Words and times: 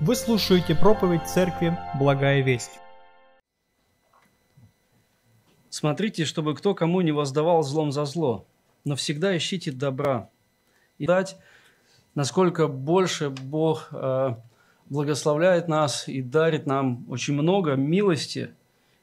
Вы 0.00 0.14
слушаете 0.14 0.76
проповедь 0.76 1.26
церкви 1.26 1.76
«Благая 1.98 2.40
весть». 2.40 2.78
Смотрите, 5.70 6.24
чтобы 6.24 6.54
кто 6.54 6.72
кому 6.72 7.00
не 7.00 7.10
воздавал 7.10 7.64
злом 7.64 7.90
за 7.90 8.04
зло, 8.04 8.46
но 8.84 8.94
всегда 8.94 9.36
ищите 9.36 9.72
добра. 9.72 10.30
И 10.98 11.06
дать, 11.06 11.36
насколько 12.14 12.68
больше 12.68 13.30
Бог 13.30 13.88
э, 13.90 14.36
благословляет 14.88 15.66
нас 15.66 16.06
и 16.06 16.22
дарит 16.22 16.64
нам 16.64 17.04
очень 17.10 17.34
много 17.34 17.74
милости, 17.74 18.54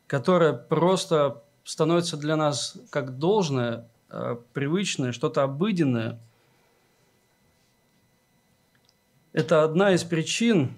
которая 0.08 0.54
просто 0.54 1.44
становится 1.66 2.16
для 2.16 2.38
нас 2.38 2.78
как 2.90 3.18
должное, 3.18 3.86
э, 4.10 4.38
привычное, 4.54 5.12
что-то 5.12 5.44
обыденное. 5.44 6.20
Это 9.34 9.64
одна 9.66 9.92
из 9.92 10.06
причин, 10.06 10.74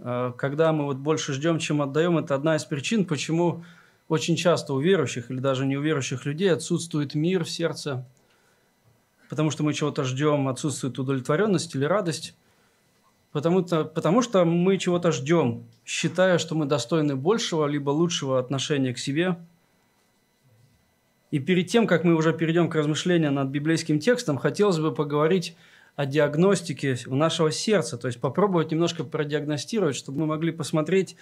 когда 0.00 0.72
мы 0.72 0.84
вот 0.84 0.96
больше 0.96 1.32
ждем, 1.32 1.58
чем 1.58 1.82
отдаем, 1.82 2.18
это 2.18 2.34
одна 2.34 2.56
из 2.56 2.64
причин, 2.64 3.04
почему 3.04 3.64
очень 4.08 4.36
часто 4.36 4.72
у 4.74 4.80
верующих 4.80 5.30
или 5.30 5.38
даже 5.38 5.66
не 5.66 5.76
верующих 5.76 6.24
людей 6.24 6.52
отсутствует 6.52 7.14
мир 7.14 7.44
в 7.44 7.50
сердце, 7.50 8.06
потому 9.28 9.50
что 9.50 9.62
мы 9.62 9.74
чего-то 9.74 10.04
ждем, 10.04 10.48
отсутствует 10.48 10.98
удовлетворенность 10.98 11.74
или 11.74 11.84
радость, 11.84 12.34
потому, 13.32 13.60
-то, 13.60 13.84
потому 13.84 14.22
что 14.22 14.44
мы 14.44 14.78
чего-то 14.78 15.12
ждем, 15.12 15.64
считая, 15.84 16.38
что 16.38 16.54
мы 16.54 16.66
достойны 16.66 17.16
большего 17.16 17.66
либо 17.66 17.90
лучшего 17.90 18.38
отношения 18.38 18.94
к 18.94 18.98
себе. 18.98 19.36
И 21.30 21.38
перед 21.38 21.66
тем, 21.66 21.86
как 21.86 22.04
мы 22.04 22.14
уже 22.14 22.32
перейдем 22.32 22.70
к 22.70 22.74
размышлениям 22.74 23.34
над 23.34 23.48
библейским 23.48 23.98
текстом, 23.98 24.38
хотелось 24.38 24.78
бы 24.78 24.94
поговорить 24.94 25.54
о 25.98 26.06
диагностике 26.06 26.96
у 27.08 27.16
нашего 27.16 27.50
сердца, 27.50 27.98
то 27.98 28.06
есть 28.06 28.20
попробовать 28.20 28.70
немножко 28.70 29.02
продиагностировать, 29.02 29.96
чтобы 29.96 30.20
мы 30.20 30.26
могли 30.26 30.52
посмотреть, 30.52 31.16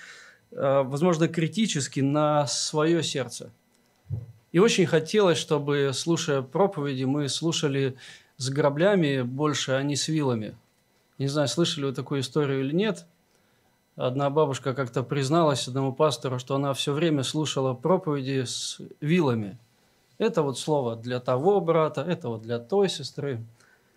э, 0.50 0.82
возможно, 0.82 1.28
критически 1.28 2.00
на 2.00 2.46
свое 2.46 3.02
сердце. 3.02 3.50
И 4.52 4.58
очень 4.58 4.84
хотелось, 4.84 5.38
чтобы, 5.38 5.92
слушая 5.94 6.42
проповеди, 6.42 7.04
мы 7.04 7.30
слушали 7.30 7.96
с 8.36 8.50
граблями 8.50 9.22
больше, 9.22 9.72
а 9.72 9.82
не 9.82 9.96
с 9.96 10.08
вилами. 10.08 10.54
Не 11.16 11.28
знаю, 11.28 11.48
слышали 11.48 11.86
вы 11.86 11.92
такую 11.92 12.20
историю 12.20 12.60
или 12.60 12.74
нет. 12.74 13.06
Одна 13.96 14.28
бабушка 14.28 14.74
как-то 14.74 15.02
призналась 15.02 15.66
одному 15.66 15.94
пастору, 15.94 16.38
что 16.38 16.54
она 16.54 16.74
все 16.74 16.92
время 16.92 17.22
слушала 17.22 17.72
проповеди 17.72 18.44
с 18.44 18.78
вилами. 19.00 19.56
Это 20.18 20.42
вот 20.42 20.58
слово 20.58 20.96
для 20.96 21.18
того 21.18 21.62
брата, 21.62 22.02
это 22.02 22.28
вот 22.28 22.42
для 22.42 22.58
той 22.58 22.90
сестры. 22.90 23.42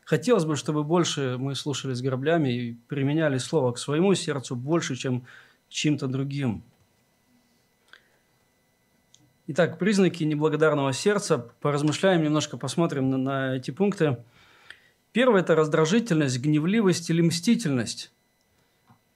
Хотелось 0.09 0.43
бы, 0.43 0.55
чтобы 0.55 0.83
больше 0.83 1.37
мы 1.37 1.53
слушали 1.53 1.93
с 1.93 2.01
граблями 2.01 2.49
и 2.49 2.73
применяли 2.87 3.37
слово 3.37 3.73
к 3.73 3.77
своему 3.77 4.15
сердцу 4.15 4.55
больше, 4.55 4.95
чем 4.95 5.21
к 5.21 5.25
чьим-то 5.69 6.07
другим. 6.07 6.63
Итак, 9.45 9.77
признаки 9.77 10.23
неблагодарного 10.23 10.93
сердца. 10.93 11.37
Поразмышляем 11.61 12.23
немножко, 12.23 12.57
посмотрим 12.57 13.11
на, 13.11 13.17
на 13.17 13.55
эти 13.57 13.69
пункты. 13.69 14.17
Первое– 15.11 15.41
это 15.43 15.53
раздражительность, 15.53 16.39
гневливость 16.39 17.11
или 17.11 17.21
мстительность. 17.21 18.11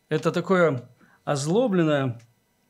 Это 0.10 0.32
такое 0.32 0.88
озлобленное 1.24 2.22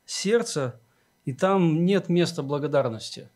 сердце, 0.06 0.80
и 1.26 1.34
там 1.34 1.84
нет 1.84 2.08
места 2.08 2.42
благодарности. 2.42 3.28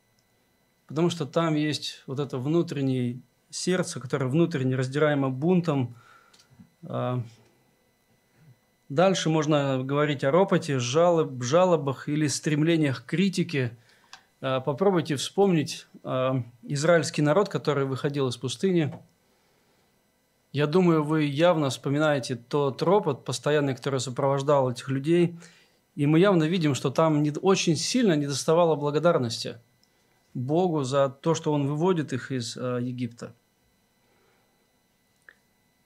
Потому 0.88 1.10
что 1.10 1.26
там 1.26 1.56
есть 1.56 2.04
вот 2.08 2.22
это 2.22 2.38
внутренний 2.38 3.22
сердце, 3.50 4.00
которое 4.00 4.28
внутренне 4.28 4.76
раздираемо 4.76 5.30
бунтом. 5.30 5.96
А, 6.84 7.22
дальше 8.90 9.30
можно 9.30 9.84
говорить 9.84 10.24
о 10.24 10.32
ропоте, 10.32 10.80
жалоб, 10.80 11.44
жалобах 11.44 12.10
или 12.10 12.28
стремлениях 12.28 13.04
к 13.04 13.10
критике. 13.10 13.78
А, 14.42 14.60
попробуйте 14.60 15.16
вспомнить 15.16 15.88
а, 16.04 16.44
израильский 16.64 17.22
народ, 17.22 17.50
который 17.50 17.86
выходил 17.86 18.28
из 18.28 18.38
пустыни. 18.38 18.94
Я 20.52 20.66
думаю, 20.66 21.04
вы 21.04 21.24
явно 21.24 21.70
вспоминаете 21.70 22.36
тот 22.36 22.82
ропот 22.82 23.26
постоянный, 23.26 23.76
который 23.76 24.00
сопровождал 24.00 24.72
этих 24.72 24.90
людей. 24.90 25.38
И 25.96 26.06
мы 26.06 26.20
явно 26.20 26.44
видим, 26.44 26.74
что 26.76 26.90
там 26.90 27.24
очень 27.42 27.76
сильно 27.76 28.14
недоставало 28.14 28.76
благодарности 28.76 29.58
Богу 30.38 30.84
за 30.84 31.10
то, 31.10 31.34
что 31.34 31.52
Он 31.52 31.68
выводит 31.68 32.14
их 32.14 32.32
из 32.32 32.56
Египта. 32.56 33.34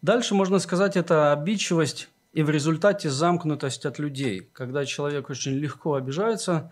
Дальше 0.02 0.36
можно 0.36 0.60
сказать, 0.60 0.98
это 0.98 1.32
обидчивость 1.32 2.10
и 2.34 2.44
в 2.44 2.50
результате 2.50 3.10
замкнутость 3.10 3.86
от 3.86 4.00
людей, 4.00 4.50
когда 4.54 4.86
человек 4.86 5.30
очень 5.30 5.54
легко 5.54 5.94
обижается 5.94 6.72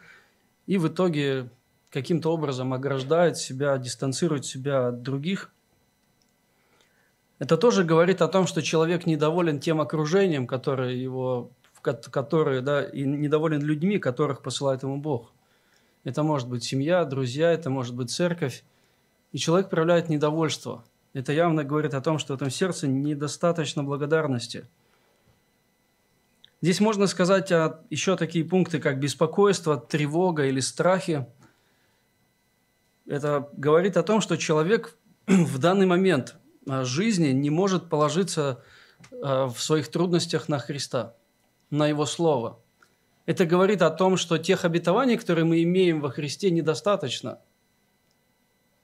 и 0.67 0.77
в 0.77 0.87
итоге 0.87 1.49
каким-то 1.89 2.33
образом 2.33 2.73
ограждает 2.73 3.37
себя, 3.37 3.77
дистанцирует 3.77 4.45
себя 4.45 4.87
от 4.87 5.01
других. 5.01 5.51
Это 7.39 7.55
тоже 7.55 7.83
говорит 7.83 8.21
о 8.21 8.27
том, 8.27 8.47
что 8.47 8.61
человек 8.61 9.05
недоволен 9.05 9.59
тем 9.59 9.79
окружением, 9.79 10.45
которое 10.45 10.93
его, 10.93 11.51
которое, 11.81 12.61
да, 12.61 12.83
и 12.83 13.03
недоволен 13.03 13.61
людьми, 13.61 13.99
которых 13.99 14.41
посылает 14.41 14.83
ему 14.83 14.97
Бог. 14.97 15.31
Это 16.03 16.23
может 16.23 16.47
быть 16.47 16.63
семья, 16.63 17.03
друзья, 17.05 17.51
это 17.51 17.69
может 17.69 17.95
быть 17.95 18.11
церковь. 18.11 18.63
И 19.31 19.37
человек 19.37 19.69
проявляет 19.69 20.09
недовольство– 20.09 20.83
это 21.13 21.33
явно 21.33 21.63
говорит 21.63 21.93
о 21.93 22.01
том, 22.01 22.19
что 22.19 22.33
в 22.33 22.35
этом 22.35 22.51
сердце 22.51 22.87
недостаточно 22.87 23.83
благодарности. 23.83 24.67
Здесь 26.61 26.79
можно 26.79 27.07
сказать 27.07 27.51
о 27.51 27.83
еще 27.89 28.15
такие 28.15 28.45
пункты, 28.45 28.79
как 28.79 28.99
беспокойство, 28.99 29.77
тревога 29.77 30.45
или 30.45 30.59
страхи. 30.59 31.25
Это 33.07 33.49
говорит 33.53 33.97
о 33.97 34.03
том, 34.03 34.21
что 34.21 34.37
человек 34.37 34.97
в 35.27 35.57
данный 35.57 35.85
момент 35.85 36.35
жизни 36.67 37.29
не 37.29 37.49
может 37.49 37.89
положиться 37.89 38.63
э, 39.11 39.15
в 39.45 39.57
своих 39.57 39.89
трудностях 39.89 40.47
на 40.47 40.59
Христа, 40.59 41.15
на 41.71 41.87
Его 41.87 42.05
Слово. 42.05 42.59
Это 43.25 43.45
говорит 43.45 43.81
о 43.81 43.89
том, 43.89 44.17
что 44.17 44.37
тех 44.37 44.65
обетований, 44.65 45.17
которые 45.17 45.45
мы 45.45 45.61
имеем 45.63 46.01
во 46.01 46.09
Христе, 46.09 46.51
недостаточно– 46.51 47.39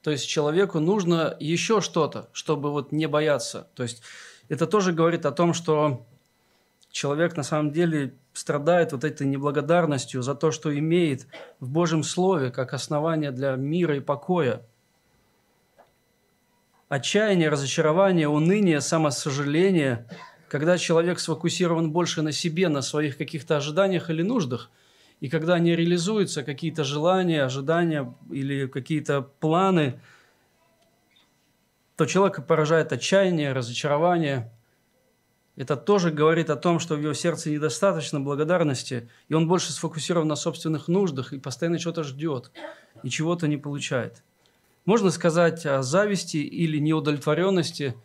то 0.06 0.12
есть 0.12 0.28
человеку 0.28 0.78
нужно 0.78 1.36
еще 1.40 1.80
что-то, 1.80 2.28
чтобы 2.32 2.70
вот 2.70 2.92
не 2.92 3.06
бояться. 3.08 3.66
То 3.74 3.82
есть 3.82 4.02
это 4.48 4.68
тоже 4.68 4.92
говорит 4.92 5.26
о 5.26 5.32
том, 5.32 5.52
что 5.52 6.06
человек 6.92 7.36
на 7.36 7.42
самом 7.42 7.72
деле 7.72 8.14
страдает 8.32 8.92
вот 8.92 9.02
этой 9.02 9.26
неблагодарностью 9.26 10.22
за 10.22 10.36
то, 10.36 10.52
что 10.52 10.72
имеет 10.78 11.26
в 11.58 11.68
Божьем 11.68 12.04
Слове 12.04 12.52
как 12.52 12.72
основание 12.72 13.32
для 13.32 13.56
мира 13.56 13.96
и 13.96 14.00
покоя. 14.00 14.62
Отчаяние, 16.88 17.48
разочарование, 17.48 18.28
уныние, 18.28 18.80
самосожаление, 18.80 20.06
когда 20.48 20.78
человек 20.78 21.18
сфокусирован 21.18 21.90
больше 21.92 22.22
на 22.22 22.32
себе, 22.32 22.68
на 22.68 22.82
своих 22.82 23.16
каких-то 23.16 23.56
ожиданиях 23.56 24.10
или 24.10 24.22
нуждах– 24.22 24.70
и 25.20 25.28
когда 25.28 25.58
не 25.58 25.74
реализуются 25.74 26.42
какие-то 26.42 26.84
желания, 26.84 27.42
ожидания 27.42 28.14
или 28.30 28.66
какие-то 28.66 29.22
планы, 29.22 30.00
то 31.96 32.04
человека 32.04 32.42
поражает 32.42 32.92
отчаяние, 32.92 33.52
разочарование. 33.52 34.52
Это 35.56 35.74
тоже 35.76 36.10
говорит 36.10 36.50
о 36.50 36.56
том, 36.56 36.78
что 36.78 36.96
в 36.96 37.00
его 37.00 37.14
сердце 37.14 37.50
недостаточно 37.50 38.20
благодарности, 38.20 39.08
и 39.28 39.34
он 39.34 39.48
больше 39.48 39.72
сфокусирован 39.72 40.28
на 40.28 40.36
собственных 40.36 40.86
нуждах 40.86 41.32
и 41.32 41.38
постоянно 41.38 41.78
чего-то 41.78 42.04
ждет, 42.04 42.50
и 43.02 43.08
чего-то 43.08 43.48
не 43.48 43.56
получает. 43.56 44.22
Можно 44.84 45.10
сказать 45.10 45.64
о 45.64 45.82
зависти 45.82 46.36
или 46.36 46.76
неудовлетворенности, 46.76 47.96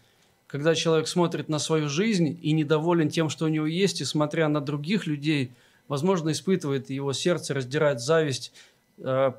когда 0.52 0.76
человек 0.76 1.08
смотрит 1.08 1.50
на 1.50 1.60
свою 1.60 1.88
жизнь 1.88 2.38
и 2.42 2.52
недоволен 2.52 3.10
тем, 3.10 3.30
что 3.30 3.46
у 3.46 3.48
него 3.48 3.66
есть, 3.66 4.02
и 4.02 4.06
смотря 4.06 4.50
на 4.50 4.62
других 4.62 5.08
людей– 5.08 5.52
возможно, 5.92 6.32
испытывает 6.32 6.90
его 6.90 7.12
сердце, 7.12 7.54
раздирает 7.54 8.00
зависть, 8.00 8.54
э, 9.00 9.34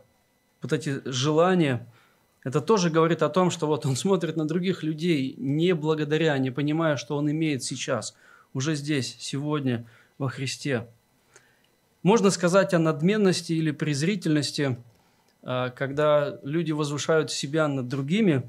вот 0.60 0.72
эти 0.72 1.00
желания. 1.06 1.90
Это 2.44 2.60
тоже 2.60 2.90
говорит 2.90 3.22
о 3.22 3.30
том, 3.30 3.50
что 3.50 3.66
вот 3.66 3.86
он 3.86 3.96
смотрит 3.96 4.36
на 4.36 4.46
других 4.46 4.82
людей 4.82 5.34
не 5.38 5.74
благодаря, 5.74 6.36
не 6.36 6.50
понимая, 6.50 6.98
что 6.98 7.16
он 7.16 7.30
имеет 7.30 7.62
сейчас, 7.62 8.14
уже 8.52 8.74
здесь, 8.74 9.16
сегодня, 9.18 9.86
во 10.18 10.28
Христе. 10.28 10.86
Можно 12.02 12.28
сказать 12.28 12.74
о 12.74 12.78
надменности 12.78 13.54
или 13.54 13.70
презрительности, 13.70 14.76
э, 15.42 15.70
когда 15.74 16.38
люди 16.42 16.72
возвышают 16.72 17.30
себя 17.30 17.66
над 17.66 17.88
другими. 17.88 18.42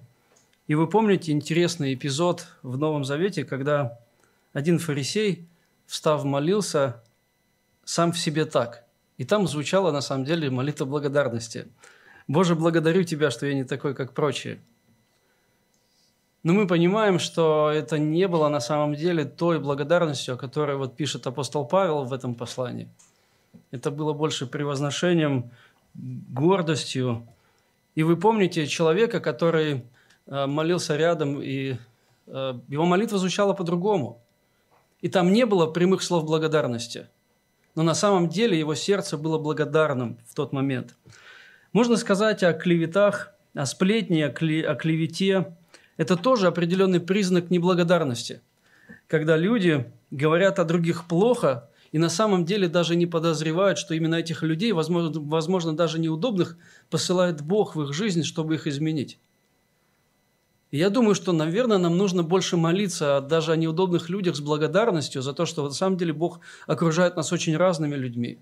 И 0.68 0.76
вы 0.76 0.88
помните 0.88 1.32
интересный 1.32 1.94
эпизод 1.94 2.48
в 2.62 2.78
Новом 2.78 3.04
Завете, 3.04 3.44
когда 3.44 4.00
один 4.54 4.80
фарисей, 4.80 5.50
встав, 5.86 6.24
молился 6.24 7.04
сам 7.84 8.14
в 8.14 8.18
себе 8.18 8.46
так. 8.46 8.86
И 9.18 9.26
там 9.26 9.48
звучала 9.48 9.92
на 9.92 10.00
самом 10.00 10.24
деле 10.24 10.50
молитва 10.50 10.86
благодарности. 10.86 11.68
«Боже, 12.28 12.56
благодарю 12.56 13.04
Тебя, 13.04 13.30
что 13.30 13.46
я 13.46 13.54
не 13.54 13.66
такой, 13.66 13.94
как 13.94 14.14
прочие». 14.14 14.62
Но 16.44 16.54
мы 16.54 16.68
понимаем, 16.68 17.20
что 17.20 17.70
это 17.70 17.98
не 17.98 18.28
было 18.28 18.50
на 18.50 18.60
самом 18.60 18.96
деле 18.96 19.24
той 19.26 19.60
благодарностью, 19.60 20.36
о 20.36 20.38
которой 20.38 20.78
вот 20.78 20.96
пишет 20.96 21.28
апостол 21.28 21.66
Павел 21.66 22.04
в 22.04 22.14
этом 22.14 22.36
послании. 22.36 22.90
Это 23.72 23.92
было 23.92 24.14
больше 24.14 24.46
превозношением, 24.46 25.52
гордостью. 25.94 27.28
И 27.96 28.04
вы 28.04 28.18
помните 28.18 28.68
человека, 28.68 29.20
который 29.22 29.86
молился 30.28 30.96
рядом, 30.96 31.42
и 31.42 31.76
э, 32.28 32.54
его 32.68 32.86
молитва 32.86 33.18
звучала 33.18 33.54
по-другому. 33.54 34.22
И 35.02 35.10
там 35.10 35.34
не 35.34 35.46
было 35.46 35.68
прямых 35.68 36.02
слов 36.02 36.26
благодарности. 36.26 37.08
Но 37.76 37.84
на 37.84 37.94
самом 37.94 38.30
деле 38.30 38.58
его 38.58 38.76
сердце 38.76 39.18
было 39.18 39.38
благодарным 39.38 40.20
в 40.28 40.36
тот 40.36 40.54
момент. 40.54 40.96
Можно 41.74 41.98
сказать 41.98 42.44
о 42.44 42.54
клеветах, 42.54 43.34
о 43.54 43.66
сплетне, 43.66 44.28
о, 44.28 44.32
клевете, 44.32 45.58
это 45.98 46.16
тоже 46.16 46.48
определенный 46.48 47.00
признак 47.00 47.50
неблагодарности. 47.50 48.42
Когда 49.08 49.38
люди 49.38 49.92
говорят 50.12 50.60
о 50.60 50.66
других 50.66 51.08
плохо, 51.08 51.70
и 51.92 51.98
на 52.00 52.10
самом 52.10 52.46
деле 52.46 52.68
даже 52.68 52.96
не 52.96 53.06
подозревают, 53.06 53.78
что 53.78 53.94
именно 53.94 54.16
этих 54.16 54.42
людей, 54.42 54.72
возможно, 54.72 55.12
возможно 55.22 55.76
даже 55.76 56.00
неудобных, 56.00 56.58
посылает 56.90 57.42
Бог 57.42 57.76
в 57.76 57.84
их 57.84 57.94
жизнь, 57.94 58.24
чтобы 58.24 58.56
их 58.56 58.66
изменить. 58.66 59.20
Я 60.74 60.90
думаю, 60.90 61.16
что, 61.16 61.32
наверное, 61.32 61.78
нам 61.78 61.98
нужно 61.98 62.24
больше 62.24 62.58
молиться 62.58 63.22
даже 63.22 63.52
о 63.52 63.56
неудобных 63.56 64.10
людях 64.10 64.36
с 64.36 64.42
благодарностью 64.42 65.22
за 65.22 65.34
то, 65.34 65.46
что 65.46 65.64
на 65.64 65.72
самом 65.72 65.98
деле 65.98 66.14
Бог 66.14 66.40
окружает 66.68 67.16
нас 67.16 67.32
очень 67.32 67.56
разными 67.56 67.96
людьми, 67.96 68.40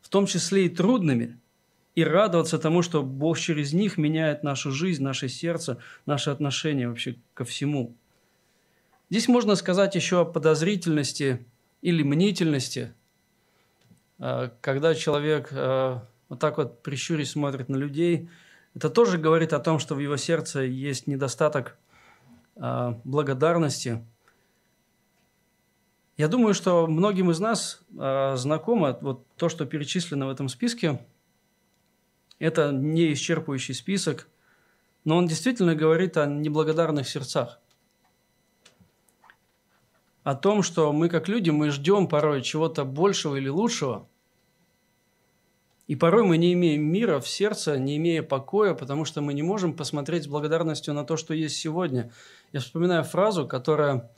в 0.00 0.08
том 0.08 0.26
числе 0.26 0.66
и 0.66 0.68
трудными– 0.68 1.38
и 1.94 2.04
радоваться 2.04 2.58
тому, 2.58 2.82
что 2.82 3.02
Бог 3.02 3.38
через 3.38 3.72
них 3.72 3.98
меняет 3.98 4.42
нашу 4.42 4.70
жизнь, 4.70 5.02
наше 5.02 5.28
сердце, 5.28 5.78
наши 6.06 6.30
отношения 6.30 6.88
вообще 6.88 7.16
ко 7.34 7.44
всему. 7.44 7.94
Здесь 9.10 9.28
можно 9.28 9.56
сказать 9.56 9.94
еще 9.94 10.20
о 10.20 10.24
подозрительности 10.24 11.44
или 11.82 12.02
мнительности, 12.02 12.94
а, 14.18 14.52
когда 14.60 14.94
человек 14.94 15.48
а, 15.52 16.06
вот 16.28 16.38
так 16.38 16.58
вот 16.58 16.82
прищурясь 16.82 17.32
смотрит 17.32 17.68
на 17.68 17.76
людей, 17.76 18.28
это 18.80 18.88
тоже 18.88 19.18
говорит 19.18 19.52
о 19.52 19.58
том, 19.60 19.78
что 19.78 19.94
в 19.94 19.98
его 19.98 20.16
сердце 20.16 20.60
есть 20.60 21.06
недостаток 21.06 21.76
а, 22.56 22.98
благодарности. 23.04 24.02
Я 26.16 26.28
думаю, 26.28 26.54
что 26.54 26.86
многим 26.86 27.30
из 27.30 27.40
нас 27.40 27.82
знакомо 27.90 28.98
вот 29.00 29.26
то, 29.36 29.48
что 29.48 29.66
перечислено 29.66 30.26
в 30.26 30.30
этом 30.30 30.48
списке– 30.48 31.04
это 32.40 32.72
не 32.72 33.12
исчерпывающий 33.12 33.74
список, 33.74 34.26
но 35.04 35.18
он 35.18 35.26
действительно 35.26 35.76
говорит 35.76 36.16
о 36.16 36.26
неблагодарных 36.26 37.06
сердцах. 37.06 37.60
О 40.24 40.34
том, 40.34 40.62
что 40.62 40.92
мы 40.92 41.08
как 41.08 41.28
люди, 41.28 41.50
мы 41.50 41.70
ждем 41.70 42.08
порой 42.08 42.42
чего-то 42.42 42.84
большего 42.84 43.36
или 43.36 43.48
лучшего. 43.48 44.08
И 45.90 45.96
порой 45.96 46.22
мы 46.22 46.36
не 46.36 46.52
имеем 46.52 46.84
мира 46.84 47.18
в 47.18 47.28
сердце, 47.28 47.76
не 47.76 47.96
имея 47.96 48.22
покоя, 48.22 48.74
потому 48.74 49.04
что 49.04 49.20
мы 49.22 49.34
не 49.34 49.42
можем 49.42 49.74
посмотреть 49.74 50.24
с 50.24 50.28
благодарностью 50.28 50.94
на 50.94 51.04
то, 51.04 51.16
что 51.16 51.34
есть 51.34 51.56
сегодня. 51.56 52.12
Я 52.52 52.60
вспоминаю 52.60 53.02
фразу, 53.02 53.48
которая, 53.48 54.08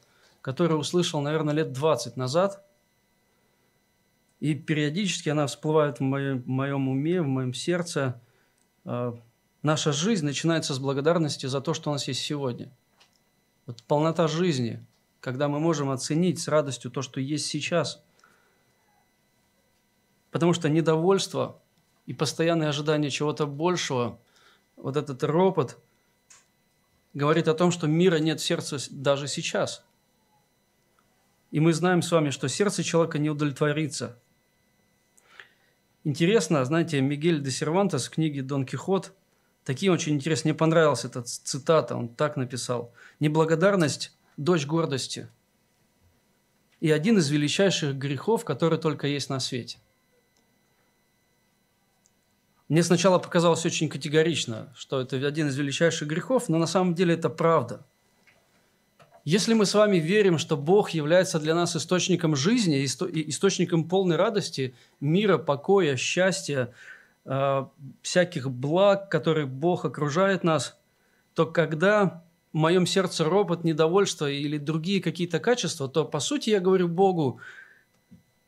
которую 0.43 0.81
услышал, 0.81 1.21
наверное, 1.23 1.55
лет 1.55 1.73
20 1.73 2.17
назад– 2.17 2.65
и 4.43 4.57
периодически 4.57 5.29
она 5.29 5.47
всплывает 5.47 6.01
в 6.01 6.03
моем, 6.03 6.43
в 6.43 6.49
моем 6.49 6.89
уме, 6.89 7.23
в 7.23 7.29
моем 7.29 7.55
сердце. 7.55 8.21
А, 8.85 9.17
наша 9.63 9.93
жизнь 9.93 10.25
начинается 10.25 10.75
с 10.75 10.81
благодарности 10.81 11.47
за 11.47 11.61
то, 11.61 11.75
что 11.75 11.91
у 11.91 11.93
нас 11.93 12.09
есть 12.09 12.23
сегодня. 12.23 12.69
Вот 13.67 13.85
полнота 13.85 14.27
жизни, 14.27 14.85
когда 15.21 15.47
мы 15.47 15.61
можем 15.61 15.91
оценить 15.91 16.41
с 16.41 16.49
радостью 16.49 16.91
то, 16.91 17.03
что 17.03 17.21
есть 17.21 17.47
сейчас. 17.47 18.03
Потому 20.33 20.55
что 20.55 20.69
недовольство 20.69 21.62
и 22.07 22.13
постоянное 22.13 22.69
ожидание 22.69 23.11
чего-то 23.11 23.47
большего, 23.47 24.19
вот 24.77 24.97
этот 24.97 25.23
ропот, 25.23 25.79
говорит 27.15 27.49
о 27.49 27.55
том, 27.55 27.71
что 27.71 27.87
мира 27.87 28.17
нет 28.17 28.41
в 28.41 28.45
сердце 28.45 28.79
даже 28.91 29.29
сейчас. 29.29 29.85
И 31.51 31.61
мы 31.61 31.73
знаем 31.73 32.03
с 32.03 32.11
вами, 32.11 32.31
что 32.31 32.49
сердце 32.49 32.83
человека 32.83 33.19
не 33.19 33.31
удовлетворится– 33.31 34.19
Интересно, 36.05 36.65
знаете, 36.65 37.01
Мигель 37.01 37.41
де 37.41 37.53
Сервантес 37.53 38.07
в 38.07 38.11
книге 38.11 38.43
«Дон 38.43 38.67
Кихот» 38.67 39.13
такие 39.65 39.93
очень 39.93 40.15
интересно, 40.15 40.49
мне 40.49 40.59
понравилась 40.59 41.05
эта 41.05 41.23
цитата, 41.23 41.95
он 41.95 42.09
так 42.09 42.37
написал. 42.37 42.93
«Неблагодарность– 43.21 44.13
дочь 44.37 44.67
гордости 44.67 45.29
и 46.81 46.91
один 46.91 47.19
из 47.19 47.31
величайших 47.31 47.95
грехов, 47.95 48.45
которые 48.45 48.81
только 48.81 49.07
есть 49.07 49.31
на 49.31 49.39
свете». 49.39 49.79
Мне 52.73 52.83
сначала 52.83 53.19
показалось 53.19 53.67
очень 53.67 53.91
категорично, 53.91 54.73
что 54.75 54.99
это 54.99 55.17
один 55.27 55.49
из 55.49 55.59
величайших 55.59 56.09
грехов, 56.09 56.49
но 56.49 56.57
на 56.57 56.67
самом 56.67 56.95
деле 56.95 57.13
это 57.13 57.29
правда– 57.29 57.85
если 59.25 59.55
мы 59.55 59.67
с 59.67 59.75
вами 59.75 59.99
верим, 59.99 60.37
что 60.37 60.57
Бог 60.57 60.91
является 60.91 61.39
для 61.39 61.55
нас 61.55 61.77
источником 61.77 62.35
жизни, 62.35 62.85
источником 62.85 63.89
полной 63.89 64.17
радости, 64.17 64.75
мира, 64.99 65.39
покоя, 65.39 65.97
счастья, 65.97 66.73
э, 67.25 67.65
всяких 68.03 68.51
благ, 68.51 69.09
которые 69.09 69.47
Бог 69.47 69.85
окружает 69.85 70.43
нас, 70.43 70.77
то 71.35 71.47
когда 71.47 72.25
в 72.53 72.57
моем 72.57 72.85
сердце 72.85 73.25
ропот, 73.25 73.63
недовольство 73.63 74.29
или 74.29 74.59
другие 74.59 75.01
какие-то 75.01 75.39
качества, 75.39 75.89
то 75.89 76.05
по 76.05 76.19
сути 76.19 76.51
я 76.51 76.59
говорю 76.59 76.89
Богу, 76.89 77.39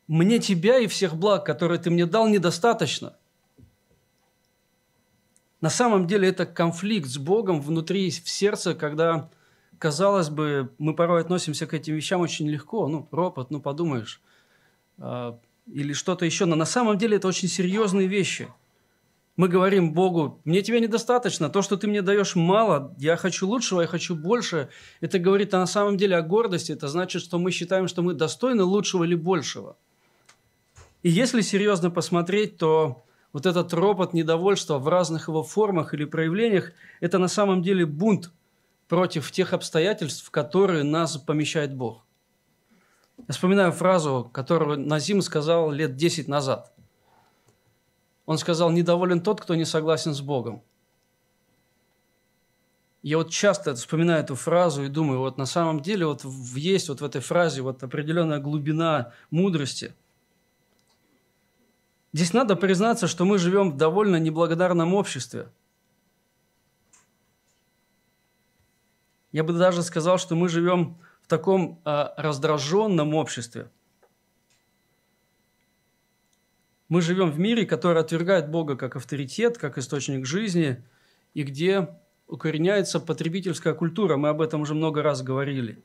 мне 0.08 0.40
тебя 0.40 0.78
и 0.78 0.88
всех 0.88 1.14
благ, 1.14 1.46
которые 1.46 1.78
ты 1.78 1.90
мне 1.90 2.04
дал, 2.04 2.26
недостаточно. 2.26 3.14
На 5.64 5.70
самом 5.70 6.06
деле 6.06 6.28
это 6.28 6.44
конфликт 6.44 7.08
с 7.08 7.16
Богом 7.16 7.62
внутри 7.62 8.10
в 8.10 8.28
сердце, 8.28 8.74
когда 8.74 9.30
казалось 9.78 10.28
бы, 10.28 10.74
мы 10.76 10.94
порой 10.94 11.22
относимся 11.22 11.66
к 11.66 11.72
этим 11.72 11.94
вещам 11.94 12.20
очень 12.20 12.46
легко. 12.46 12.86
Ну, 12.86 13.08
ропот, 13.10 13.50
ну, 13.50 13.62
подумаешь. 13.62 14.20
А, 14.98 15.38
или 15.66 15.94
что-то 15.94 16.26
еще. 16.26 16.44
Но 16.44 16.54
на 16.54 16.66
самом 16.66 16.98
деле 16.98 17.16
это 17.16 17.28
очень 17.28 17.48
серьезные 17.48 18.08
вещи. 18.08 18.48
Мы 19.36 19.48
говорим 19.48 19.94
Богу, 19.94 20.38
мне 20.44 20.60
тебя 20.60 20.80
недостаточно, 20.80 21.48
то, 21.48 21.62
что 21.62 21.78
ты 21.78 21.86
мне 21.86 22.02
даешь 22.02 22.36
мало, 22.36 22.94
я 22.98 23.16
хочу 23.16 23.48
лучшего, 23.48 23.80
я 23.80 23.86
хочу 23.86 24.14
больше. 24.14 24.68
Это 25.00 25.18
говорит 25.18 25.52
на 25.52 25.66
самом 25.66 25.96
деле 25.96 26.14
о 26.16 26.20
гордости, 26.20 26.72
это 26.72 26.88
значит, 26.88 27.22
что 27.22 27.38
мы 27.38 27.52
считаем, 27.52 27.88
что 27.88 28.02
мы 28.02 28.12
достойны 28.12 28.64
лучшего 28.64 29.04
или 29.04 29.14
большего. 29.14 29.78
И 31.02 31.08
если 31.08 31.40
серьезно 31.40 31.90
посмотреть, 31.90 32.58
то 32.58 33.04
вот 33.34 33.46
этот 33.46 33.74
ропот 33.74 34.14
недовольства 34.14 34.78
в 34.78 34.88
разных 34.88 35.26
его 35.26 35.42
формах 35.42 35.92
или 35.92 36.04
проявлениях, 36.04 36.70
это 37.00 37.18
на 37.18 37.26
самом 37.26 37.62
деле 37.62 37.84
бунт 37.84 38.32
против 38.86 39.32
тех 39.32 39.52
обстоятельств, 39.52 40.24
в 40.24 40.30
которые 40.30 40.84
нас 40.84 41.16
помещает 41.16 41.74
Бог. 41.74 42.06
Я 43.18 43.34
вспоминаю 43.34 43.72
фразу, 43.72 44.30
которую 44.32 44.78
Назим 44.78 45.20
сказал 45.20 45.72
лет 45.72 45.96
10 45.96 46.28
назад. 46.28 46.72
Он 48.24 48.38
сказал, 48.38 48.70
недоволен 48.70 49.20
тот, 49.20 49.40
кто 49.40 49.56
не 49.56 49.64
согласен 49.64 50.14
с 50.14 50.20
Богом. 50.20 50.62
Я 53.02 53.18
вот 53.18 53.30
часто 53.30 53.74
вспоминаю 53.74 54.22
эту 54.22 54.36
фразу 54.36 54.84
и 54.84 54.88
думаю, 54.88 55.18
вот 55.18 55.38
на 55.38 55.46
самом 55.46 55.80
деле 55.80 56.06
вот 56.06 56.24
есть 56.54 56.88
вот 56.88 57.00
в 57.00 57.04
этой 57.04 57.20
фразе 57.20 57.62
вот 57.62 57.82
определенная 57.82 58.38
глубина 58.38 59.12
мудрости. 59.30 59.92
Здесь 62.14 62.32
надо 62.32 62.56
признаться, 62.56 63.08
что 63.08 63.26
мы 63.26 63.36
живем 63.36 63.72
в 63.72 63.76
довольно 63.76 64.16
неблагодарном 64.16 64.94
обществе– 64.94 65.48
Я 69.34 69.42
бы 69.42 69.52
даже 69.52 69.82
сказал, 69.82 70.16
что 70.16 70.36
мы 70.36 70.48
живем 70.48 70.96
в 71.22 71.26
таком 71.26 71.80
а, 71.84 72.14
раздраженном 72.16 73.14
обществе. 73.16 73.68
Мы 76.88 77.02
живем 77.02 77.32
в 77.32 77.38
мире, 77.40 77.66
который 77.66 78.00
отвергает 78.00 78.48
Бога 78.48 78.76
как 78.76 78.94
авторитет, 78.94 79.58
как 79.58 79.76
источник 79.76 80.24
жизни, 80.24 80.84
и 81.34 81.42
где 81.42 81.98
укореняется 82.28 83.00
потребительская 83.00 83.74
культура. 83.74 84.16
Мы 84.16 84.28
об 84.28 84.40
этом 84.40 84.60
уже 84.60 84.74
много 84.74 85.02
раз 85.02 85.20
говорили. 85.20 85.82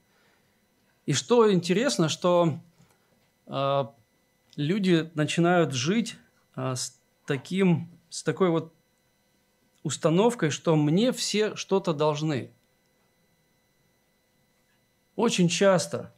И 1.08 1.14
что 1.14 1.52
интересно, 1.52 2.08
что 2.08 2.60
э, 3.48 3.86
люди 4.56 5.10
начинают 5.16 5.74
жить 5.74 6.16
э, 6.56 6.76
с, 6.76 7.00
таким, 7.26 7.90
с 8.10 8.24
такой 8.24 8.50
вот 8.50 8.74
установкой, 9.84 10.50
что 10.50 10.76
мне 10.76 11.12
все 11.12 11.56
что-то 11.56 11.94
должны– 11.94 12.52
очень 15.20 15.50
часто 15.50 16.14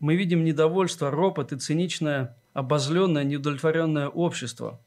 мы 0.00 0.16
видим 0.16 0.42
недовольство, 0.42 1.08
ропот 1.08 1.52
и 1.52 1.56
циничное, 1.56 2.36
обозленное, 2.52 3.22
неудовлетворенное 3.22 4.08
общество. 4.08 4.80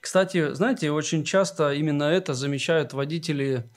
Кстати, 0.00 0.52
знаете, 0.52 0.90
очень 0.90 1.22
часто 1.22 1.74
именно 1.74 2.02
это 2.02 2.34
замечают 2.34 2.92
водители, 2.92 3.70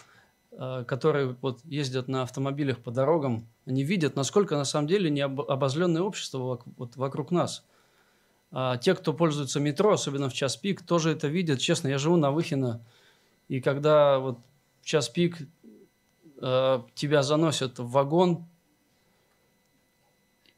которые 0.58 1.36
вот 1.42 1.62
ездят 1.66 2.08
на 2.08 2.24
автомобилях 2.24 2.80
по 2.80 2.92
дорогам. 2.92 3.48
Они 3.66 3.84
видят, 3.84 4.16
насколько 4.16 4.56
на 4.56 4.66
самом 4.66 4.88
деле 4.88 5.10
не 5.10 5.22
обозленное 5.22 6.02
общество 6.02 6.62
вот 6.78 6.96
вокруг 6.96 7.32
нас. 7.32 7.66
А 8.52 8.78
те, 8.78 8.94
кто 8.94 9.14
пользуется 9.14 9.60
метро, 9.60 9.94
особенно 9.94 10.30
в 10.30 10.34
час 10.34 10.58
пик, 10.58 10.84
тоже 10.84 11.12
это 11.12 11.28
видят. 11.28 11.60
Честно, 11.60 11.88
я 11.88 11.98
живу 11.98 12.18
на 12.18 12.32
Выхино, 12.32 12.86
и 13.48 13.62
когда 13.62 14.20
вот 14.20 14.38
в 14.82 14.86
час 14.86 15.10
пик 15.10 15.38
э, 16.40 16.84
тебя 16.94 17.24
заносят 17.24 17.80
в 17.80 17.90
вагон, 17.90 18.46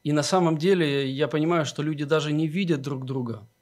и 0.04 0.12
на 0.12 0.22
самом 0.22 0.58
деле 0.58 1.10
я 1.10 1.26
понимаю, 1.26 1.64
что 1.64 1.82
люди 1.82 2.04
даже 2.04 2.32
не 2.32 2.46
видят 2.46 2.82
друг 2.82 3.04
друга– 3.06 3.46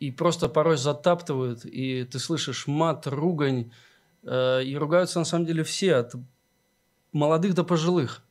и 0.00 0.10
просто 0.10 0.48
порой 0.48 0.78
затаптывают, 0.78 1.64
и 1.66 2.04
ты 2.04 2.18
слышишь 2.18 2.66
мат, 2.66 3.06
ругань, 3.06 3.70
э, 3.70 3.89
и 4.22 4.76
ругаются 4.78 5.18
на 5.18 5.24
самом 5.24 5.46
деле 5.46 5.64
все, 5.64 5.96
от 5.96 6.14
молодых 7.12 7.54
до 7.54 7.64
пожилых. 7.64 8.22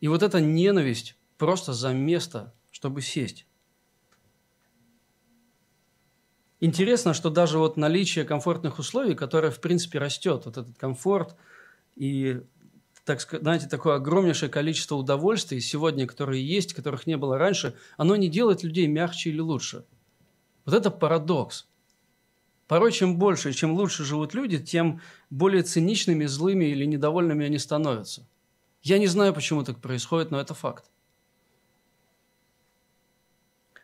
И 0.00 0.08
вот 0.08 0.22
эта 0.22 0.40
ненависть 0.40 1.16
просто 1.38 1.72
за 1.72 1.92
место, 1.92 2.54
чтобы 2.70 3.02
сесть. 3.02 3.46
Интересно, 6.60 7.12
что 7.12 7.28
даже 7.28 7.58
вот 7.58 7.76
наличие 7.76 8.24
комфортных 8.24 8.78
условий, 8.78 9.14
которое 9.14 9.50
в 9.50 9.60
принципе 9.60 9.98
растет, 9.98 10.46
вот 10.46 10.56
этот 10.56 10.76
комфорт 10.78 11.36
и 11.96 12.42
так 13.04 13.20
знаете, 13.20 13.68
такое 13.68 13.96
огромнейшее 13.96 14.50
количество 14.50 14.96
удовольствий 14.96 15.60
сегодня, 15.60 16.08
которые 16.08 16.44
есть, 16.44 16.74
которых 16.74 17.06
не 17.06 17.16
было 17.16 17.38
раньше, 17.38 17.76
оно 17.96 18.16
не 18.16 18.28
делает 18.28 18.64
людей 18.64 18.88
мягче 18.88 19.30
или 19.30 19.38
лучше. 19.38 19.84
Вот 20.64 20.74
это 20.74 20.90
парадокс. 20.90 21.68
Порой 22.66 22.92
чем 22.92 23.16
больше, 23.16 23.52
чем 23.52 23.74
лучше 23.74 24.04
живут 24.04 24.34
люди, 24.34 24.58
тем 24.58 25.00
более 25.30 25.62
циничными, 25.62 26.26
злыми 26.26 26.64
или 26.64 26.84
недовольными 26.84 27.46
они 27.46 27.58
становятся. 27.58 28.26
Я 28.82 28.98
не 28.98 29.06
знаю, 29.06 29.32
почему 29.32 29.62
так 29.62 29.80
происходит, 29.80 30.30
но 30.30 30.40
это 30.40 30.54
факт. 30.54 30.90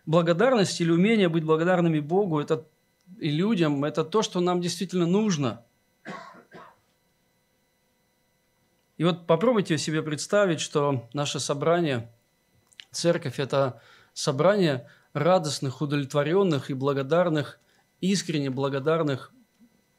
Благодарность 0.05 0.81
или 0.81 0.91
умение 0.91 1.29
быть 1.29 1.45
благодарными 1.45 2.01
Богу 2.01 2.41
это, 2.41 2.67
и 3.21 3.31
людям– 3.31 3.85
это 3.87 4.05
то, 4.05 4.23
что 4.23 4.41
нам 4.41 4.61
действительно 4.61 5.07
нужно– 5.07 5.65
И 9.03 9.05
вот 9.05 9.27
попробуйте 9.27 9.79
себе 9.79 10.01
представить, 10.01 10.61
что 10.61 11.09
наше 11.13 11.41
собрание, 11.41 12.09
церковь– 12.93 13.37
это 13.41 13.81
собрание 14.13 14.89
радостных, 15.13 15.81
удовлетворенных 15.81 16.71
и 16.71 16.75
благодарных, 16.75 17.59
искренне 18.03 18.51
благодарных 18.51 19.33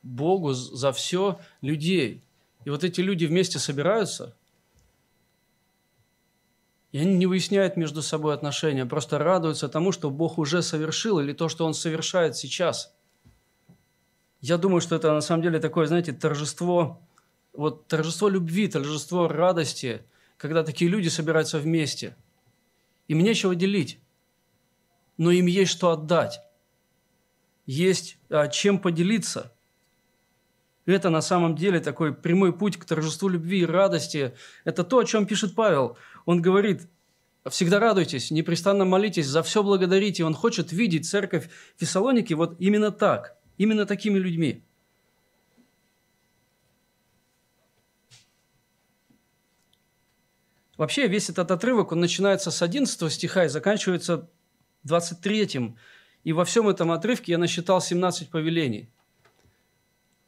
Богу 0.04 0.54
за 0.54 0.92
все 0.92 1.40
людей. 1.62 2.22
И 2.66 2.70
вот 2.70 2.84
эти 2.84 3.02
люди 3.02 3.26
вместе 3.26 3.58
собираются, 3.58 4.36
и 6.92 7.00
они 7.00 7.16
не 7.16 7.26
выясняют 7.26 7.76
между 7.76 8.04
собой 8.04 8.36
отношения, 8.36 8.86
просто 8.86 9.18
радуются 9.18 9.68
тому, 9.68 9.92
что 9.92 10.12
Бог 10.12 10.38
уже 10.38 10.62
совершил, 10.62 11.20
или 11.20 11.34
то, 11.34 11.50
что 11.50 11.66
Он 11.66 11.74
совершает 11.74 12.38
сейчас. 12.38 12.94
Я 14.42 14.58
думаю, 14.58 14.82
что 14.82 14.96
это 14.96 15.12
на 15.12 15.22
самом 15.22 15.42
деле 15.42 15.60
такое, 15.60 15.88
знаете, 15.88 16.14
торжество 16.14 17.02
вот 17.54 17.88
торжество 17.88 18.30
любви, 18.30 18.68
торжество 18.68 19.28
радости, 19.28 20.04
когда 20.38 20.64
такие 20.64 20.90
люди 20.90 21.08
собираются 21.08 21.60
вместе. 21.60 22.16
Им 23.08 23.20
нечего 23.20 23.56
делить, 23.56 24.00
но 25.18 25.32
им 25.32 25.46
есть 25.46 25.72
что 25.72 25.92
отдать. 25.92 26.42
Есть 27.66 28.18
а, 28.30 28.48
чем 28.48 28.80
поделиться. 28.80 29.54
Это 30.86 31.10
на 31.10 31.22
самом 31.22 31.56
деле 31.56 31.80
такой 31.80 32.14
прямой 32.14 32.52
путь 32.52 32.78
к 32.78 32.86
торжеству 32.86 33.30
любви 33.30 33.60
и 33.60 33.66
радости. 33.66 34.34
Это 34.66 34.84
то, 34.84 35.00
о 35.00 35.06
чем 35.06 35.26
пишет 35.26 35.56
Павел. 35.56 35.98
Он 36.26 36.42
говорит, 36.42 36.90
всегда 37.50 37.80
радуйтесь, 37.80 38.32
непрестанно 38.32 38.84
молитесь, 38.84 39.28
за 39.28 39.44
все 39.44 39.64
благодарите. 39.64 40.26
Он 40.26 40.34
хочет 40.34 40.74
видеть 40.74 41.10
церковь 41.10 41.50
Фессалоники 41.78 42.34
вот 42.34 42.56
именно 42.60 42.92
так, 42.92 43.38
именно 43.58 43.86
такими 43.86 44.18
людьми– 44.18 44.64
Вообще 50.78 51.08
весь 51.08 51.30
этот 51.30 51.52
отрывок, 51.52 51.92
он 51.92 52.00
начинается 52.00 52.50
с 52.50 52.62
11 52.62 53.12
стиха 53.12 53.46
и 53.46 53.48
заканчивается 53.48 54.30
23. 54.84 55.76
И 56.24 56.34
во 56.34 56.46
всем 56.46 56.70
этом 56.70 56.92
отрывке 56.92 57.34
я 57.34 57.38
насчитал 57.38 57.82
17 57.82 58.30
повелений. 58.30 58.90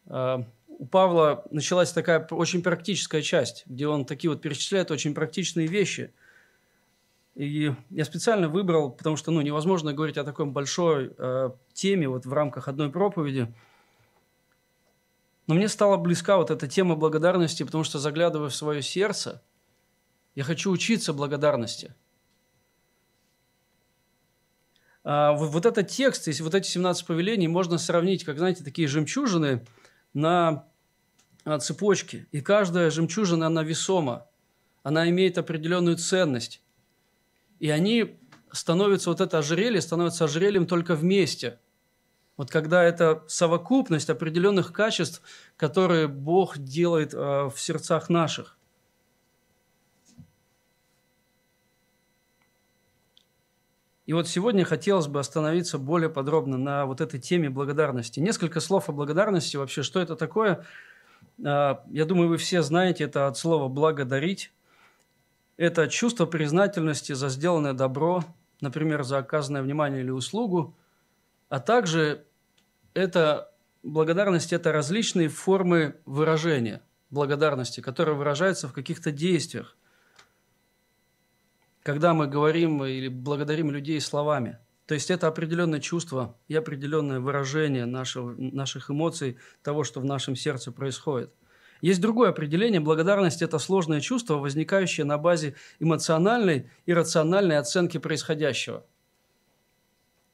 А, 0.08 0.46
у 0.68 0.86
Павла 0.86 1.46
началась 1.52 1.92
такая 1.92 2.26
очень 2.32 2.62
практическая 2.62 3.22
часть, 3.22 3.64
где 3.68 3.88
он 3.88 4.06
такие 4.06 4.30
вот 4.30 4.42
перечисляет 4.42 4.92
очень 4.92 5.14
практичные 5.14 5.68
вещи. 5.68 6.14
И 7.36 7.74
я 7.90 8.06
специально 8.06 8.48
выбрал, 8.48 8.92
потому 8.92 9.18
что 9.18 9.32
ну, 9.32 9.42
невозможно 9.42 9.94
говорить 9.94 10.18
о 10.18 10.24
такой 10.24 10.46
большой 10.46 11.14
э, 11.18 11.50
теме 11.74 12.08
вот 12.08 12.26
в 12.26 12.34
рамках 12.34 12.68
одной 12.68 12.90
проповеди. 12.90 13.54
Но 15.48 15.56
мне 15.56 15.68
стала 15.68 15.98
близка 15.98 16.38
вот 16.38 16.52
эта 16.52 16.68
тема 16.68 16.96
благодарности, 16.96 17.64
потому 17.64 17.84
что 17.84 18.00
заглядывая 18.00 18.50
в 18.50 18.56
свое 18.56 18.82
сердце– 18.82 19.42
я 20.36 20.44
хочу 20.44 20.70
учиться 20.70 21.14
благодарности. 21.14 21.96
А, 25.06 25.34
вот 25.34 25.66
этот 25.68 25.88
текст, 25.88 26.26
если 26.28 26.42
вот 26.42 26.56
эти 26.56 26.68
17 26.68 27.06
повелений 27.06 27.48
можно 27.48 27.78
сравнить, 27.78 28.26
как, 28.26 28.40
знаете, 28.40 28.64
такие 28.64 28.88
жемчужины 28.88 29.64
на 30.14 30.66
а, 31.46 31.60
цепочке. 31.60 32.28
И 32.32 32.42
каждая 32.42 32.90
жемчужина, 32.90 33.46
она 33.48 33.64
весома. 33.64 34.28
Она 34.82 35.08
имеет 35.10 35.38
определенную 35.38 35.98
ценность. 35.98 36.64
И 37.60 37.70
они 37.70 38.20
становятся, 38.52 39.12
вот 39.12 39.22
это 39.22 39.38
ожерелье 39.38 39.80
становится 39.80 40.26
ожерельем 40.26 40.66
только 40.66 40.96
вместе. 40.96 41.60
Вот 42.36 42.50
когда 42.50 42.84
это 42.84 43.24
совокупность 43.28 44.10
определенных 44.10 44.74
качеств, 44.74 45.22
которые 45.56 46.08
Бог 46.08 46.58
делает 46.58 47.14
э, 47.14 47.18
в 47.18 47.54
сердцах 47.58 48.10
наших. 48.10 48.55
И 54.06 54.14
вот 54.14 54.28
сегодня 54.28 54.66
хотелось 54.66 55.08
бы 55.08 55.20
остановиться 55.20 55.80
более 55.80 56.10
подробно 56.10 56.58
на 56.58 56.86
вот 56.86 57.02
этой 57.02 57.20
теме 57.20 57.50
благодарности. 57.50 58.20
Несколько 58.20 58.60
слов 58.60 58.88
о 58.88 58.92
благодарности 58.92 59.58
вообще, 59.58 59.82
что 59.82 60.00
это 60.00 60.16
такое. 60.16 60.66
А, 61.44 61.84
я 61.90 62.06
думаю, 62.06 62.30
вы 62.30 62.38
все 62.38 62.62
знаете, 62.62 63.06
это 63.06 63.28
от 63.28 63.38
слова 63.38 63.68
«благодарить». 63.68 64.52
Это 65.58 65.88
чувство 65.88 66.26
признательности 66.26 67.14
за 67.14 67.30
сделанное 67.30 67.74
добро, 67.74 68.26
например, 68.60 69.04
за 69.04 69.20
оказанное 69.20 69.62
внимание 69.62 70.02
или 70.02 70.10
услугу, 70.10 70.76
а 71.48 71.62
также 71.62 72.26
это 72.94 73.54
благодарность– 73.82 74.52
это 74.54 74.74
различные 74.74 75.30
формы 75.30 75.96
выражения 76.06 76.82
благодарности, 77.10 77.80
которые 77.80 78.16
выражаются 78.16 78.68
в 78.68 78.74
каких-то 78.74 79.12
действиях– 79.12 79.78
когда 81.86 82.16
мы 82.16 82.26
говорим 82.26 82.84
или 82.84 83.10
благодарим 83.10 83.70
людей 83.70 84.02
словами. 84.02 84.58
То 84.88 84.96
есть 84.96 85.12
это 85.12 85.28
определенное 85.28 85.80
чувство 85.80 86.36
и 86.48 86.56
определенное 86.56 87.20
выражение 87.20 87.86
нашего, 87.86 88.34
наших 88.36 88.90
эмоций, 88.90 89.38
того, 89.62 89.84
что 89.84 90.00
в 90.02 90.06
нашем 90.06 90.36
сердце 90.36 90.72
происходит. 90.72 91.32
Есть 91.82 92.02
другое 92.02 92.30
определение. 92.30 92.80
Благодарность– 92.80 93.42
это 93.44 93.60
сложное 93.60 94.02
чувство, 94.02 94.38
возникающее 94.38 95.06
на 95.06 95.20
базе 95.20 95.54
эмоциональной 95.80 96.72
и 96.88 96.94
рациональной 96.94 97.60
оценки 97.60 98.00
происходящего. 98.00 98.84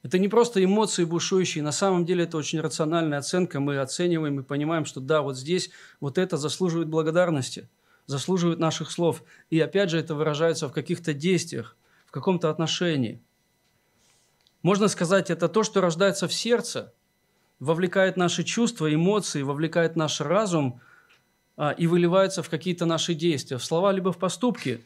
Это 0.02 0.18
не 0.18 0.28
просто 0.28 0.64
эмоции 0.64 1.04
бушующие, 1.04 1.62
на 1.62 1.72
самом 1.72 2.06
деле 2.06 2.24
это 2.24 2.38
очень 2.38 2.60
рациональная 2.60 3.18
оценка. 3.18 3.60
Мы 3.60 3.78
оцениваем 3.78 4.40
и 4.40 4.42
понимаем, 4.42 4.86
что 4.86 5.00
да, 5.00 5.20
вот 5.20 5.36
здесь 5.36 5.70
вот 6.00 6.16
это 6.16 6.38
заслуживает 6.38 6.88
благодарности– 6.88 7.68
заслуживают 8.12 8.60
наших 8.60 8.90
слов. 8.90 9.24
И 9.50 9.58
опять 9.58 9.90
же 9.90 9.98
это 9.98 10.14
выражается 10.14 10.68
в 10.68 10.72
каких-то 10.72 11.14
действиях, 11.14 11.76
в 12.06 12.12
каком-то 12.12 12.50
отношении. 12.50 13.20
Можно 14.62 14.88
сказать, 14.88 15.30
это 15.30 15.48
то, 15.48 15.64
что 15.64 15.80
рождается 15.80 16.28
в 16.28 16.32
сердце, 16.32 16.92
вовлекает 17.58 18.16
наши 18.16 18.44
чувства, 18.44 18.92
эмоции, 18.94 19.42
вовлекает 19.42 19.96
наш 19.96 20.20
разум 20.20 20.80
а, 21.56 21.70
и 21.70 21.86
выливается 21.86 22.42
в 22.42 22.50
какие-то 22.50 22.84
наши 22.86 23.14
действия, 23.14 23.56
в 23.56 23.64
слова 23.64 23.90
либо 23.92 24.12
в 24.12 24.18
поступки. 24.18 24.84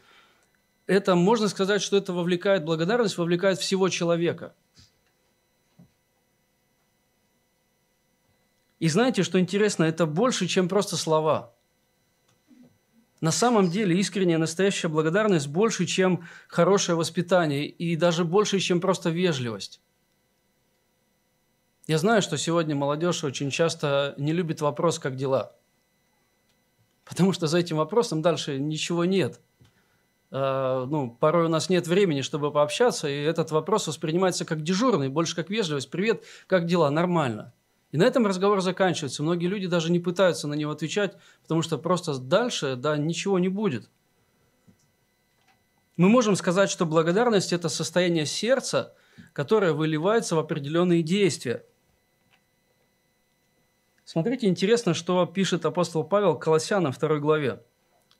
Это 0.86 1.16
можно 1.16 1.48
сказать, 1.48 1.82
что 1.82 1.96
это 1.96 2.12
вовлекает 2.12 2.64
благодарность, 2.64 3.18
вовлекает 3.18 3.58
всего 3.58 3.88
человека. 3.88 4.54
И 8.78 8.88
знаете, 8.88 9.24
что 9.24 9.40
интересно, 9.40 9.84
это 9.84 10.06
больше, 10.06 10.46
чем 10.46 10.68
просто 10.68 10.96
слова– 10.96 11.52
на 13.20 13.30
самом 13.30 13.70
деле 13.70 13.98
искренняя 13.98 14.38
настоящая 14.38 14.88
благодарность 14.88 15.48
больше, 15.48 15.86
чем 15.86 16.26
хорошее 16.48 16.96
воспитание 16.96 17.66
и 17.66 17.96
даже 17.96 18.24
больше, 18.24 18.58
чем 18.60 18.80
просто 18.80 19.10
вежливость. 19.10 19.80
Я 21.86 21.98
знаю, 21.98 22.20
что 22.20 22.36
сегодня 22.36 22.74
молодежь 22.74 23.24
очень 23.24 23.50
часто 23.50 24.14
не 24.18 24.32
любит 24.32 24.60
вопрос 24.60 24.98
«как 24.98 25.16
дела?», 25.16 25.54
потому 27.04 27.32
что 27.32 27.46
за 27.46 27.58
этим 27.58 27.76
вопросом 27.76 28.22
дальше 28.22 28.58
ничего 28.58 29.04
нет. 29.04 29.40
А, 30.32 30.84
ну, 30.86 31.10
порой 31.10 31.46
у 31.46 31.48
нас 31.48 31.70
нет 31.70 31.86
времени, 31.86 32.20
чтобы 32.20 32.50
пообщаться, 32.50 33.08
и 33.08 33.22
этот 33.22 33.52
вопрос 33.52 33.86
воспринимается 33.86 34.44
как 34.44 34.62
дежурный, 34.62 35.08
больше 35.08 35.36
как 35.36 35.48
вежливость. 35.48 35.90
«Привет, 35.90 36.24
как 36.48 36.66
дела? 36.66 36.90
Нормально». 36.90 37.54
И 37.92 37.96
на 37.96 38.04
этом 38.04 38.26
разговор 38.26 38.60
заканчивается. 38.60 39.22
Многие 39.22 39.46
люди 39.46 39.66
даже 39.66 39.92
не 39.92 40.00
пытаются 40.00 40.48
на 40.48 40.54
него 40.54 40.72
отвечать, 40.72 41.16
потому 41.42 41.62
что 41.62 41.78
просто 41.78 42.18
дальше 42.18 42.76
да, 42.76 42.96
ничего 42.96 43.38
не 43.38 43.48
будет. 43.48 43.88
Мы 45.96 46.08
можем 46.08 46.36
сказать, 46.36 46.70
что 46.70 46.84
благодарность– 46.84 47.52
это 47.54 47.68
состояние 47.68 48.26
сердца, 48.26 48.94
которое 49.32 49.72
выливается 49.72 50.36
в 50.36 50.38
определенные 50.38 51.02
действия– 51.02 51.64
Смотрите, 54.06 54.46
интересно, 54.46 54.94
что 54.94 55.26
пишет 55.26 55.66
апостол 55.66 56.04
Павел 56.04 56.38
Колоссянам 56.38 56.92
2 56.92 57.18
главе. 57.18 57.60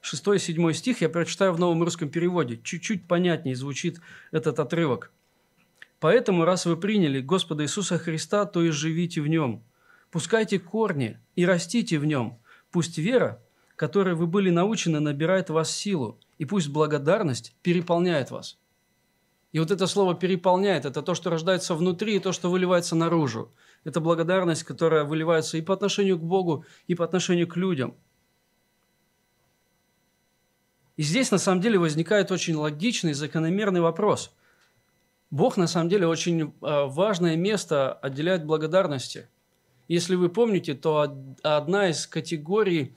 6-7 0.03 0.73
стих 0.73 1.01
я 1.01 1.09
прочитаю 1.09 1.53
в 1.53 1.61
новом 1.61 1.81
русском 1.85 2.09
переводе. 2.09 2.61
Чуть-чуть 2.61 3.07
понятнее 3.07 3.55
звучит 3.55 4.01
этот 4.33 4.59
отрывок. 4.59 5.13
«Поэтому, 6.01 6.45
раз 6.45 6.67
вы 6.67 6.77
приняли 6.77 7.21
Господа 7.21 7.65
Иисуса 7.65 7.99
Христа, 7.99 8.45
то 8.45 8.63
и 8.63 8.71
живите 8.71 9.21
в 9.21 9.29
Нем. 9.29 9.63
Пускайте 10.11 10.59
корни 10.59 11.19
и 11.35 11.47
растите 11.47 11.99
в 11.99 12.05
Нем. 12.05 12.39
Пусть 12.71 12.99
вера, 12.99 13.43
которой 13.77 14.15
вы 14.15 14.27
были 14.27 14.51
научены, 14.51 15.01
набирает 15.01 15.51
вас 15.51 15.71
силу, 15.71 16.19
и 16.39 16.45
пусть 16.45 16.69
благодарность 16.69 17.57
переполняет 17.63 18.31
вас». 18.31 18.59
И 19.53 19.59
вот 19.59 19.71
это 19.71 19.87
слово 19.87 20.15
«переполняет»– 20.15 20.85
это 20.87 21.01
то, 21.01 21.15
что 21.15 21.31
рождается 21.31 21.75
внутри, 21.75 22.17
и 22.17 22.21
то, 22.21 22.33
что 22.33 22.51
выливается 22.51 22.95
наружу. 22.95 23.55
Это 23.85 24.01
благодарность, 24.01 24.65
которая 24.65 25.05
выливается 25.05 25.57
и 25.57 25.63
по 25.63 25.73
отношению 25.73 26.19
к 26.19 26.23
Богу, 26.23 26.67
и 26.89 26.95
по 26.95 27.05
отношению 27.05 27.49
к 27.49 27.57
людям. 27.57 27.95
И 30.97 31.03
здесь 31.03 31.31
на 31.31 31.39
самом 31.39 31.61
деле 31.61 31.79
возникает 31.79 32.31
очень 32.31 32.55
логичный, 32.55 33.13
закономерный 33.13 33.81
вопрос. 33.81 34.35
Бог 35.31 35.57
на 35.57 35.67
самом 35.67 35.89
деле 35.89 36.07
очень 36.07 36.53
а, 36.61 36.87
важное 36.87 37.37
место 37.37 37.93
отделяет 37.93 38.45
благодарности. 38.45 39.29
Если 39.89 40.15
вы 40.15 40.29
помните, 40.29 40.75
то 40.75 41.17
одна 41.43 41.89
из 41.89 42.07
категорий 42.07 42.97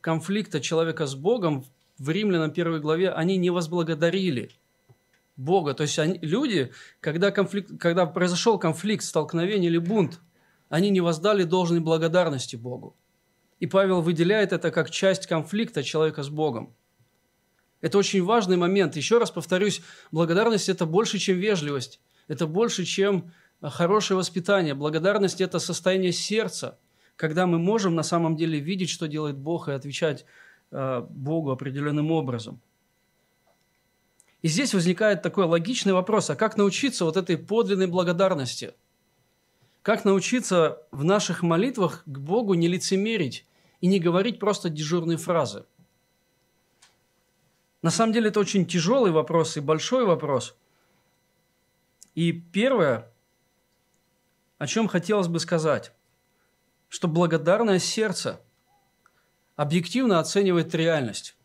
конфликта 0.00 0.60
человека 0.60 1.06
с 1.06 1.14
Богом 1.14 1.64
в 1.98 2.10
Римлянам 2.10 2.50
первой 2.50 2.80
главе, 2.80 3.10
они 3.10 3.36
не 3.36 3.50
возблагодарили– 3.50 4.50
Бога. 5.36 5.74
То 5.74 5.82
есть 5.82 5.98
они, 5.98 6.18
люди, 6.22 6.72
когда, 7.00 7.30
конфликт, 7.30 7.70
когда 7.78 8.06
произошел 8.06 8.58
конфликт, 8.58 9.04
столкновение 9.04 9.70
или 9.70 9.78
бунт, 9.78 10.20
они 10.68 10.90
не 10.90 11.00
воздали 11.00 11.44
должной 11.44 11.80
благодарности 11.80 12.56
Богу. 12.56 12.96
И 13.60 13.66
Павел 13.66 14.00
выделяет 14.00 14.52
это 14.52 14.70
как 14.70 14.90
часть 14.90 15.26
конфликта 15.26 15.82
человека 15.82 16.22
с 16.22 16.28
Богом. 16.28 16.74
Это 17.80 17.98
очень 17.98 18.22
важный 18.22 18.56
момент. 18.56 18.96
Еще 18.96 19.18
раз 19.18 19.30
повторюсь, 19.30 19.82
благодарность– 20.10 20.68
это 20.70 20.86
больше, 20.86 21.18
чем 21.18 21.36
вежливость. 21.36 22.00
Это 22.28 22.46
больше, 22.46 22.84
чем 22.84 23.32
а, 23.60 23.70
хорошее 23.70 24.16
воспитание. 24.16 24.74
Благодарность– 24.74 25.40
это 25.42 25.58
состояние 25.58 26.12
сердца, 26.12 26.78
когда 27.16 27.46
мы 27.46 27.58
можем 27.58 27.94
на 27.94 28.02
самом 28.02 28.36
деле 28.36 28.58
видеть, 28.58 28.90
что 28.90 29.08
делает 29.08 29.36
Бог, 29.36 29.68
и 29.68 29.72
отвечать 29.72 30.24
э, 30.70 31.06
Богу 31.08 31.50
определенным 31.50 32.10
образом. 32.10 32.60
И 34.42 34.48
здесь 34.48 34.74
возникает 34.74 35.22
такой 35.22 35.44
логичный 35.44 35.92
вопрос, 35.92 36.30
а 36.30 36.36
как 36.36 36.56
научиться 36.56 37.04
вот 37.04 37.16
этой 37.16 37.38
подлинной 37.38 37.86
благодарности? 37.86 38.74
Как 39.82 40.04
научиться 40.04 40.82
в 40.90 41.04
наших 41.04 41.42
молитвах 41.42 42.02
к 42.04 42.18
Богу 42.18 42.54
не 42.54 42.68
лицемерить 42.68 43.46
и 43.80 43.86
не 43.86 43.98
говорить 43.98 44.38
просто 44.38 44.68
дежурные 44.68 45.16
фразы? 45.16 45.64
На 47.86 47.92
самом 47.92 48.12
деле 48.12 48.30
это 48.30 48.40
очень 48.40 48.66
тяжелый 48.66 49.12
вопрос 49.12 49.56
и 49.56 49.60
большой 49.60 50.06
вопрос. 50.06 50.56
И 52.16 52.32
первое, 52.32 53.12
о 54.58 54.66
чем 54.66 54.88
хотелось 54.88 55.28
бы 55.28 55.38
сказать, 55.38 55.92
что 56.88 57.06
благодарное 57.06 57.78
сердце 57.78 58.40
объективно 59.54 60.18
оценивает 60.18 60.74
реальность. 60.74 61.36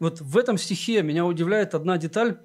Вот 0.00 0.20
в 0.20 0.36
этом 0.36 0.58
стихе 0.58 1.04
меня 1.04 1.24
удивляет 1.24 1.76
одна 1.76 1.96
деталь, 1.96 2.40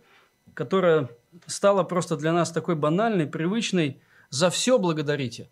которая 0.54 1.10
стала 1.48 1.84
просто 1.84 2.18
для 2.18 2.34
нас 2.34 2.52
такой 2.52 2.76
банальной, 2.76 3.26
привычной. 3.26 4.00
За 4.30 4.52
все 4.52 4.78
благодарите. 4.78 5.50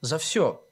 За 0.00 0.16
все. 0.16 0.66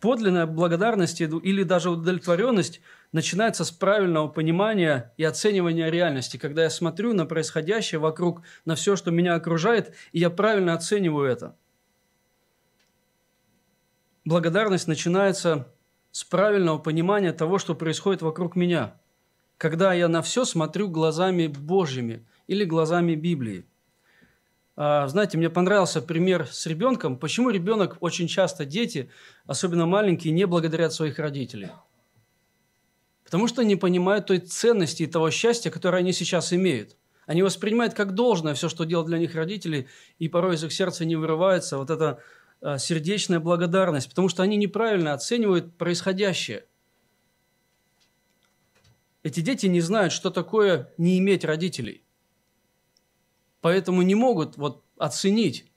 Подлинная 0.00 0.46
благодарность 0.46 1.20
или 1.20 1.62
даже 1.62 1.90
удовлетворенность 1.90 2.80
начинается 3.12 3.64
с 3.64 3.70
правильного 3.70 4.28
понимания 4.28 5.12
и 5.16 5.24
оценивания 5.24 5.90
реальности, 5.90 6.36
когда 6.36 6.62
я 6.64 6.70
смотрю 6.70 7.14
на 7.14 7.26
происходящее 7.26 7.98
вокруг, 7.98 8.42
на 8.64 8.74
все, 8.74 8.96
что 8.96 9.10
меня 9.10 9.34
окружает, 9.34 9.94
и 10.12 10.20
я 10.20 10.30
правильно 10.30 10.74
оцениваю 10.74 11.30
это– 11.30 11.56
благодарность 14.28 14.86
начинается 14.86 15.72
с 16.12 16.22
правильного 16.22 16.78
понимания 16.78 17.32
того, 17.32 17.58
что 17.58 17.74
происходит 17.74 18.20
вокруг 18.20 18.56
меня, 18.56 19.00
когда 19.56 19.94
я 19.94 20.06
на 20.08 20.20
все 20.20 20.44
смотрю 20.44 20.88
глазами 20.88 21.46
Божьими 21.46 22.26
или 22.46 22.64
глазами 22.64 23.14
Библии. 23.14 23.66
А, 24.80 25.08
знаете, 25.08 25.36
мне 25.36 25.50
понравился 25.50 26.00
пример 26.00 26.46
с 26.46 26.64
ребенком. 26.66 27.18
Почему 27.18 27.50
ребенок, 27.50 27.96
очень 28.00 28.28
часто 28.28 28.64
дети, 28.64 29.10
особенно 29.46 29.86
маленькие, 29.86 30.32
не 30.32 30.46
благодарят 30.46 30.92
своих 30.92 31.18
родителей? 31.18 31.70
Потому 33.24 33.48
что 33.48 33.62
не 33.62 33.74
понимают 33.74 34.26
той 34.26 34.38
ценности 34.38 35.02
и 35.02 35.06
того 35.06 35.30
счастья, 35.30 35.70
которое 35.70 35.98
они 35.98 36.12
сейчас 36.12 36.52
имеют. 36.52 36.96
Они 37.26 37.42
воспринимают 37.42 37.92
как 37.92 38.14
должное 38.14 38.54
все, 38.54 38.68
что 38.68 38.84
делают 38.84 39.08
для 39.08 39.18
них 39.18 39.34
родители, 39.34 39.88
и 40.18 40.28
порой 40.28 40.54
из 40.54 40.64
их 40.64 40.72
сердца 40.72 41.04
не 41.04 41.16
вырывается 41.16 41.76
вот 41.76 41.90
это 41.90 42.20
Э, 42.60 42.76
сердечная 42.78 43.38
благодарность, 43.38 44.08
потому 44.08 44.28
что 44.28 44.42
они 44.42 44.56
неправильно 44.56 45.12
оценивают 45.12 45.76
происходящее. 45.76 46.64
Эти 49.22 49.40
дети 49.40 49.66
не 49.66 49.80
знают, 49.80 50.12
что 50.12 50.30
такое 50.30 50.92
не 50.96 51.18
иметь 51.18 51.44
родителей. 51.44 52.02
Поэтому 53.60 54.02
не 54.02 54.14
могут 54.14 54.56
вот 54.56 54.84
оценить. 54.96 55.70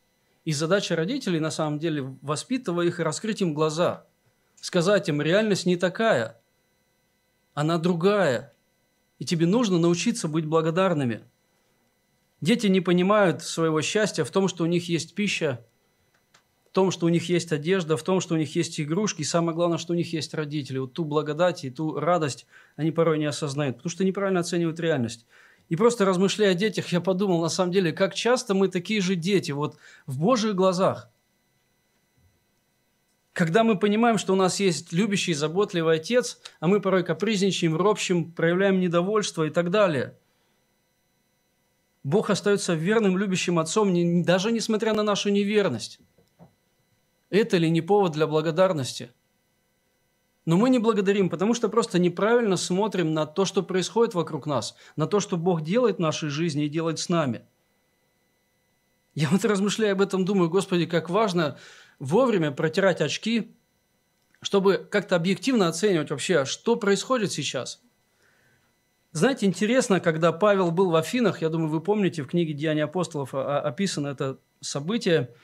И 0.44 0.54
задача 0.54 0.96
родителей, 0.96 1.40
на 1.40 1.52
самом 1.52 1.80
деле, 1.80 2.16
воспитывая 2.22 2.88
их 2.88 3.00
и 3.00 3.04
раскрыть 3.04 3.42
им 3.42 3.54
глаза. 3.54 4.06
Сказать 4.60 5.10
им, 5.10 5.22
реальность 5.22 5.66
не 5.66 5.76
такая, 5.76 6.42
она 7.54 7.78
другая. 7.78 8.54
И 9.20 9.26
тебе 9.26 9.46
нужно 9.46 9.78
научиться 9.78 10.28
быть 10.28 10.46
благодарными. 10.46 11.24
Дети 12.42 12.66
не 12.68 12.82
понимают 12.82 13.44
своего 13.44 13.82
счастья 13.82 14.24
в 14.24 14.32
том, 14.32 14.48
что 14.48 14.64
у 14.64 14.68
них 14.68 14.90
есть 14.90 15.14
пища, 15.14 15.64
в 16.72 16.74
том, 16.74 16.90
что 16.90 17.06
у 17.06 17.10
них 17.10 17.30
есть 17.30 17.52
одежда, 17.52 17.98
в 17.98 18.04
том, 18.04 18.20
что 18.20 18.34
у 18.34 18.38
них 18.38 18.56
есть 18.56 18.80
игрушки, 18.80 19.22
и 19.22 19.26
самое 19.26 19.54
главное, 19.54 19.78
что 19.78 19.94
у 19.94 19.96
них 19.96 20.12
есть 20.14 20.34
родители. 20.34 20.80
Вот 20.80 20.94
ту 20.94 21.06
благодать 21.06 21.66
и 21.66 21.70
ту 21.70 22.00
радость 22.00 22.48
они 22.78 22.92
порой 22.92 23.20
не 23.20 23.26
осознают, 23.26 23.78
потому 23.78 23.92
что 23.92 24.04
неправильно 24.04 24.40
оценивают 24.40 24.80
реальность. 24.80 25.28
И 25.72 25.78
просто 25.78 26.04
размышляя 26.04 26.52
о 26.52 26.54
детях, 26.54 26.90
я 26.92 27.00
подумал, 27.00 27.40
на 27.42 27.48
самом 27.48 27.72
деле, 27.72 27.94
как 27.94 28.14
часто 28.14 28.54
мы 28.54 28.68
такие 28.68 29.00
же 29.00 29.16
дети, 29.16 29.54
вот 29.54 29.78
в 30.06 30.20
Божьих 30.20 30.54
глазах. 30.54 31.10
Когда 33.32 33.64
мы 33.64 33.80
понимаем, 33.80 34.18
что 34.18 34.34
у 34.34 34.36
нас 34.36 34.60
есть 34.60 34.92
любящий, 34.92 35.34
заботливый 35.34 35.96
отец, 35.96 36.42
а 36.60 36.68
мы 36.68 36.82
порой 36.82 37.06
капризничаем, 37.06 37.78
ропщим, 37.78 38.34
проявляем 38.34 38.82
недовольство 38.82 39.46
и 39.46 39.50
так 39.50 39.70
далее. 39.70 40.18
Бог 42.04 42.30
остается 42.30 42.74
верным, 42.74 43.18
любящим 43.18 43.58
отцом, 43.58 44.24
даже 44.24 44.52
несмотря 44.52 44.94
на 44.94 45.04
нашу 45.04 45.30
неверность. 45.30 46.02
Это 47.30 47.56
ли 47.56 47.70
не 47.70 47.80
повод 47.82 48.12
для 48.12 48.28
благодарности? 48.28 49.14
Но 50.46 50.58
мы 50.58 50.70
не 50.70 50.80
благодарим, 50.80 51.30
потому 51.30 51.54
что 51.54 51.70
просто 51.70 52.00
неправильно 52.00 52.58
смотрим 52.58 53.14
на 53.14 53.26
то, 53.26 53.46
что 53.46 53.62
происходит 53.62 54.16
вокруг 54.16 54.48
нас, 54.48 54.76
на 54.96 55.06
то, 55.06 55.20
что 55.20 55.38
Бог 55.38 55.62
делает 55.62 55.98
в 55.98 56.00
нашей 56.00 56.30
жизни 56.30 56.66
и 56.66 56.70
делает 56.70 57.00
с 57.00 57.10
нами. 57.10 57.46
Я 59.14 59.30
вот 59.30 59.46
размышляя 59.46 59.92
об 59.92 60.02
этом, 60.02 60.26
думаю, 60.26 60.50
Господи, 60.50 60.86
как 60.86 61.10
важно 61.10 61.58
вовремя 62.00 62.52
протирать 62.52 63.02
очки, 63.02 63.56
чтобы 64.42 64.88
как-то 64.90 65.16
объективно 65.16 65.68
оценивать 65.68 66.10
вообще, 66.10 66.46
что 66.46 66.76
происходит 66.76 67.32
сейчас. 67.32 67.82
Знаете, 69.12 69.46
интересно, 69.46 70.00
когда 70.00 70.32
Павел 70.32 70.72
был 70.72 70.90
в 70.90 70.96
Афинах, 70.96 71.42
я 71.42 71.50
думаю, 71.50 71.70
вы 71.70 71.82
помните, 71.82 72.24
в 72.24 72.28
книге 72.28 72.54
«Деяния 72.54 72.86
апостолов» 72.86 73.36
описано 73.36 74.08
это 74.08 74.40
событие– 74.62 75.30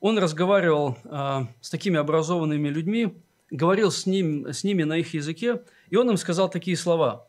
он 0.00 0.18
разговаривал 0.18 0.96
э, 1.04 1.40
с 1.60 1.70
такими 1.70 1.98
образованными 1.98 2.68
людьми, 2.68 3.20
говорил 3.50 3.90
с, 3.90 4.06
ним, 4.06 4.48
с 4.48 4.64
ними 4.64 4.82
на 4.82 4.98
их 4.98 5.14
языке, 5.14 5.62
и 5.90 5.96
он 5.96 6.10
им 6.10 6.16
сказал 6.16 6.50
такие 6.50 6.76
слова. 6.76 7.28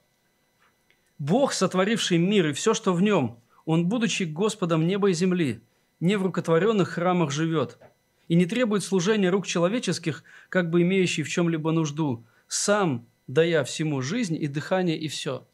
Бог, 1.17 1.53
сотворивший 1.53 2.17
мир 2.17 2.47
и 2.47 2.53
все, 2.53 2.73
что 2.73 2.93
в 2.93 3.01
нем, 3.01 3.39
Он, 3.65 3.88
будучи 3.88 4.23
Господом 4.23 4.88
неба 4.88 5.10
и 5.10 5.13
земли, 5.13 5.62
не 5.99 6.15
в 6.15 6.23
рукотворенных 6.23 6.89
храмах 6.89 7.32
живет 7.32 7.77
и 8.29 8.36
не 8.36 8.45
требует 8.45 8.84
служения 8.84 9.29
рук 9.29 9.45
человеческих, 9.45 10.23
как 10.47 10.69
бы 10.69 10.82
имеющий 10.82 11.23
в 11.23 11.29
чем-либо 11.29 11.71
нужду, 11.71 12.23
сам 12.47 13.05
дая 13.27 13.63
всему 13.63 14.01
жизнь 14.01 14.36
и 14.36 14.47
дыхание 14.47 14.97
и 14.97 15.08
все. 15.08 15.45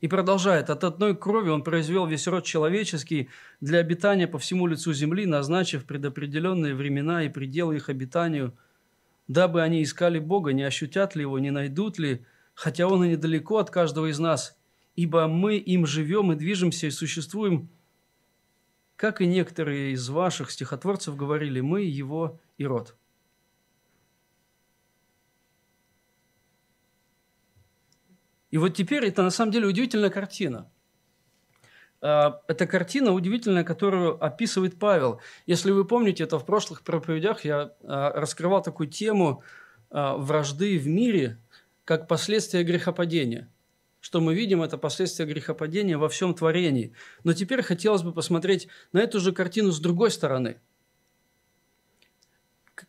И 0.00 0.08
продолжает, 0.08 0.70
от 0.70 0.82
одной 0.82 1.16
крови 1.16 1.50
он 1.50 1.62
произвел 1.62 2.06
весь 2.06 2.26
род 2.26 2.44
человеческий 2.44 3.28
для 3.60 3.78
обитания 3.78 4.26
по 4.26 4.38
всему 4.38 4.66
лицу 4.66 4.92
земли, 4.92 5.26
назначив 5.26 5.84
предопределенные 5.84 6.74
времена 6.74 7.22
и 7.22 7.28
пределы 7.28 7.76
их 7.76 7.88
обитанию, 7.88 8.52
дабы 9.32 9.62
они 9.62 9.82
искали 9.82 10.18
Бога, 10.18 10.52
не 10.52 10.62
ощутят 10.62 11.16
ли 11.16 11.22
Его, 11.22 11.38
не 11.38 11.50
найдут 11.50 11.98
ли, 11.98 12.24
хотя 12.54 12.86
Он 12.86 13.02
и 13.04 13.08
недалеко 13.08 13.58
от 13.58 13.70
каждого 13.70 14.10
из 14.10 14.18
нас, 14.18 14.58
ибо 14.94 15.26
мы 15.26 15.56
им 15.56 15.86
живем 15.86 16.32
и 16.32 16.36
движемся 16.36 16.86
и 16.86 16.90
существуем, 16.90 17.70
как 18.96 19.20
и 19.20 19.26
некоторые 19.26 19.92
из 19.92 20.08
ваших 20.08 20.50
стихотворцев 20.50 21.16
говорили, 21.16 21.60
мы 21.60 21.82
Его 21.82 22.40
и 22.58 22.66
род. 22.66 22.94
И 28.50 28.58
вот 28.58 28.74
теперь 28.76 29.06
это 29.06 29.22
на 29.22 29.30
самом 29.30 29.50
деле 29.50 29.66
удивительная 29.66 30.10
картина. 30.10 30.70
А, 32.02 32.40
это 32.48 32.66
картина 32.66 33.12
удивительная, 33.12 33.62
которую 33.62 34.22
описывает 34.22 34.78
Павел. 34.78 35.20
Если 35.46 35.70
вы 35.70 35.84
помните, 35.84 36.24
это 36.24 36.38
в 36.38 36.44
прошлых 36.44 36.82
проповедях 36.82 37.44
я 37.44 37.72
а, 37.82 38.10
раскрывал 38.12 38.60
такую 38.60 38.88
тему 38.88 39.42
а, 39.90 40.16
вражды 40.16 40.78
в 40.78 40.88
мире 40.88 41.38
как 41.84 42.08
последствия 42.08 42.64
грехопадения. 42.64 43.48
Что 44.00 44.20
мы 44.20 44.34
видим, 44.34 44.62
это 44.62 44.78
последствия 44.78 45.26
грехопадения 45.26 45.96
во 45.96 46.08
всем 46.08 46.34
творении. 46.34 46.92
Но 47.22 47.34
теперь 47.34 47.62
хотелось 47.62 48.02
бы 48.02 48.12
посмотреть 48.12 48.66
на 48.92 48.98
эту 48.98 49.20
же 49.20 49.30
картину 49.30 49.70
с 49.70 49.78
другой 49.78 50.10
стороны. 50.10 50.60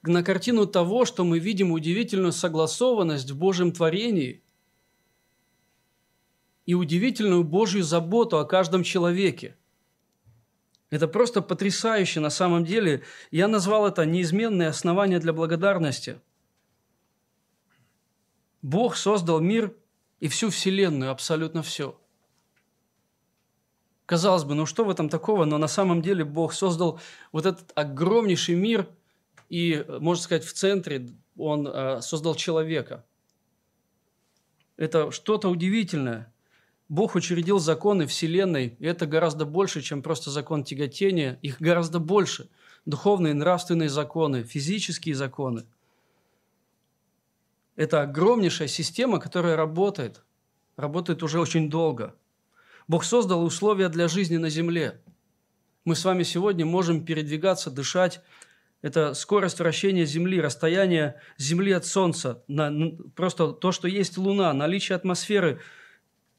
На 0.02 0.24
картину 0.24 0.66
того, 0.66 1.06
что 1.06 1.24
мы 1.24 1.38
видим 1.38 1.72
удивительную 1.72 2.32
согласованность 2.32 3.30
в 3.30 3.38
Божьем 3.38 3.72
творении– 3.72 4.42
и 6.66 6.74
удивительную 6.74 7.44
Божью 7.44 7.84
заботу 7.84 8.40
о 8.40 8.46
каждом 8.46 8.84
человеке. 8.84 9.56
Это 10.90 11.08
просто 11.08 11.42
потрясающе 11.42 12.20
на 12.20 12.30
самом 12.30 12.66
деле. 12.66 13.04
Я 13.32 13.48
назвал 13.48 13.88
это 13.88 14.06
неизменное 14.06 14.70
основание 14.70 15.20
для 15.20 15.34
благодарности. 15.34 16.22
Бог 18.62 18.96
создал 18.96 19.42
мир 19.42 19.76
и 20.20 20.28
всю 20.28 20.50
Вселенную, 20.50 21.12
абсолютно 21.12 21.64
все. 21.64 22.00
Казалось 24.06 24.44
бы, 24.44 24.54
ну 24.54 24.66
что 24.66 24.86
в 24.86 24.90
этом 24.90 25.10
такого, 25.10 25.46
но 25.46 25.58
на 25.58 25.68
самом 25.68 26.02
деле 26.02 26.24
Бог 26.24 26.54
создал 26.54 27.00
вот 27.32 27.46
этот 27.46 27.72
огромнейший 27.76 28.56
мир, 28.56 28.88
и, 29.50 29.86
можно 30.00 30.24
сказать, 30.24 30.46
в 30.46 30.54
центре 30.54 31.10
Он 31.38 31.68
э, 31.68 32.02
создал 32.02 32.36
человека. 32.36 33.06
Это 34.78 35.12
что-то 35.12 35.50
удивительное– 35.50 36.32
Бог 36.94 37.16
учредил 37.16 37.58
законы 37.58 38.06
Вселенной, 38.06 38.78
и 38.78 38.86
это 38.86 39.08
гораздо 39.08 39.46
больше, 39.46 39.82
чем 39.82 40.04
просто 40.04 40.30
закон 40.30 40.64
тяготения. 40.64 41.40
Их 41.42 41.60
гораздо 41.60 41.98
больше. 41.98 42.52
Духовные, 42.86 43.34
нравственные 43.34 43.90
законы, 43.90 44.44
физические 44.44 45.16
законы. 45.16 45.66
Это 47.76 48.04
огромнейшая 48.04 48.68
система, 48.68 49.20
которая 49.20 49.56
работает. 49.56 50.22
Работает 50.78 51.24
уже 51.24 51.40
очень 51.40 51.68
долго. 51.68 52.14
Бог 52.88 53.06
создал 53.06 53.44
условия 53.44 53.90
для 53.90 54.08
жизни 54.08 54.38
на 54.38 54.52
Земле. 54.52 55.02
Мы 55.86 55.96
с 55.96 56.06
вами 56.06 56.22
сегодня 56.22 56.64
можем 56.64 57.04
передвигаться, 57.04 57.72
дышать. 57.72 58.22
Это 58.84 59.16
скорость 59.16 59.58
вращения 59.58 60.06
Земли, 60.06 60.40
расстояние 60.40 61.20
Земли 61.40 61.72
от 61.72 61.88
Солнца, 61.88 62.44
на, 62.48 62.72
просто 63.16 63.52
то, 63.52 63.72
что 63.72 63.88
есть 63.88 64.16
Луна, 64.20 64.54
наличие 64.54 64.96
атмосферы– 64.96 65.60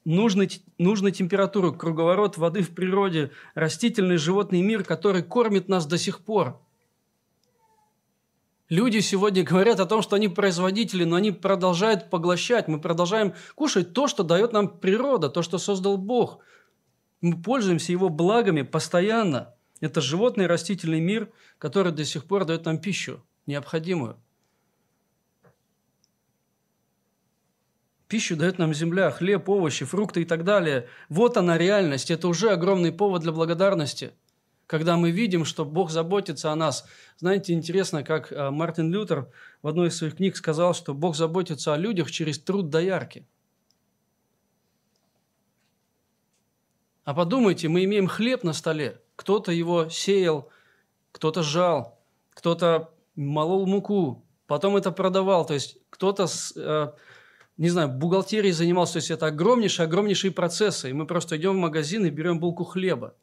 нужной, 0.04 0.50
нужной 0.78 1.12
температуры, 1.12 1.72
круговорот 1.72 2.36
воды 2.36 2.62
в 2.62 2.70
природе, 2.70 3.30
растительный 3.54 4.16
животный 4.16 4.62
мир, 4.62 4.84
который 4.84 5.22
кормит 5.22 5.68
нас 5.68 5.86
до 5.86 5.98
сих 5.98 6.20
пор. 6.20 6.60
Люди 8.70 9.00
сегодня 9.00 9.44
говорят 9.44 9.78
о 9.78 9.86
том, 9.86 10.00
что 10.00 10.16
они 10.16 10.28
производители, 10.28 11.04
но 11.04 11.16
они 11.16 11.32
продолжают 11.32 12.08
поглощать. 12.08 12.66
Мы 12.66 12.80
продолжаем 12.80 13.34
кушать 13.54 13.92
то, 13.92 14.08
что 14.08 14.22
дает 14.22 14.52
нам 14.52 14.68
природа, 14.68 15.28
то, 15.28 15.42
что 15.42 15.58
создал 15.58 15.98
Бог. 15.98 16.38
Мы 17.20 17.40
пользуемся 17.40 17.92
его 17.92 18.08
благами 18.08 18.62
постоянно. 18.62 19.54
Это 19.80 20.00
животный 20.00 20.46
растительный 20.46 21.00
мир, 21.00 21.30
который 21.58 21.92
до 21.92 22.04
сих 22.04 22.24
пор 22.24 22.46
дает 22.46 22.64
нам 22.64 22.78
пищу 22.78 23.22
необходимую. 23.46 24.16
Пищу 28.14 28.36
дает 28.36 28.60
нам 28.60 28.72
земля, 28.72 29.10
хлеб, 29.10 29.48
овощи, 29.48 29.84
фрукты 29.84 30.22
и 30.22 30.24
так 30.24 30.44
далее. 30.44 30.86
Вот 31.08 31.36
она 31.36 31.58
реальность. 31.58 32.12
Это 32.12 32.28
уже 32.28 32.50
огромный 32.50 32.92
повод 32.92 33.22
для 33.22 33.32
благодарности. 33.32 34.12
Когда 34.68 34.96
мы 34.96 35.10
видим, 35.10 35.44
что 35.44 35.64
Бог 35.64 35.90
заботится 35.90 36.52
о 36.52 36.54
нас. 36.54 36.86
Знаете, 37.18 37.54
интересно, 37.54 38.04
как 38.04 38.30
а, 38.30 38.52
Мартин 38.52 38.92
Лютер 38.92 39.28
в 39.62 39.66
одной 39.66 39.88
из 39.88 39.96
своих 39.96 40.14
книг 40.14 40.36
сказал, 40.36 40.74
что 40.74 40.94
Бог 40.94 41.16
заботится 41.16 41.74
о 41.74 41.76
людях 41.76 42.08
через 42.08 42.38
труд 42.38 42.70
доярки. 42.70 43.26
А 47.02 47.14
подумайте, 47.14 47.66
мы 47.66 47.82
имеем 47.82 48.06
хлеб 48.06 48.44
на 48.44 48.52
столе. 48.52 49.00
Кто-то 49.16 49.50
его 49.50 49.88
сеял, 49.88 50.52
кто-то 51.10 51.42
жал, 51.42 51.98
кто-то 52.30 52.94
молол 53.16 53.66
муку, 53.66 54.24
потом 54.46 54.76
это 54.76 54.92
продавал. 54.92 55.44
То 55.44 55.54
есть 55.54 55.78
кто-то 55.90 56.28
э, 56.54 56.92
не 57.56 57.68
знаю, 57.68 57.88
бухгалтерией 57.88 58.52
занимался, 58.52 58.94
то 58.94 58.98
есть 58.98 59.10
это 59.10 59.26
огромнейшие, 59.26 59.84
огромнейшие 59.84 60.32
процессы, 60.32 60.90
и 60.90 60.92
мы 60.92 61.06
просто 61.06 61.36
идем 61.36 61.52
в 61.52 61.60
магазин 61.60 62.04
и 62.04 62.10
берем 62.10 62.40
булку 62.40 62.64
хлеба. 62.64 63.14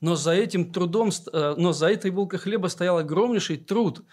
Но 0.00 0.16
за 0.16 0.32
этим 0.32 0.72
трудом, 0.72 1.10
э, 1.32 1.54
но 1.56 1.72
за 1.72 1.90
этой 1.90 2.10
булкой 2.10 2.38
хлеба 2.38 2.68
стоял 2.68 2.98
огромнейший 2.98 3.58
труд 3.58 4.04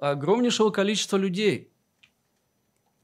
огромнейшего 0.00 0.70
количества 0.70 1.18
людей. 1.18 1.70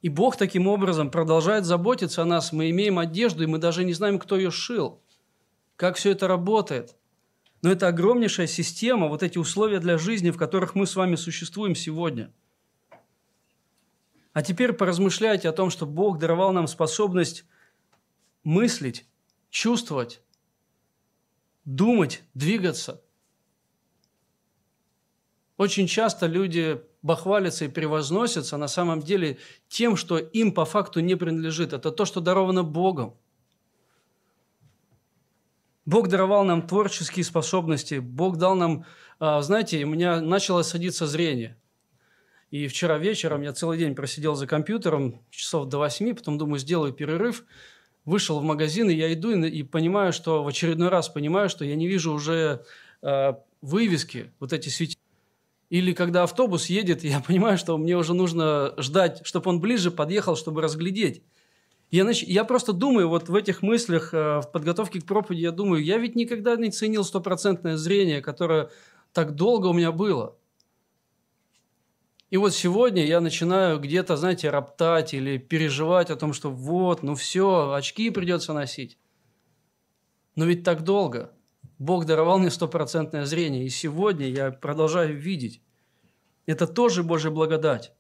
И 0.01 0.09
Бог 0.09 0.37
таким 0.37 0.67
образом 0.67 1.11
продолжает 1.11 1.67
заботиться 1.67 2.23
о 2.23 2.27
нас. 2.27 2.53
Мы 2.53 2.71
имеем 2.71 2.99
одежду, 2.99 3.43
и 3.43 3.47
мы 3.47 3.59
даже 3.59 3.85
не 3.85 3.93
знаем, 3.93 4.19
кто 4.19 4.37
ее 4.37 4.51
шил. 4.51 5.03
Как 5.77 5.97
все 5.97 6.13
это 6.13 6.27
работает. 6.27 6.97
Но 7.61 7.71
это 7.71 7.89
огромнейшая 7.89 8.47
система, 8.47 9.09
вот 9.09 9.23
эти 9.23 9.37
условия 9.37 9.79
для 9.79 9.99
жизни, 9.99 10.31
в 10.31 10.39
которых 10.39 10.75
мы 10.75 10.87
с 10.87 10.97
вами 10.97 11.17
существуем 11.17 11.75
сегодня– 11.75 12.33
а 14.37 14.43
теперь 14.43 14.75
поразмышляйте 14.75 15.49
о 15.49 15.53
том, 15.53 15.71
что 15.71 15.87
Бог 15.87 16.19
даровал 16.19 16.53
нам 16.53 16.67
способность 16.67 17.47
мыслить, 18.45 19.07
чувствовать, 19.49 20.21
думать, 21.65 22.23
двигаться. 22.35 23.03
Очень 25.57 25.87
часто 25.87 26.27
люди 26.27 26.83
бахвалятся 27.01 27.65
и 27.65 27.69
превозносятся 27.69 28.59
на 28.59 28.69
самом 28.69 29.01
деле 29.01 29.39
тем, 29.69 29.97
что 29.97 30.19
им 30.19 30.53
по 30.53 30.67
факту 30.67 31.01
не 31.01 31.15
принадлежит. 31.15 31.73
Это 31.73 31.91
то, 31.91 32.05
что 32.05 32.21
даровано 32.21 32.63
Богом. 32.63 33.17
Бог 35.87 36.09
даровал 36.09 36.45
нам 36.45 36.67
творческие 36.67 37.25
способности. 37.25 38.01
Бог 38.01 38.37
дал 38.37 38.55
нам, 38.55 38.85
а, 39.19 39.41
знаете, 39.41 39.83
у 39.83 39.89
меня 39.89 40.21
начало 40.21 40.61
садиться 40.61 41.07
зрение– 41.07 41.59
и 42.51 42.69
вчера 42.69 42.99
вечером 42.99 43.43
я 43.43 43.53
целый 43.53 43.79
день 43.79 43.95
просидел 43.95 44.35
за 44.35 44.47
компьютером, 44.47 45.23
часов 45.31 45.67
до 45.69 45.79
восьми, 45.79 46.13
потом 46.13 46.39
думаю, 46.39 46.59
сделаю 46.59 46.93
перерыв, 46.93 47.45
вышел 48.05 48.39
в 48.39 48.43
магазин, 48.43 48.89
и 48.89 48.95
я 48.95 49.13
иду 49.13 49.33
и, 49.33 49.49
и 49.49 49.63
понимаю, 49.63 50.13
что 50.13 50.45
в 50.45 50.49
очередной 50.49 50.89
раз 50.89 51.09
понимаю, 51.09 51.49
что 51.49 51.65
я 51.65 51.75
не 51.75 51.89
вижу 51.89 52.13
уже 52.13 52.65
э, 53.03 53.33
вывески, 53.63 54.33
вот 54.39 54.53
эти 54.53 54.69
светильники. 54.69 55.01
Или 55.69 55.93
когда 55.93 56.23
автобус 56.23 56.67
едет, 56.67 57.03
я 57.05 57.21
понимаю, 57.21 57.59
что 57.59 57.77
мне 57.77 57.97
уже 57.97 58.15
нужно 58.15 58.75
ждать, 58.79 59.21
чтобы 59.25 59.51
он 59.51 59.61
ближе 59.61 59.91
подъехал, 59.91 60.37
чтобы 60.37 60.63
разглядеть. 60.63 61.23
Я, 61.91 62.05
нач... 62.05 62.23
я 62.23 62.45
просто 62.45 62.73
думаю, 62.73 63.09
вот 63.09 63.29
в 63.29 63.35
этих 63.35 63.63
мыслях, 63.63 64.15
э, 64.15 64.41
в 64.41 64.51
подготовке 64.53 65.01
к 65.01 65.05
проповеди, 65.05 65.43
я 65.43 65.53
думаю, 65.53 65.85
я 65.85 65.99
ведь 65.99 66.15
никогда 66.15 66.57
не 66.57 66.71
ценил 66.71 67.05
стопроцентное 67.05 67.77
зрение, 67.77 68.23
которое 68.23 68.71
так 69.13 69.35
долго 69.35 69.67
у 69.67 69.73
меня 69.73 69.93
было. 69.93 70.37
И 72.29 72.37
вот 72.39 72.55
сегодня 72.55 73.05
я 73.05 73.21
начинаю 73.21 73.79
где-то, 73.79 74.17
знаете, 74.17 74.51
роптать 74.51 75.15
или 75.15 75.39
переживать 75.39 76.11
о 76.11 76.17
том, 76.17 76.33
что 76.33 76.51
вот, 76.51 77.03
ну 77.03 77.15
все, 77.15 77.73
очки 77.73 78.11
придется 78.11 78.53
носить. 78.53 78.99
Но 80.35 80.45
ведь 80.45 80.65
так 80.65 80.83
долго. 80.83 81.33
Бог 81.79 82.05
даровал 82.05 82.39
мне 82.39 82.51
стопроцентное 82.51 83.27
зрение, 83.27 83.65
и 83.65 83.69
сегодня 83.69 84.29
я 84.29 84.51
продолжаю 84.51 85.17
видеть. 85.17 85.63
Это 86.47 86.67
тоже 86.67 87.03
Божья 87.03 87.31
благодать. 87.31 87.93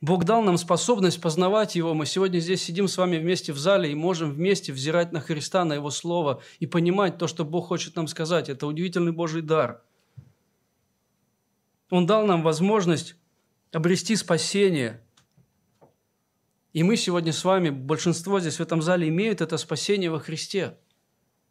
Бог 0.00 0.24
дал 0.24 0.42
нам 0.42 0.58
способность 0.58 1.20
познавать 1.20 1.74
Его. 1.74 1.94
Мы 1.94 2.06
сегодня 2.06 2.38
здесь 2.38 2.62
сидим 2.62 2.86
с 2.86 2.98
вами 2.98 3.16
вместе 3.16 3.52
в 3.52 3.58
зале 3.58 3.90
и 3.90 3.94
можем 3.94 4.30
вместе 4.30 4.72
взирать 4.72 5.12
на 5.12 5.20
Христа, 5.20 5.64
на 5.64 5.74
Его 5.74 5.90
Слово 5.90 6.42
и 6.60 6.66
понимать 6.66 7.18
то, 7.18 7.26
что 7.26 7.44
Бог 7.44 7.68
хочет 7.68 7.96
нам 7.96 8.06
сказать. 8.06 8.48
Это 8.48 8.66
удивительный 8.66 9.12
Божий 9.12 9.42
дар. 9.42 9.82
Он 11.90 12.06
дал 12.06 12.26
нам 12.26 12.42
возможность 12.42 13.16
обрести 13.72 14.16
спасение. 14.16 15.02
И 16.72 16.82
мы 16.82 16.96
сегодня 16.96 17.32
с 17.32 17.44
вами, 17.44 17.70
большинство 17.70 18.40
здесь 18.40 18.56
в 18.56 18.60
этом 18.60 18.82
зале 18.82 19.08
имеют 19.08 19.40
это 19.40 19.56
спасение 19.56 20.10
во 20.10 20.20
Христе. 20.20 20.78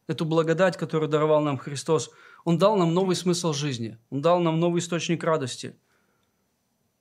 Эту 0.08 0.26
благодать, 0.26 0.78
которую 0.78 1.10
даровал 1.10 1.42
нам 1.42 1.58
Христос. 1.58 2.12
Он 2.44 2.58
дал 2.58 2.78
нам 2.78 2.94
новый 2.94 3.16
смысл 3.16 3.54
жизни. 3.54 3.98
Он 4.10 4.22
дал 4.22 4.40
нам 4.40 4.60
новый 4.60 4.80
источник 4.80 5.24
радости– 5.24 5.76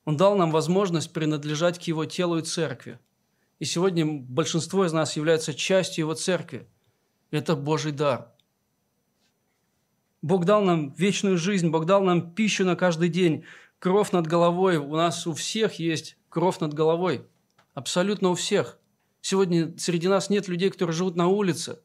он 0.05 0.17
дал 0.17 0.37
нам 0.37 0.51
возможность 0.51 1.13
принадлежать 1.13 1.79
к 1.79 1.83
Его 1.83 2.05
телу 2.05 2.39
и 2.39 2.43
церкви. 2.43 2.99
И 3.59 3.65
сегодня 3.65 4.05
большинство 4.07 4.85
из 4.85 4.93
нас 4.93 5.17
является 5.17 5.55
частью 5.55 6.05
Его 6.05 6.15
церкви. 6.15 6.69
Это 7.31 7.57
Божий 7.57 7.93
дар. 7.93 8.34
Бог 10.25 10.47
дал 10.47 10.63
нам 10.63 10.95
вечную 10.95 11.37
жизнь, 11.37 11.69
Бог 11.69 11.85
дал 11.85 12.03
нам 12.03 12.33
пищу 12.33 12.65
на 12.65 12.77
каждый 12.77 13.11
день, 13.11 13.45
кровь 13.79 14.11
над 14.13 14.27
головой. 14.27 14.79
У 14.79 14.97
нас 14.97 15.27
у 15.27 15.35
всех 15.35 15.75
есть 15.75 16.17
кровь 16.31 16.61
над 16.61 16.73
головой. 16.73 17.27
Абсолютно 17.75 18.31
у 18.31 18.35
всех. 18.35 18.79
Сегодня 19.21 19.77
среди 19.77 20.09
нас 20.09 20.31
нет 20.31 20.49
людей, 20.49 20.71
которые 20.71 20.97
живут 20.97 21.15
на 21.15 21.29
улице. 21.29 21.79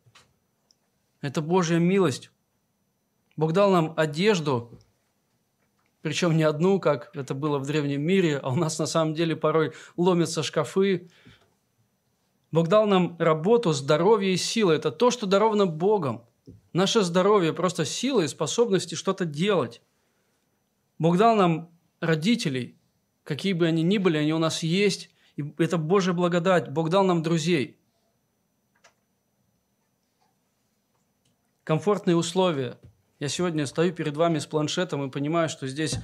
Это 1.19 1.41
Божья 1.41 1.79
милость. 1.79 2.31
Бог 3.35 3.51
дал 3.51 3.71
нам 3.71 3.93
одежду, 3.97 4.79
причем 6.01 6.37
не 6.37 6.43
одну, 6.43 6.79
как 6.79 7.13
это 7.17 7.33
было 7.33 7.59
в 7.59 7.67
древнем 7.67 8.01
мире, 8.01 8.37
а 8.37 8.51
у 8.51 8.55
нас 8.55 8.79
на 8.79 8.85
самом 8.85 9.15
деле 9.15 9.35
порой 9.35 9.73
ломятся 9.97 10.43
шкафы. 10.43 11.09
Бог 12.53 12.69
дал 12.69 12.87
нам 12.87 13.17
работу, 13.19 13.73
здоровье 13.73 14.31
и 14.31 14.37
силы. 14.37 14.75
Это 14.75 14.91
то, 14.91 15.11
что 15.11 15.25
даровано 15.27 15.65
Богом. 15.65 16.23
Наше 16.73 17.01
здоровье– 17.01 17.53
просто 17.53 17.85
сила 17.85 18.21
и 18.21 18.27
способности 18.27 18.95
что-то 18.95 19.25
делать. 19.25 19.81
Бог 20.97 21.17
дал 21.17 21.35
нам 21.35 21.69
родителей, 21.99 22.77
какие 23.23 23.53
бы 23.53 23.67
они 23.67 23.83
ни 23.83 23.97
были, 23.97 24.17
они 24.17 24.33
у 24.33 24.39
нас 24.39 24.63
есть. 24.63 25.09
И 25.35 25.43
это 25.57 25.77
Божья 25.77 26.13
благодать. 26.13 26.69
Бог 26.69 26.89
дал 26.89 27.03
нам 27.03 27.23
друзей. 27.23 27.77
Комфортные 31.63 32.15
условия– 32.15 32.77
я 33.19 33.27
сегодня 33.27 33.65
стою 33.65 33.93
перед 33.93 34.15
вами 34.15 34.39
с 34.39 34.45
планшетом 34.45 35.03
и 35.03 35.11
понимаю, 35.11 35.49
что 35.49 35.67
здесь 35.67 35.95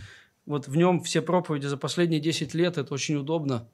вот 0.46 0.68
в 0.68 0.76
нем 0.76 1.02
все 1.02 1.22
проповеди 1.22 1.68
за 1.68 1.78
последние 1.78 2.20
10 2.20 2.54
лет, 2.54 2.78
это 2.78 2.94
очень 2.94 3.16
удобно. 3.16 3.70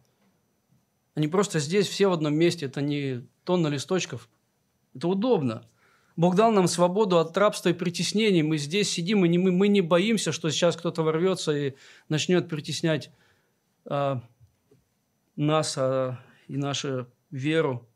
Они 1.16 1.28
просто 1.28 1.60
здесь 1.60 1.88
все 1.88 2.08
в 2.08 2.14
одном 2.14 2.36
месте, 2.36 2.68
это 2.68 2.82
не 2.82 3.28
тонна 3.44 3.68
листочков. 3.68 4.30
Это 4.94 5.08
удобно. 5.08 5.68
Бог 6.16 6.36
дал 6.36 6.52
нам 6.52 6.68
свободу 6.68 7.20
от 7.20 7.38
рабства 7.38 7.70
и 7.70 7.74
притеснений. 7.74 8.44
Мы 8.44 8.58
здесь 8.58 8.90
сидим, 8.90 9.26
и 9.26 9.30
не, 9.30 9.38
мы, 9.38 9.52
мы 9.52 9.68
не 9.68 9.82
боимся, 9.82 10.32
что 10.32 10.50
сейчас 10.50 10.76
кто-то 10.76 11.04
ворвется 11.04 11.52
и 11.52 11.74
начнет 12.10 12.50
притеснять 12.50 13.12
а, 13.86 14.22
нас 15.36 15.76
а, 15.78 16.20
и 16.48 16.58
нашу 16.58 17.08
веру. 17.30 17.88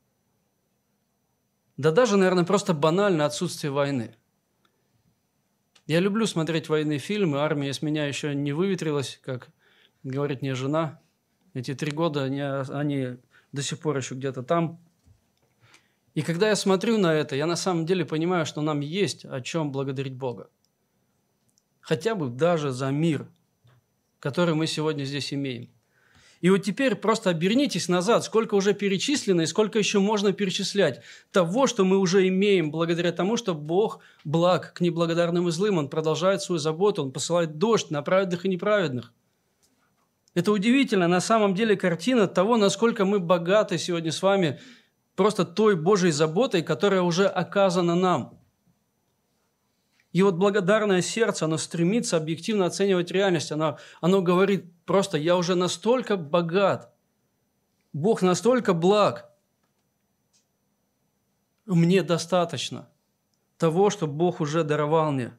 Да 1.78 1.92
даже, 1.92 2.18
наверное, 2.18 2.46
просто 2.46 2.74
банально 2.74 3.26
отсутствие 3.26 3.72
войны– 3.72 4.16
я 5.88 6.00
люблю 6.00 6.26
смотреть 6.26 6.68
военные 6.68 6.98
фильмы. 6.98 7.40
Армия 7.40 7.72
с 7.72 7.84
меня 7.84 8.08
еще 8.08 8.34
не 8.34 8.54
выветрилась, 8.54 9.20
как 9.24 9.50
говорит 10.02 10.42
мне 10.42 10.56
жена. 10.56 11.00
Эти 11.54 11.76
три 11.76 11.92
года 11.92 12.24
они, 12.24 12.42
они 12.42 13.18
до 13.52 13.62
сих 13.62 13.80
пор 13.80 13.98
еще 13.98 14.16
где-то 14.16 14.42
там. 14.42 14.80
И 16.16 16.22
когда 16.22 16.48
я 16.48 16.56
смотрю 16.56 16.98
на 16.98 17.14
это, 17.14 17.36
я 17.36 17.46
на 17.46 17.58
самом 17.58 17.86
деле 17.86 18.06
понимаю, 18.06 18.46
что 18.46 18.62
нам 18.62 18.80
есть 18.80 19.26
о 19.26 19.42
чем 19.42 19.72
благодарить 19.72 20.16
Бога. 20.16 20.50
Хотя 21.82 22.16
бы 22.16 22.30
даже 22.30 22.72
за 22.72 22.90
мир, 22.90 23.28
который 24.20 24.56
мы 24.56 24.66
сегодня 24.66 25.04
здесь 25.04 25.34
имеем. 25.34 25.70
И 26.40 26.50
вот 26.50 26.60
теперь 26.60 26.96
просто 26.96 27.30
обернитесь 27.30 27.90
назад, 27.90 28.24
сколько 28.24 28.56
уже 28.56 28.74
перечислено 28.74 29.42
и 29.42 29.46
сколько 29.46 29.78
еще 29.78 30.00
можно 30.00 30.32
перечислять 30.32 31.02
того, 31.32 31.68
что 31.68 31.84
мы 31.84 31.98
уже 31.98 32.28
имеем 32.28 32.72
благодаря 32.72 33.12
тому, 33.12 33.36
что 33.36 33.54
Бог 33.54 34.00
благ 34.24 34.74
к 34.74 34.82
неблагодарным 34.82 35.50
и 35.50 35.52
злым. 35.52 35.78
Он 35.78 35.90
продолжает 35.90 36.42
свою 36.42 36.60
заботу, 36.60 37.04
Он 37.04 37.12
посылает 37.12 37.58
дождь 37.58 37.90
на 37.90 38.02
праведных 38.02 38.46
и 38.46 38.50
неправедных. 38.50 39.12
Это 40.34 40.52
удивительно, 40.52 41.08
на 41.08 41.22
самом 41.22 41.56
деле 41.56 41.76
картина 41.76 42.28
того, 42.28 42.58
насколько 42.58 43.06
мы 43.06 43.20
богаты 43.20 43.78
сегодня 43.78 44.12
с 44.12 44.22
вами 44.22 44.60
просто 45.16 45.46
той 45.46 45.76
Божьей 45.76 46.12
заботой, 46.12 46.62
которая 46.64 47.02
уже 47.02 47.28
оказана 47.28 47.96
нам– 47.96 48.40
и 50.16 50.24
вот 50.24 50.36
благодарное 50.36 51.02
сердце, 51.02 51.44
оно 51.44 51.58
стремится 51.58 52.16
объективно 52.16 52.68
оценивать 52.68 53.12
реальность. 53.12 53.52
Оно, 53.52 53.78
оно 54.00 54.22
говорит 54.22 54.64
просто, 54.86 55.18
я 55.18 55.36
уже 55.36 55.56
настолько 55.56 56.16
богат, 56.16 56.96
Бог 57.92 58.22
настолько 58.22 58.74
благ, 58.74 59.30
мне 61.66 62.02
достаточно 62.02 62.88
того, 63.58 63.90
что 63.90 64.08
Бог 64.08 64.40
уже 64.40 64.64
даровал 64.64 65.12
мне. 65.12 65.38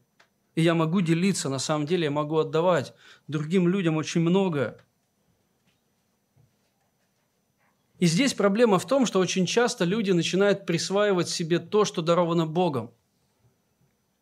И 0.55 0.61
я 0.61 0.75
могу 0.75 1.01
делиться, 1.01 1.49
на 1.49 1.59
самом 1.59 1.87
деле 1.87 2.05
я 2.05 2.11
могу 2.11 2.37
отдавать 2.37 2.93
другим 3.29 3.69
людям 3.69 3.97
очень 3.97 4.21
многое. 4.21 4.77
И 7.99 8.07
здесь 8.07 8.35
проблема 8.35 8.79
в 8.79 8.87
том, 8.87 9.07
что 9.07 9.21
очень 9.21 9.47
часто 9.47 9.85
люди 9.85 10.11
начинают 10.11 10.67
присваивать 10.67 11.29
себе 11.29 11.59
то, 11.59 11.85
что 11.85 12.03
даровано 12.03 12.47
Богом– 12.47 12.91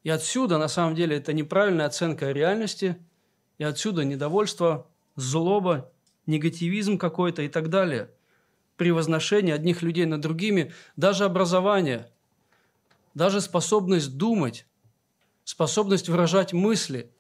и 0.05 0.11
отсюда, 0.11 0.59
на 0.59 0.69
самом 0.69 0.95
деле, 0.95 1.17
это 1.17 1.33
неправильная 1.33 1.87
оценка 1.87 2.31
реальности, 2.31 2.97
и 3.57 3.65
отсюда 3.65 4.05
недовольство, 4.05 4.87
злоба, 5.17 5.91
негативизм 6.27 6.99
какой-то 6.99 7.43
и 7.43 7.49
так 7.49 7.71
далее. 7.71 8.11
Превозношение 8.77 9.55
одних 9.55 9.81
людей 9.83 10.05
над 10.05 10.21
другими, 10.21 10.73
даже 10.97 11.25
образование, 11.25 12.11
даже 13.15 13.41
способность 13.41 14.19
думать, 14.19 14.67
способность 15.45 16.11
выражать 16.11 16.53
мысли, 16.53 17.11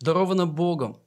дарована 0.00 0.46
Богом. 0.46 0.98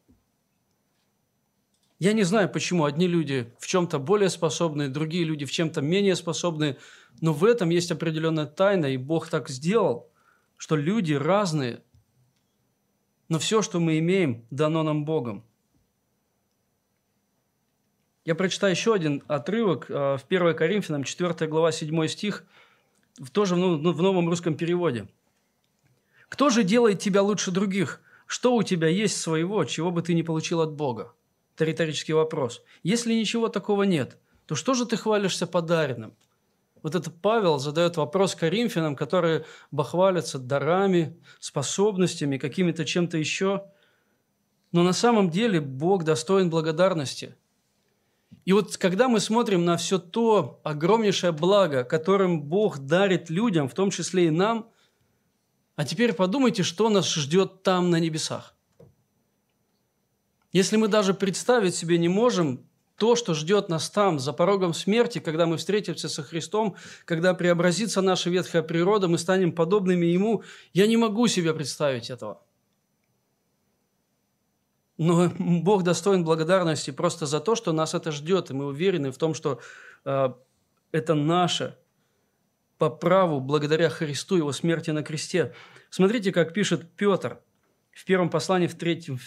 Я 1.99 2.13
не 2.13 2.23
знаю, 2.23 2.49
почему 2.49 2.85
одни 2.85 3.07
люди 3.07 3.53
в 3.59 3.67
чем-то 3.67 3.99
более 3.99 4.29
способны, 4.29 4.87
другие 4.87 5.25
люди 5.25 5.45
в 5.45 5.51
чем-то 5.51 5.81
менее 5.81 6.15
способны, 6.15 6.77
но 7.21 7.33
в 7.33 7.43
этом 7.43 7.69
есть 7.69 7.91
определенная 7.91 8.45
тайна, 8.45 8.87
и 8.87 8.97
Бог 8.97 9.29
так 9.29 9.49
сделал– 9.49 10.09
что 10.59 10.75
люди 10.75 11.13
разные, 11.13 11.81
но 13.29 13.39
все, 13.39 13.61
что 13.61 13.79
мы 13.79 13.97
имеем, 13.99 14.45
дано 14.51 14.83
нам 14.83 15.05
Богом. 15.05 15.45
Я 18.25 18.35
прочитаю 18.35 18.73
еще 18.73 18.93
один 18.93 19.23
отрывок 19.27 19.89
э, 19.89 19.93
в 20.17 20.25
1 20.27 20.55
Коринфянам, 20.55 21.03
4 21.05 21.49
глава, 21.49 21.71
7 21.71 22.07
стих, 22.07 22.43
тоже 23.31 23.55
ну, 23.55 23.93
в 23.93 24.01
новом 24.01 24.27
русском 24.27 24.55
переводе. 24.55 25.07
«Кто 26.27 26.49
же 26.49 26.63
делает 26.63 26.99
тебя 26.99 27.23
лучше 27.23 27.51
других? 27.51 28.01
Что 28.27 28.53
у 28.55 28.61
тебя 28.61 28.89
есть 28.89 29.17
своего, 29.17 29.63
чего 29.63 29.91
бы 29.91 30.01
ты 30.01 30.13
не 30.13 30.23
получил 30.23 30.59
от 30.59 30.73
Бога?» 30.73 31.13
Это 31.59 31.65
риторический 31.65 32.13
вопрос. 32.13 32.63
Если 32.83 33.13
ничего 33.13 33.49
такого 33.49 33.83
нет, 33.83 34.17
то 34.45 34.55
что 34.55 34.73
же 34.73 34.85
ты 34.85 34.95
хвалишься 34.95 35.45
подаренным? 35.45 36.15
Вот 36.81 36.95
это 36.95 37.11
Павел 37.11 37.59
задает 37.59 37.97
вопрос 37.97 38.33
коринфянам, 38.33 38.95
которые 38.95 39.43
бахвалятся 39.69 40.39
дарами, 40.39 41.17
способностями, 41.41 42.37
какими-то 42.37 42.85
чем-то 42.85 43.17
еще. 43.17 43.65
Но 44.71 44.83
на 44.83 44.93
самом 44.93 45.29
деле 45.29 45.59
Бог 45.59 46.05
достоин 46.05 46.49
благодарности. 46.49 47.35
И 48.45 48.53
вот 48.53 48.77
когда 48.77 49.09
мы 49.09 49.19
смотрим 49.19 49.65
на 49.65 49.75
все 49.75 49.99
то 49.99 50.61
огромнейшее 50.63 51.33
благо, 51.33 51.83
которым 51.83 52.41
Бог 52.41 52.79
дарит 52.79 53.29
людям, 53.29 53.67
в 53.67 53.73
том 53.73 53.91
числе 53.91 54.27
и 54.27 54.29
нам, 54.29 54.69
а 55.75 55.83
теперь 55.83 56.13
подумайте, 56.13 56.63
что 56.63 56.87
нас 56.87 57.13
ждет 57.13 57.63
там 57.63 57.89
на 57.89 57.99
небесах. 57.99 58.55
Если 60.51 60.77
мы 60.77 60.87
даже 60.87 61.13
представить 61.13 61.75
себе 61.75 61.97
не 61.97 62.09
можем 62.09 62.65
то, 62.95 63.15
что 63.15 63.33
ждет 63.33 63.69
нас 63.69 63.89
там, 63.89 64.19
за 64.19 64.33
порогом 64.33 64.73
смерти, 64.73 65.19
когда 65.19 65.45
мы 65.45 65.57
встретимся 65.57 66.09
со 66.09 66.21
Христом, 66.21 66.75
когда 67.05 67.33
преобразится 67.33 68.01
наша 68.01 68.29
ветхая 68.29 68.61
природа, 68.61 69.07
мы 69.07 69.17
станем 69.17 69.53
подобными 69.53 70.05
Ему, 70.05 70.43
я 70.73 70.85
не 70.85 70.97
могу 70.97 71.27
себе 71.27 71.53
представить 71.53 72.09
этого. 72.09 72.41
Но 74.97 75.31
Бог 75.39 75.83
достоин 75.83 76.25
благодарности 76.25 76.91
просто 76.91 77.25
за 77.25 77.39
то, 77.39 77.55
что 77.55 77.71
нас 77.71 77.93
это 77.93 78.11
ждет, 78.11 78.49
и 78.49 78.53
мы 78.53 78.65
уверены 78.65 79.11
в 79.11 79.17
том, 79.17 79.33
что 79.33 79.61
э, 80.03 80.33
это 80.91 81.13
наше 81.15 81.77
по 82.77 82.89
праву 82.89 83.39
благодаря 83.39 83.89
Христу, 83.89 84.35
Его 84.35 84.51
смерти 84.51 84.91
на 84.91 85.03
кресте. 85.03 85.53
Смотрите, 85.89 86.33
как 86.33 86.53
пишет 86.53 86.91
Петр 86.97 87.39
в 87.99 88.05
первом 88.05 88.29
послании, 88.29 88.67
в 88.67 88.75
третьем 88.75 89.19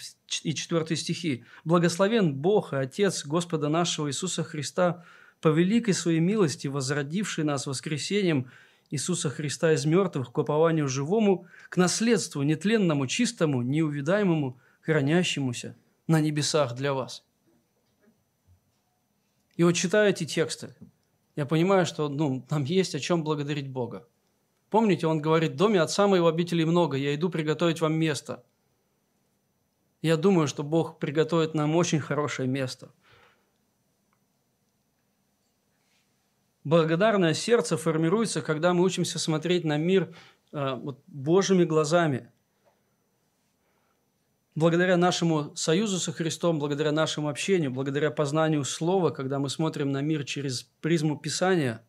и 0.45 0.55
четвертой 0.55 0.97
стихи. 0.97 1.45
«Благословен 1.63 2.35
Бог 2.35 2.73
и 2.73 2.77
Отец 2.77 3.27
Господа 3.27 3.69
нашего 3.69 4.09
Иисуса 4.09 4.43
Христа, 4.45 5.05
по 5.43 5.49
великой 5.49 5.93
своей 5.93 6.21
милости, 6.21 6.69
возродивший 6.69 7.45
нас 7.45 7.67
воскресением 7.67 8.51
Иисуса 8.91 9.29
Христа 9.29 9.75
из 9.75 9.85
мертвых 9.85 10.33
к 10.33 10.39
упованию 10.39 10.89
живому, 10.89 11.47
к 11.69 11.77
наследству 11.77 12.43
нетленному, 12.43 13.07
чистому, 13.07 13.61
неувидаемому, 13.61 14.59
хранящемуся 14.81 15.77
на 16.07 16.23
небесах 16.23 16.75
для 16.75 16.95
вас». 16.95 17.27
И 19.57 19.65
вот 19.65 19.73
читаю 19.73 20.09
эти 20.09 20.25
тексты, 20.25 20.75
я 21.37 21.45
понимаю, 21.45 21.85
что 21.85 22.09
ну, 22.09 22.47
нам 22.49 22.65
есть 22.65 22.95
о 22.95 23.01
чем 23.01 23.23
благодарить 23.23 23.69
Бога. 23.69 24.09
Помните, 24.71 25.07
он 25.07 25.21
говорит, 25.21 25.53
в 25.53 25.57
доме 25.57 25.79
отца 25.79 26.09
моего 26.09 26.29
обителей 26.29 26.65
много, 26.65 26.97
я 26.97 27.15
иду 27.15 27.29
приготовить 27.29 27.83
вам 27.83 27.93
место. 27.93 28.43
Я 30.03 30.17
думаю, 30.17 30.49
что 30.49 30.63
Бог 30.63 30.99
приготовит 30.99 31.55
нам 31.55 31.75
очень 31.77 32.01
хорошее 32.01 32.49
место. 32.49 32.93
Благодарное 36.65 37.35
сердце 37.35 37.77
формируется, 37.77 38.43
когда 38.43 38.73
мы 38.75 38.85
учимся 38.85 39.19
смотреть 39.19 39.65
на 39.65 39.79
мир 39.79 40.15
э, 40.53 40.75
вот, 40.75 41.03
Божьими 41.07 41.65
глазами– 41.65 42.31
благодаря 44.55 44.97
нашему 44.97 45.55
союзу 45.57 45.99
со 45.99 46.13
Христом, 46.13 46.59
благодаря 46.59 46.93
нашему 46.93 47.29
общению, 47.29 47.71
благодаря 47.71 48.11
познанию 48.11 48.65
Слова, 48.65 49.11
когда 49.11 49.39
мы 49.39 49.49
смотрим 49.49 49.93
на 49.93 50.03
мир 50.03 50.25
через 50.25 50.65
призму 50.81 51.19
Писания, 51.19 51.85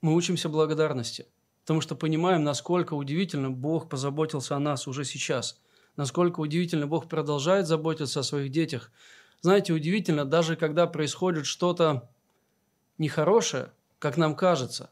мы 0.00 0.14
учимся 0.14 0.48
благодарности, 0.48 1.26
потому 1.62 1.80
что 1.80 1.94
понимаем, 1.94 2.42
насколько 2.42 2.94
удивительно 2.94 3.50
Бог 3.50 3.88
позаботился 3.88 4.56
о 4.56 4.60
нас 4.60 4.88
уже 4.88 5.04
сейчас, 5.04 5.60
насколько 5.96 6.40
удивительно 6.40 6.86
Бог 6.86 7.08
продолжает 7.08 7.66
заботиться 7.66 8.20
о 8.20 8.24
своих 8.24 8.50
детях. 8.50 8.90
Знаете, 9.40 9.72
удивительно, 9.72 10.24
даже 10.24 10.56
когда 10.56 10.86
происходит 10.86 11.46
что-то 11.46 12.10
нехорошее, 12.98 13.72
как 13.98 14.16
нам 14.16 14.36
кажется, 14.36 14.90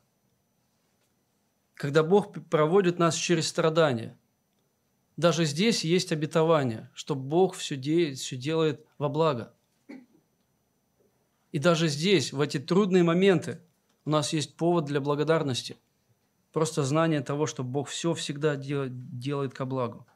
когда 1.75 2.03
Бог 2.03 2.35
проводит 2.51 2.99
нас 2.99 3.15
через 3.15 3.49
страдания, 3.49 4.19
даже 5.17 5.45
здесь 5.45 5.85
есть 5.85 6.13
обетование, 6.13 6.91
что 6.95 7.15
Бог 7.15 7.55
все, 7.55 7.77
де, 7.77 8.15
все 8.15 8.37
делает 8.37 8.87
во 8.99 9.09
благо. 9.09 9.55
И 11.53 11.59
даже 11.59 11.89
здесь, 11.89 12.33
в 12.33 12.41
эти 12.41 12.59
трудные 12.59 13.03
моменты, 13.03 13.61
у 14.05 14.11
нас 14.11 14.33
есть 14.33 14.57
повод 14.57 14.85
для 14.85 15.01
благодарности. 15.01 15.79
Просто 16.53 16.83
знание 16.85 17.21
того, 17.21 17.47
что 17.47 17.63
Бог 17.65 17.89
все 17.89 18.15
всегда 18.15 18.57
делает, 18.57 19.19
делает 19.19 19.53
ко 19.53 19.65
благу. 19.65 20.07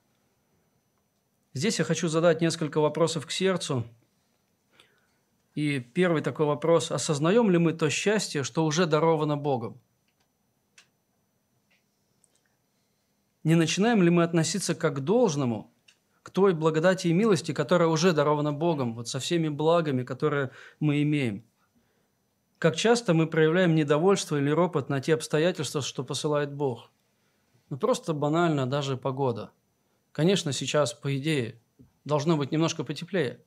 Здесь 1.55 1.79
я 1.79 1.85
хочу 1.85 2.09
задать 2.09 2.41
несколько 2.41 2.81
вопросов 2.81 3.27
к 3.27 3.31
сердцу. 3.31 3.85
И 5.55 5.79
первый 5.81 6.21
такой 6.21 6.47
вопрос. 6.47 6.91
Осознаем 6.91 7.49
ли 7.51 7.59
мы 7.59 7.73
то 7.73 7.89
счастье, 7.89 8.43
что 8.43 8.67
уже 8.67 8.87
даровано 8.87 9.37
Богом? 9.37 9.81
не 13.45 13.55
начинаем 13.55 14.03
ли 14.03 14.11
мы 14.11 14.25
относиться 14.25 14.75
как 14.75 14.97
к 14.97 15.01
должному, 15.01 15.71
к 16.23 16.31
той 16.31 16.55
благодати 16.55 17.09
и 17.09 17.13
милости, 17.13 17.53
которая 17.53 17.89
уже 17.89 18.13
дарована 18.13 18.53
Богом, 18.53 18.95
вот 18.95 19.07
со 19.07 19.21
всеми 19.21 19.49
благами, 19.49 20.03
которые 20.03 20.51
мы 20.81 21.03
имеем? 21.03 21.45
Как 22.59 22.77
часто 22.77 23.13
мы 23.13 23.27
проявляем 23.27 23.75
недовольство 23.75 24.37
или 24.37 24.49
ропот 24.49 24.89
на 24.89 25.03
те 25.03 25.15
обстоятельства, 25.15 25.83
что 25.83 26.03
посылает 26.03 26.55
Бог? 26.55 26.91
Ну, 27.69 27.77
просто 27.77 28.15
банально 28.15 28.67
даже 28.67 28.97
погода. 28.97 29.51
Конечно, 30.15 30.53
сейчас, 30.53 30.95
по 30.95 31.19
идее, 31.19 31.61
должно 32.05 32.37
быть 32.37 32.53
немножко 32.53 32.85
потеплее. 32.85 33.41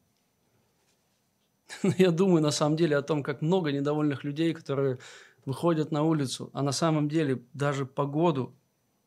Но 1.81 1.93
я 1.97 2.11
думаю, 2.11 2.43
на 2.43 2.51
самом 2.51 2.75
деле, 2.75 2.97
о 2.97 3.01
том, 3.01 3.23
как 3.23 3.41
много 3.41 3.71
недовольных 3.71 4.25
людей, 4.25 4.53
которые 4.53 4.99
выходят 5.45 5.93
на 5.93 6.03
улицу, 6.03 6.49
а 6.51 6.61
на 6.63 6.73
самом 6.73 7.07
деле 7.07 7.41
даже 7.53 7.85
погоду 7.85 8.53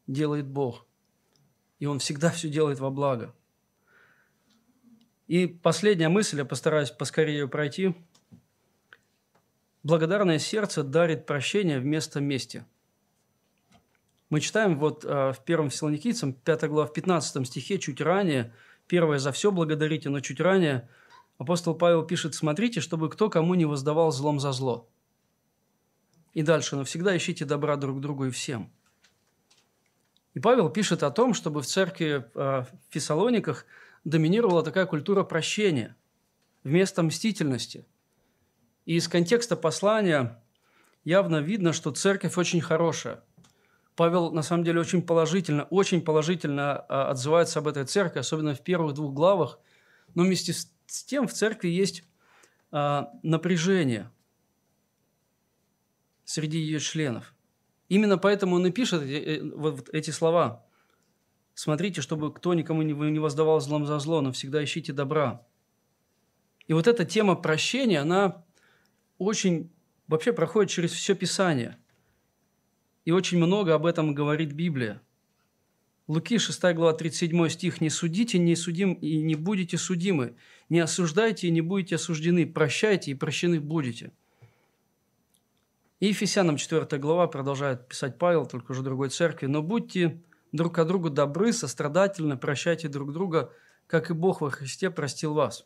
делает 0.07 0.47
Бог. 0.47 0.87
И 1.81 1.85
Он 1.85 1.99
всегда 1.99 2.31
все 2.31 2.49
делает 2.49 2.81
во 2.81 2.89
благо. 2.89 3.35
И 5.27 5.47
последняя 5.47 6.09
мысль, 6.09 6.39
я 6.39 6.47
постараюсь 6.47 6.91
поскорее 6.91 7.47
пройти. 7.47 7.95
Благодарное 9.83 10.39
сердце 10.39 10.83
дарит 10.83 11.27
прощение 11.27 11.79
вместо 11.79 12.21
мести. 12.21 12.65
Мы 14.31 14.41
читаем 14.41 14.79
вот 14.79 15.05
э, 15.05 15.33
в 15.33 15.45
первом 15.45 15.71
Фессалоникийцам, 15.71 16.33
5 16.33 16.69
глава, 16.69 16.87
в 16.87 16.93
15 16.93 17.47
стихе, 17.47 17.79
чуть 17.79 18.01
ранее, 18.01 18.55
первое 18.87 19.19
«за 19.19 19.33
все 19.33 19.51
благодарите», 19.51 20.09
но 20.09 20.21
чуть 20.21 20.41
ранее 20.41 20.89
апостол 21.39 21.75
Павел 21.75 22.05
пишет 22.05 22.37
«смотрите, 22.37 22.81
чтобы 22.81 23.11
кто 23.11 23.29
кому 23.29 23.55
не 23.55 23.65
воздавал 23.65 24.13
злом 24.13 24.39
за 24.39 24.53
зло». 24.53 24.89
И 26.33 26.43
дальше 26.43 26.77
«но 26.77 26.85
всегда 26.85 27.17
ищите 27.17 27.45
добра 27.45 27.75
друг 27.77 28.01
другу 28.01 28.27
и 28.27 28.31
всем». 28.31 28.71
И 30.35 30.39
Павел 30.39 30.71
пишет 30.71 31.03
о 31.03 31.11
том, 31.11 31.35
чтобы 31.35 31.61
в 31.61 31.67
церкви 31.67 32.25
э, 32.33 32.63
в 32.63 32.69
Фессалониках 32.91 33.67
доминировала 34.05 34.63
такая 34.63 34.87
культура 34.87 35.25
прощения 35.25 35.97
вместо 36.63 37.03
мстительности. 37.03 37.85
И 38.87 38.95
из 38.95 39.09
контекста 39.09 39.57
послания 39.57 40.41
явно 41.03 41.39
видно, 41.39 41.73
что 41.73 41.91
церковь 41.91 42.39
очень 42.39 42.61
хорошая. 42.61 43.25
Павел, 44.01 44.33
на 44.33 44.43
самом 44.43 44.65
деле, 44.65 44.81
очень 44.81 45.03
положительно, 45.03 45.65
очень 45.65 46.01
положительно 46.01 46.87
э, 46.89 46.95
отзывается 46.95 47.59
об 47.59 47.69
этой 47.69 47.85
церкви, 47.85 48.21
особенно 48.21 48.55
в 48.55 48.63
первых 48.63 48.95
двух 48.95 49.13
главах. 49.13 49.59
Но 50.15 50.23
вместе 50.23 50.53
с 50.53 51.05
тем 51.05 51.29
в 51.29 51.33
церкви 51.33 51.69
есть 51.69 52.05
э, 52.73 53.03
напряжение 53.23 54.11
среди 56.25 56.59
ее 56.59 56.81
членов– 56.81 57.35
Именно 57.91 58.19
поэтому 58.19 58.55
он 58.55 58.67
и 58.67 58.71
пишет 58.71 59.03
э, 59.03 59.43
вот 59.43 59.89
эти 59.93 60.11
слова. 60.11 60.65
Смотрите, 61.55 62.01
чтобы 62.01 62.33
кто 62.33 62.55
никому 62.55 62.83
не 62.83 63.19
воздавал 63.19 63.61
злом 63.61 63.85
за 63.85 63.99
зло, 63.99 64.21
но 64.21 64.31
всегда 64.31 64.63
ищите 64.65 64.93
добра. 64.93 65.45
И 66.69 66.73
вот 66.73 66.87
эта 66.87 67.05
тема 67.05 67.35
прощения, 67.35 68.01
она 68.01 68.45
очень 69.19 69.73
вообще 70.07 70.33
проходит 70.33 70.71
через 70.71 70.93
все 70.93 71.17
Писание. 71.17 71.79
И 73.05 73.13
очень 73.13 73.39
много 73.39 73.75
об 73.75 73.87
этом 73.87 74.15
говорит 74.15 74.53
Библия. 74.53 75.01
Луки 76.07 76.39
6 76.39 76.61
глава 76.75 76.93
37 76.93 77.49
стих. 77.49 77.81
«Не 77.81 77.89
судите, 77.89 78.39
не 78.39 78.57
судим 78.57 78.95
и 78.95 79.23
не 79.23 79.37
будете 79.37 79.79
судимы. 79.79 80.35
Не 80.69 80.81
осуждайте 80.81 81.47
и 81.47 81.51
не 81.51 81.61
будете 81.61 81.95
осуждены. 81.95 82.47
Прощайте 82.47 83.13
и 83.13 83.15
прощены 83.15 83.61
будете». 83.61 84.13
И 86.01 86.09
Ефесянам 86.09 86.57
4 86.57 87.01
глава 87.01 87.29
продолжает 87.29 87.87
писать 87.87 88.19
Павел, 88.19 88.47
только 88.47 88.73
уже 88.73 88.83
другой 88.83 89.11
церкви. 89.11 89.47
«Но 89.47 89.63
будьте 89.63 90.21
друг 90.51 90.75
к 90.75 90.85
другу 90.85 91.11
добры, 91.11 91.53
сострадательны, 91.53 92.37
прощайте 92.37 92.89
друг 92.89 93.13
друга, 93.13 93.53
как 93.87 94.11
и 94.11 94.15
Бог 94.15 94.41
во 94.41 94.51
Христе 94.51 94.91
простил 94.91 95.35
вас». 95.35 95.65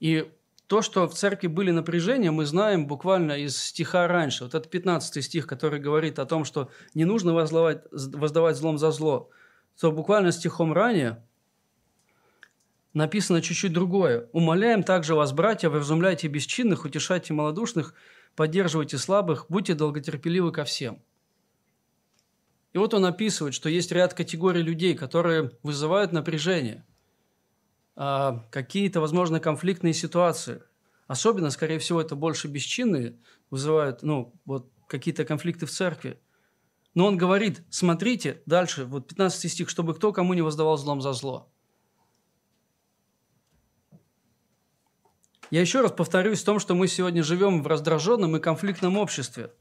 И 0.00 0.30
то, 0.66 0.82
что 0.82 1.06
в 1.08 1.14
церкви 1.14 1.46
были 1.46 1.70
напряжения, 1.70 2.30
мы 2.30 2.44
знаем 2.44 2.86
буквально 2.86 3.38
из 3.38 3.56
стиха 3.56 4.08
раньше. 4.08 4.44
Вот 4.44 4.54
это 4.54 4.68
15 4.68 5.24
стих, 5.24 5.46
который 5.46 5.78
говорит 5.78 6.18
о 6.18 6.26
том, 6.26 6.44
что 6.44 6.70
не 6.94 7.04
нужно 7.04 7.34
воздавать 7.34 8.56
злом 8.56 8.78
за 8.78 8.90
зло. 8.90 9.30
То 9.78 9.92
буквально 9.92 10.32
стихом 10.32 10.72
ранее 10.72 11.24
написано 12.94 13.42
чуть-чуть 13.42 13.72
другое. 13.72 14.28
«Умоляем 14.32 14.82
также 14.82 15.14
вас, 15.14 15.32
братья, 15.32 15.68
вразумляйте 15.68 16.28
бесчинных, 16.28 16.84
утешайте 16.84 17.32
малодушных, 17.34 17.94
поддерживайте 18.34 18.98
слабых, 18.98 19.46
будьте 19.48 19.74
долготерпеливы 19.74 20.50
ко 20.50 20.64
всем». 20.64 21.02
И 22.72 22.78
вот 22.78 22.92
он 22.92 23.06
описывает, 23.06 23.54
что 23.54 23.68
есть 23.68 23.92
ряд 23.92 24.14
категорий 24.14 24.62
людей, 24.62 24.94
которые 24.94 25.52
вызывают 25.62 26.12
напряжение, 26.12 26.84
а, 27.96 28.44
какие-то, 28.50 29.00
возможно, 29.00 29.40
конфликтные 29.40 29.94
ситуации. 29.94 30.62
Особенно, 31.06 31.50
скорее 31.50 31.78
всего, 31.78 32.00
это 32.00 32.14
больше 32.14 32.46
бесчинные 32.46 33.18
вызывают 33.50 34.02
ну, 34.02 34.34
вот, 34.44 34.70
какие-то 34.86 35.24
конфликты 35.24 35.64
в 35.64 35.70
церкви. 35.70 36.20
Но 36.94 37.06
он 37.06 37.16
говорит, 37.16 37.62
смотрите, 37.70 38.42
дальше, 38.46 38.84
вот 38.84 39.08
15 39.08 39.50
стих, 39.50 39.70
чтобы 39.70 39.94
кто 39.94 40.12
кому 40.12 40.34
не 40.34 40.42
воздавал 40.42 40.76
злом 40.76 41.00
за 41.00 41.12
зло. 41.12 41.50
Я 45.50 45.60
еще 45.60 45.80
раз 45.80 45.92
повторюсь 45.92 46.42
в 46.42 46.44
том, 46.44 46.58
что 46.58 46.74
мы 46.74 46.88
сегодня 46.88 47.22
живем 47.22 47.62
в 47.62 47.66
раздраженном 47.66 48.36
и 48.36 48.40
конфликтном 48.40 48.98
обществе. 48.98 49.52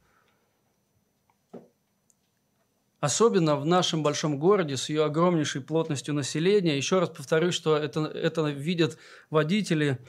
Особенно 3.00 3.56
в 3.56 3.66
нашем 3.66 4.04
большом 4.04 4.39
городе 4.39 4.78
с 4.78 4.89
ее 4.89 5.06
огромнейшей 5.06 5.62
плотностью 5.62 6.14
населения. 6.14 6.78
Еще 6.78 7.00
раз 7.00 7.10
повторюсь, 7.10 7.54
что 7.54 7.78
это, 7.78 8.06
это 8.06 8.50
видят 8.50 8.98
водители, 9.30 10.00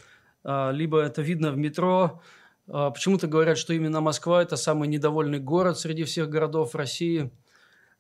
а, 0.45 0.71
либо 0.71 1.01
это 1.01 1.21
видно 1.21 1.51
в 1.51 1.57
метро. 1.57 2.23
А, 2.69 2.91
почему-то 2.91 3.27
говорят, 3.27 3.59
что 3.59 3.75
именно 3.75 4.01
Москва– 4.01 4.43
это 4.43 4.57
самый 4.57 4.89
недовольный 4.89 5.41
город 5.41 5.79
среди 5.79 6.05
всех 6.05 6.31
городов 6.31 6.75
России. 6.75 7.31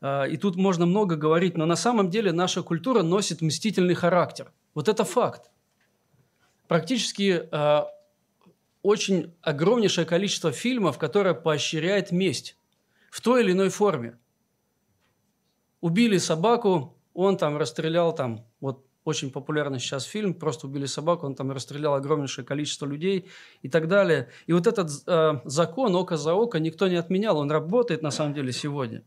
А, 0.00 0.24
и 0.24 0.36
тут 0.36 0.56
можно 0.56 0.86
много 0.86 1.16
говорить, 1.16 1.56
но 1.56 1.66
на 1.66 1.76
самом 1.76 2.08
деле 2.08 2.32
наша 2.32 2.62
культура 2.62 3.02
носит 3.02 3.42
мстительный 3.42 3.94
характер. 3.94 4.52
Вот 4.74 4.88
это 4.88 5.04
факт. 5.04 5.50
Практически 6.68 7.48
очень 8.82 9.34
огромнейшее 9.40 10.04
количество 10.04 10.52
фильмов, 10.52 10.98
которое 10.98 11.34
поощряет 11.34 12.12
месть 12.12 12.56
в 13.10 13.20
той 13.20 13.42
или 13.42 13.52
иной 13.52 13.68
форме. 13.68 14.18
Убили 15.86 16.18
собаку, 16.18 16.98
он 17.14 17.36
там 17.36 17.56
расстрелял 17.56 18.12
там, 18.12 18.44
вот 18.58 18.84
очень 19.04 19.30
популярный 19.30 19.78
сейчас 19.78 20.02
фильм, 20.02 20.34
просто 20.34 20.66
убили 20.66 20.86
собаку, 20.86 21.26
он 21.26 21.36
там 21.36 21.52
расстрелял 21.52 21.94
огромнейшее 21.94 22.44
количество 22.44 22.86
людей 22.86 23.30
и 23.62 23.68
так 23.68 23.86
далее. 23.86 24.28
И 24.48 24.52
вот 24.52 24.66
этот 24.66 24.90
э, 25.06 25.40
закон 25.44 25.94
око 25.94 26.16
за 26.16 26.34
око 26.34 26.58
никто 26.58 26.88
не 26.88 26.96
отменял, 26.96 27.38
он 27.38 27.52
работает 27.52 28.02
на 28.02 28.10
самом 28.10 28.34
деле 28.34 28.50
сегодня. 28.50 29.04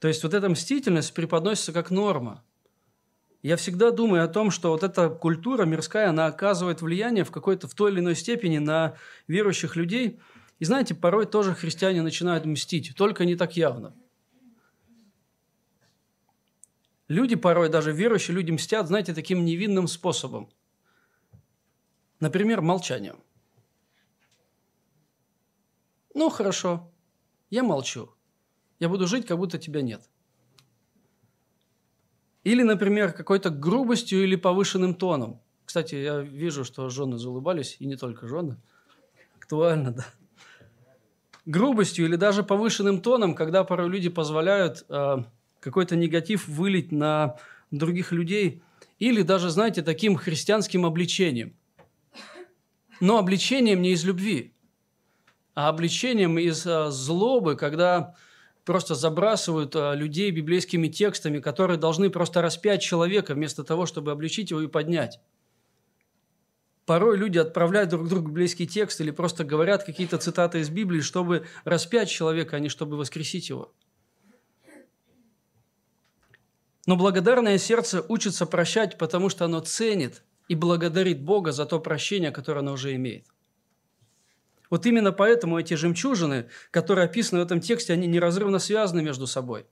То 0.00 0.08
есть 0.08 0.24
вот 0.24 0.34
эта 0.34 0.48
мстительность 0.48 1.14
преподносится 1.14 1.72
как 1.72 1.92
норма. 1.92 2.42
Я 3.40 3.54
всегда 3.54 3.92
думаю 3.92 4.24
о 4.24 4.28
том, 4.28 4.50
что 4.50 4.70
вот 4.70 4.82
эта 4.82 5.10
культура 5.10 5.64
мирская, 5.64 6.08
она 6.08 6.26
оказывает 6.26 6.82
влияние 6.82 7.22
в 7.22 7.30
какой-то, 7.30 7.68
в 7.68 7.74
той 7.74 7.92
или 7.92 8.00
иной 8.00 8.16
степени 8.16 8.58
на 8.58 8.96
верующих 9.28 9.76
людей. 9.76 10.18
И 10.62 10.64
знаете, 10.64 10.94
порой 10.94 11.26
тоже 11.26 11.54
христиане 11.54 12.02
начинают 12.02 12.44
мстить, 12.46 12.94
только 12.96 13.24
не 13.24 13.34
так 13.34 13.56
явно– 13.56 13.94
Люди 17.12 17.36
порой, 17.36 17.68
даже 17.68 17.92
верующие 17.92 18.34
люди 18.34 18.52
мстят, 18.52 18.86
знаете, 18.86 19.12
таким 19.12 19.44
невинным 19.44 19.86
способом. 19.86 20.48
Например, 22.20 22.62
молчанием. 22.62 23.18
Ну, 26.14 26.30
хорошо, 26.30 26.90
я 27.50 27.62
молчу. 27.62 28.10
Я 28.80 28.88
буду 28.88 29.06
жить, 29.06 29.26
как 29.26 29.36
будто 29.36 29.58
тебя 29.58 29.82
нет. 29.82 30.08
Или, 32.44 32.62
например, 32.62 33.12
какой-то 33.12 33.50
грубостью 33.50 34.22
или 34.22 34.36
повышенным 34.36 34.94
тоном. 34.94 35.38
Кстати, 35.66 35.96
я 35.96 36.20
вижу, 36.20 36.64
что 36.64 36.88
жены 36.88 37.18
заулыбались, 37.18 37.76
и 37.78 37.84
не 37.84 37.96
только 37.96 38.26
жены. 38.26 38.56
Актуально, 39.36 39.92
да. 39.92 40.06
Грубостью 41.44 42.06
или 42.06 42.16
даже 42.16 42.42
повышенным 42.42 43.00
тоном, 43.00 43.34
когда 43.34 43.64
порой 43.64 43.88
люди 43.88 44.08
позволяют 44.08 44.84
э, 44.88 45.24
какой-то 45.60 45.96
негатив 45.96 46.46
вылить 46.48 46.92
на 46.92 47.36
других 47.70 48.12
людей, 48.12 48.62
или 48.98 49.22
даже, 49.22 49.50
знаете, 49.50 49.82
таким 49.82 50.16
христианским 50.16 50.86
обличением. 50.86 51.56
Но 53.00 53.18
обличением 53.18 53.82
не 53.82 53.92
из 53.92 54.04
любви, 54.04 54.52
а 55.54 55.68
обличением 55.68 56.38
из 56.38 56.64
а, 56.66 56.90
злобы, 56.90 57.56
когда 57.56 58.14
просто 58.64 58.94
забрасывают 58.94 59.74
а, 59.74 59.94
людей 59.94 60.30
библейскими 60.30 60.86
текстами, 60.88 61.40
которые 61.40 61.78
должны 61.78 62.10
просто 62.10 62.42
распять 62.42 62.80
человека 62.80 63.34
вместо 63.34 63.64
того, 63.64 63.86
чтобы 63.86 64.12
обличить 64.12 64.50
его 64.50 64.62
и 64.62 64.68
поднять. 64.68 65.20
Порой 66.84 67.16
люди 67.16 67.38
отправляют 67.38 67.90
друг 67.90 68.08
другу 68.08 68.28
библейский 68.28 68.66
текст 68.66 69.00
или 69.00 69.10
просто 69.10 69.44
говорят 69.44 69.84
какие-то 69.84 70.18
цитаты 70.18 70.60
из 70.60 70.68
Библии, 70.68 71.00
чтобы 71.00 71.46
распять 71.64 72.08
человека, 72.08 72.56
а 72.56 72.60
не 72.60 72.68
чтобы 72.68 72.96
воскресить 72.96 73.48
его. 73.48 73.72
Но 76.86 76.96
благодарное 76.96 77.58
сердце 77.58 78.04
учится 78.08 78.46
прощать, 78.46 78.98
потому 78.98 79.28
что 79.28 79.44
оно 79.44 79.60
ценит 79.60 80.24
и 80.48 80.56
благодарит 80.56 81.22
Бога 81.22 81.52
за 81.52 81.64
то 81.66 81.78
прощение, 81.78 82.32
которое 82.32 82.60
оно 82.60 82.72
уже 82.72 82.94
имеет. 82.96 83.26
Вот 84.68 84.86
именно 84.86 85.12
поэтому 85.12 85.60
эти 85.60 85.74
жемчужины, 85.74 86.48
которые 86.72 87.04
описаны 87.04 87.40
в 87.40 87.44
этом 87.44 87.60
тексте, 87.60 87.92
они 87.92 88.08
неразрывно 88.08 88.58
связаны 88.58 89.02
между 89.02 89.28
собой. 89.28 89.66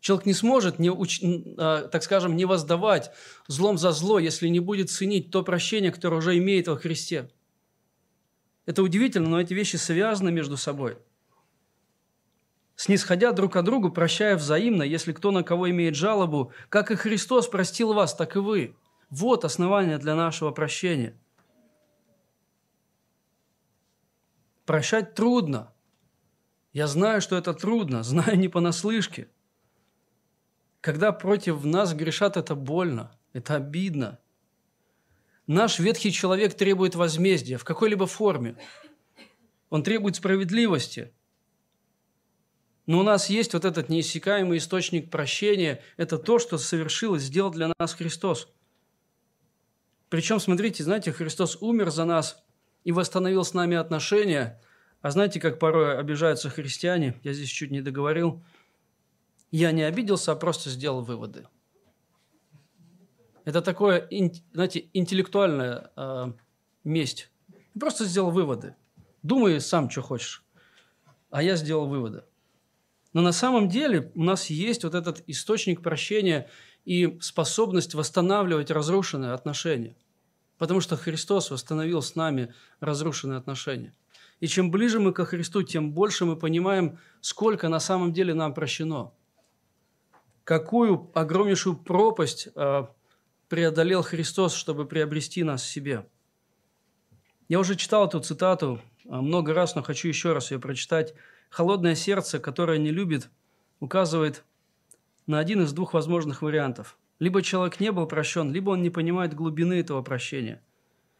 Человек 0.00 0.26
не 0.26 0.34
сможет, 0.34 0.78
не 0.78 0.90
уч... 0.90 1.20
А, 1.58 1.88
так 1.88 2.02
скажем, 2.02 2.36
не 2.36 2.44
воздавать 2.44 3.10
злом 3.46 3.78
за 3.78 3.92
зло, 3.92 4.18
если 4.18 4.48
не 4.48 4.60
будет 4.60 4.90
ценить 4.90 5.30
то 5.30 5.42
прощение, 5.42 5.92
которое 5.92 6.16
уже 6.16 6.36
имеет 6.38 6.68
во 6.68 6.76
Христе. 6.76 7.30
Это 8.66 8.82
удивительно, 8.82 9.28
но 9.28 9.40
эти 9.40 9.54
вещи 9.54 9.76
связаны 9.76 10.32
между 10.32 10.56
собой– 10.56 10.98
снисходя 12.80 13.32
друг 13.32 13.52
к 13.52 13.62
другу, 13.62 13.90
прощая 13.90 14.36
взаимно, 14.36 14.82
если 14.82 15.12
кто 15.12 15.32
на 15.32 15.42
кого 15.42 15.68
имеет 15.68 15.94
жалобу, 15.94 16.50
как 16.70 16.90
и 16.90 16.96
Христос 16.96 17.46
простил 17.46 17.92
вас, 17.92 18.14
так 18.14 18.36
и 18.36 18.38
вы. 18.38 18.74
Вот 19.10 19.44
основание 19.44 19.98
для 19.98 20.14
нашего 20.14 20.50
прощения. 20.50 21.14
Прощать 24.64 25.14
трудно. 25.14 25.74
Я 26.72 26.86
знаю, 26.86 27.20
что 27.20 27.36
это 27.36 27.52
трудно, 27.52 28.02
знаю 28.12 28.38
не 28.38 28.48
понаслышке. 28.48 29.28
Когда 30.80 31.12
против 31.12 31.64
нас 31.64 31.94
грешат, 31.94 32.36
это 32.36 32.54
больно, 32.54 33.16
это 33.32 33.56
обидно. 33.56 34.18
Наш 35.46 35.78
ветхий 35.78 36.12
человек 36.12 36.54
требует 36.54 36.94
возмездия 36.94 37.58
в 37.58 37.64
какой-либо 37.64 38.06
форме. 38.06 38.56
Он 39.68 39.82
требует 39.82 40.16
справедливости– 40.16 41.12
но 42.90 42.98
у 42.98 43.02
нас 43.04 43.30
есть 43.30 43.54
вот 43.54 43.64
этот 43.64 43.88
неиссякаемый 43.88 44.58
источник 44.58 45.10
прощения. 45.10 45.80
Это 45.96 46.18
то, 46.18 46.40
что 46.40 46.58
совершил 46.58 47.14
и 47.14 47.20
сделал 47.20 47.52
для 47.52 47.72
нас 47.78 47.94
Христос. 47.94 48.52
Причем, 50.08 50.40
смотрите, 50.40 50.82
знаете, 50.82 51.12
Христос 51.12 51.56
умер 51.60 51.90
за 51.90 52.04
нас 52.04 52.42
и 52.82 52.90
восстановил 52.90 53.44
с 53.44 53.54
нами 53.54 53.76
отношения. 53.76 54.60
А 55.02 55.12
знаете, 55.12 55.38
как 55.38 55.60
порой 55.60 55.98
обижаются 55.98 56.50
христиане? 56.50 57.20
Я 57.22 57.32
здесь 57.32 57.50
чуть 57.50 57.70
не 57.70 57.80
договорил. 57.80 58.42
Я 59.50 59.72
не 59.72 59.82
обиделся, 59.82 60.32
а 60.32 60.36
просто 60.36 60.70
сделал 60.70 61.02
выводы. 61.02 61.46
Это 63.44 63.62
такое, 63.62 64.08
знаете, 64.52 64.88
интеллектуальная 64.92 65.90
э, 65.96 66.32
месть. 66.84 67.30
Просто 67.78 68.04
сделал 68.04 68.30
выводы. 68.30 68.76
Думай 69.22 69.60
сам, 69.60 69.90
что 69.90 70.02
хочешь. 70.02 70.44
А 71.30 71.42
я 71.42 71.56
сделал 71.56 71.88
выводы. 71.88 72.24
Но 73.12 73.22
на 73.22 73.32
самом 73.32 73.68
деле 73.68 74.12
у 74.14 74.22
нас 74.22 74.50
есть 74.50 74.84
вот 74.84 74.94
этот 74.94 75.22
источник 75.26 75.82
прощения 75.82 76.48
и 76.84 77.18
способность 77.20 77.94
восстанавливать 77.94 78.70
разрушенные 78.70 79.32
отношения. 79.32 79.96
Потому 80.58 80.80
что 80.80 80.96
Христос 80.96 81.50
восстановил 81.50 82.02
с 82.02 82.14
нами 82.14 82.54
разрушенные 82.78 83.38
отношения. 83.38 83.94
И 84.40 84.46
чем 84.46 84.70
ближе 84.70 85.00
мы 85.00 85.12
ко 85.12 85.24
Христу, 85.24 85.62
тем 85.62 85.92
больше 85.92 86.24
мы 86.24 86.36
понимаем, 86.36 86.98
сколько 87.20 87.68
на 87.68 87.80
самом 87.80 88.12
деле 88.12 88.32
нам 88.34 88.54
прощено. 88.54 89.12
Какую 90.50 91.12
огромнейшую 91.14 91.76
пропасть 91.76 92.48
э, 92.56 92.86
преодолел 93.48 94.02
Христос, 94.02 94.52
чтобы 94.52 94.84
приобрести 94.84 95.44
нас 95.44 95.64
себе. 95.64 96.08
Я 97.48 97.60
уже 97.60 97.76
читал 97.76 98.08
эту 98.08 98.18
цитату 98.18 98.80
а, 99.08 99.22
много 99.22 99.54
раз, 99.54 99.76
но 99.76 99.84
хочу 99.84 100.08
еще 100.08 100.32
раз 100.32 100.50
ее 100.50 100.58
прочитать. 100.58 101.14
Холодное 101.50 101.94
сердце, 101.94 102.40
которое 102.40 102.78
не 102.78 102.90
любит, 102.90 103.30
указывает 103.78 104.42
на 105.28 105.38
один 105.38 105.62
из 105.62 105.72
двух 105.72 105.94
возможных 105.94 106.42
вариантов. 106.42 106.98
Либо 107.20 107.42
человек 107.42 107.78
не 107.78 107.92
был 107.92 108.08
прощен, 108.08 108.50
либо 108.50 108.70
он 108.70 108.82
не 108.82 108.90
понимает 108.90 109.34
глубины 109.34 109.74
этого 109.74 110.02
прощения. 110.02 110.60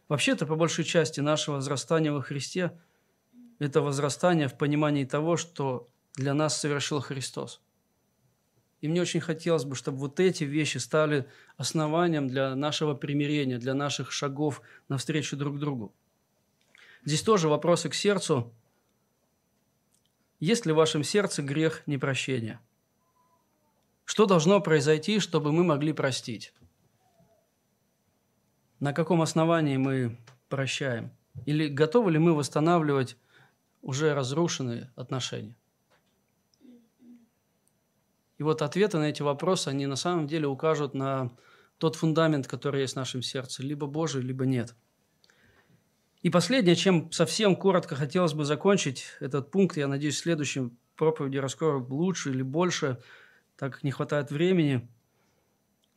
Вообще-то, 0.09 0.45
по 0.45 0.57
большей 0.57 0.83
части, 0.83 1.21
наше 1.21 1.51
возрастание 1.51 2.11
во 2.11 2.21
Христе– 2.21 2.77
это 3.59 3.79
возрастание 3.79 4.49
в 4.49 4.57
понимании 4.57 5.05
того, 5.05 5.37
что 5.37 5.87
для 6.15 6.33
нас 6.33 6.59
совершил 6.59 6.99
Христос. 6.99 7.61
И 8.81 8.87
мне 8.87 9.01
очень 9.01 9.21
хотелось 9.21 9.63
бы, 9.63 9.75
чтобы 9.75 9.99
вот 9.99 10.19
эти 10.19 10.43
вещи 10.43 10.79
стали 10.79 11.27
основанием 11.55 12.27
для 12.27 12.55
нашего 12.55 12.95
примирения, 12.95 13.59
для 13.59 13.75
наших 13.75 14.11
шагов 14.11 14.61
навстречу 14.89 15.37
друг 15.37 15.59
другу. 15.59 15.93
Здесь 17.05 17.21
тоже 17.21 17.47
вопросы 17.47 17.89
к 17.89 17.93
сердцу. 17.93 18.51
Есть 20.39 20.65
ли 20.65 20.71
в 20.71 20.77
вашем 20.77 21.03
сердце 21.03 21.43
грех 21.43 21.83
непрощения? 21.85 22.59
Что 24.03 24.25
должно 24.25 24.59
произойти, 24.59 25.19
чтобы 25.19 25.51
мы 25.51 25.63
могли 25.63 25.93
простить? 25.93 26.51
На 28.79 28.93
каком 28.93 29.21
основании 29.21 29.77
мы 29.77 30.17
прощаем? 30.49 31.11
Или 31.45 31.67
готовы 31.67 32.11
ли 32.11 32.17
мы 32.17 32.33
восстанавливать 32.33 33.15
уже 33.83 34.15
разрушенные 34.15 34.91
отношения? 34.95 35.55
И 38.41 38.43
вот 38.43 38.63
ответы 38.63 38.97
на 38.97 39.09
эти 39.11 39.21
вопросы, 39.21 39.67
они 39.67 39.85
на 39.85 39.95
самом 39.95 40.25
деле 40.25 40.47
укажут 40.47 40.95
на 40.95 41.31
тот 41.77 41.95
фундамент, 41.95 42.47
который 42.47 42.81
есть 42.81 42.93
в 42.93 42.97
нашем 42.97 43.21
сердце, 43.21 43.61
либо 43.61 43.85
Божий, 43.85 44.23
либо 44.23 44.45
нет– 44.45 44.75
и 46.21 46.29
последнее, 46.29 46.75
чем 46.75 47.11
совсем 47.11 47.55
коротко 47.55 47.95
хотелось 47.95 48.33
бы 48.33 48.45
закончить 48.45 49.05
этот 49.19 49.49
пункт, 49.49 49.77
я 49.77 49.87
надеюсь, 49.87 50.15
в 50.15 50.19
следующем 50.19 50.77
проповеди 50.95 51.37
раскрою 51.37 51.85
лучше 51.89 52.29
или 52.29 52.43
больше, 52.43 53.01
так 53.57 53.73
как 53.73 53.83
не 53.83 53.91
хватает 53.91 54.29
времени. 54.29 54.87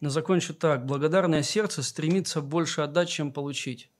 Но 0.00 0.08
закончу 0.08 0.54
так. 0.54 0.86
Благодарное 0.86 1.42
сердце 1.42 1.82
стремится 1.82 2.40
больше 2.40 2.80
отдать, 2.80 3.10
чем 3.10 3.32
получить. 3.32 3.90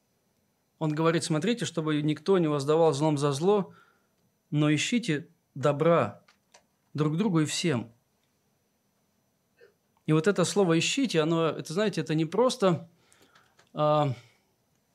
Он 0.79 0.95
говорит, 0.95 1.25
смотрите, 1.25 1.67
чтобы 1.67 2.01
никто 2.01 2.39
не 2.39 2.49
воздавал 2.49 2.95
злом 2.95 3.19
за 3.19 3.33
зло, 3.33 3.75
но 4.51 4.75
ищите 4.75 5.29
добра 5.55 6.23
друг 6.95 7.19
другу 7.19 7.41
и 7.41 7.45
всем. 7.45 7.94
И 10.07 10.13
вот 10.13 10.27
это 10.27 10.45
слово 10.45 10.79
«ищите», 10.79 11.21
оно, 11.21 11.49
это, 11.49 11.73
знаете, 11.73 12.01
это 12.01 12.15
не 12.15 12.27
просто 12.27 12.89
а, 13.73 14.15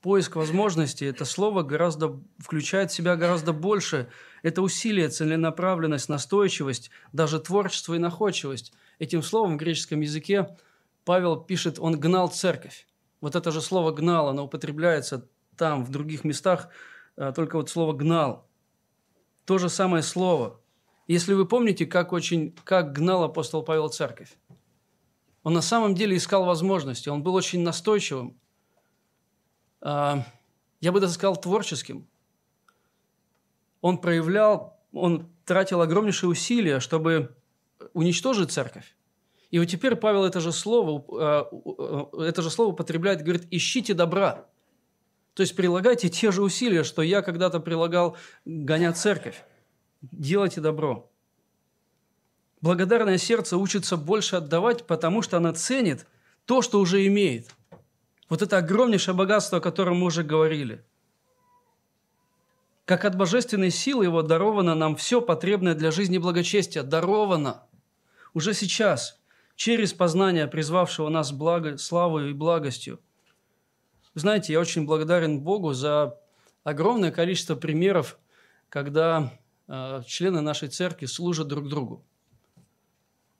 поиск 0.02 0.36
возможностей, 0.36 1.06
это 1.06 1.24
слово 1.24 1.62
гораздо, 1.62 2.20
включает 2.38 2.90
в 2.90 2.94
себя 2.94 3.16
гораздо 3.16 3.52
больше. 3.52 4.08
Это 4.42 4.62
усилие, 4.62 5.08
целенаправленность, 5.08 6.08
настойчивость, 6.08 6.90
даже 7.12 7.40
творчество 7.40 7.94
и 7.94 7.98
находчивость. 7.98 8.72
Этим 8.98 9.22
словом 9.22 9.54
в 9.54 9.56
греческом 9.58 10.00
языке 10.00 10.56
Павел 11.04 11.36
пишет, 11.36 11.78
он 11.78 11.98
гнал 11.98 12.28
церковь. 12.28 12.86
Вот 13.20 13.34
это 13.34 13.50
же 13.50 13.60
слово 13.60 13.90
«гнал», 13.90 14.28
оно 14.28 14.44
употребляется 14.44 15.28
там, 15.56 15.84
в 15.84 15.90
других 15.90 16.24
местах, 16.24 16.68
а, 17.16 17.32
только 17.32 17.56
вот 17.56 17.68
слово 17.68 17.92
«гнал». 17.92 18.48
То 19.44 19.58
же 19.58 19.68
самое 19.68 20.02
слово. 20.02 20.60
Если 21.08 21.34
вы 21.34 21.44
помните, 21.44 21.84
как, 21.84 22.12
очень, 22.12 22.54
как 22.64 22.92
гнал 22.92 23.24
апостол 23.24 23.64
Павел 23.64 23.88
церковь. 23.88 24.38
Он 25.42 25.54
на 25.54 25.62
самом 25.62 25.94
деле 25.94 26.16
искал 26.16 26.44
возможности, 26.44 27.08
он 27.08 27.22
был 27.22 27.34
очень 27.34 27.62
настойчивым. 27.62 28.38
А, 29.80 30.24
я 30.80 30.92
бы 30.92 31.00
даже 31.00 31.14
сказал 31.14 31.36
творческим. 31.36 32.06
Он 33.80 33.98
проявлял, 33.98 34.78
он 34.92 35.30
тратил 35.44 35.80
огромнейшие 35.80 36.28
усилия, 36.28 36.80
чтобы 36.80 37.34
уничтожить 37.94 38.50
церковь. 38.50 38.94
И 39.50 39.58
вот 39.58 39.66
теперь 39.66 39.96
Павел 39.96 40.24
это 40.24 40.40
же 40.40 40.52
слово, 40.52 41.04
а, 41.10 42.22
это 42.22 42.42
же 42.42 42.50
слово 42.50 42.72
употребляет, 42.72 43.22
говорит, 43.22 43.46
ищите 43.50 43.94
добра. 43.94 44.46
То 45.34 45.42
есть 45.42 45.56
прилагайте 45.56 46.10
те 46.10 46.32
же 46.32 46.42
усилия, 46.42 46.84
что 46.84 47.02
я 47.02 47.22
когда-то 47.22 47.60
прилагал, 47.60 48.16
гоня 48.44 48.92
церковь. 48.92 49.42
Делайте 50.02 50.60
добро. 50.60 51.09
Благодарное 52.60 53.16
сердце 53.16 53.56
учится 53.56 53.96
больше 53.96 54.36
отдавать, 54.36 54.86
потому 54.86 55.22
что 55.22 55.38
она 55.38 55.52
ценит 55.54 56.06
то, 56.44 56.60
что 56.60 56.80
уже 56.80 57.06
имеет. 57.06 57.54
Вот 58.28 58.42
это 58.42 58.58
огромнейшее 58.58 59.14
богатство, 59.14 59.58
о 59.58 59.62
котором 59.62 59.98
мы 59.98 60.06
уже 60.06 60.22
говорили. 60.22 60.84
Как 62.84 63.04
от 63.04 63.16
божественной 63.16 63.70
силы 63.70 64.04
его 64.04 64.22
даровано 64.22 64.74
нам 64.74 64.96
все 64.96 65.20
потребное 65.22 65.74
для 65.74 65.90
жизни 65.90 66.16
и 66.16 66.18
благочестия. 66.18 66.82
Даровано. 66.82 67.62
Уже 68.34 68.52
сейчас, 68.52 69.20
через 69.56 69.92
познание 69.92 70.46
призвавшего 70.46 71.08
нас 71.08 71.32
благо, 71.32 71.78
славою 71.78 72.30
и 72.30 72.34
благостью. 72.34 73.00
Знаете, 74.14 74.52
я 74.52 74.60
очень 74.60 74.86
благодарен 74.86 75.40
Богу 75.40 75.72
за 75.72 76.18
огромное 76.64 77.10
количество 77.10 77.54
примеров, 77.54 78.18
когда 78.68 79.32
э, 79.66 80.02
члены 80.06 80.40
нашей 80.40 80.68
церкви 80.68 81.06
служат 81.06 81.48
друг 81.48 81.68
другу. 81.68 82.04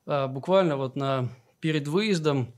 А, 0.05 0.27
буквально 0.27 0.77
вот 0.77 0.95
на, 0.95 1.29
перед 1.59 1.87
выездом 1.87 2.53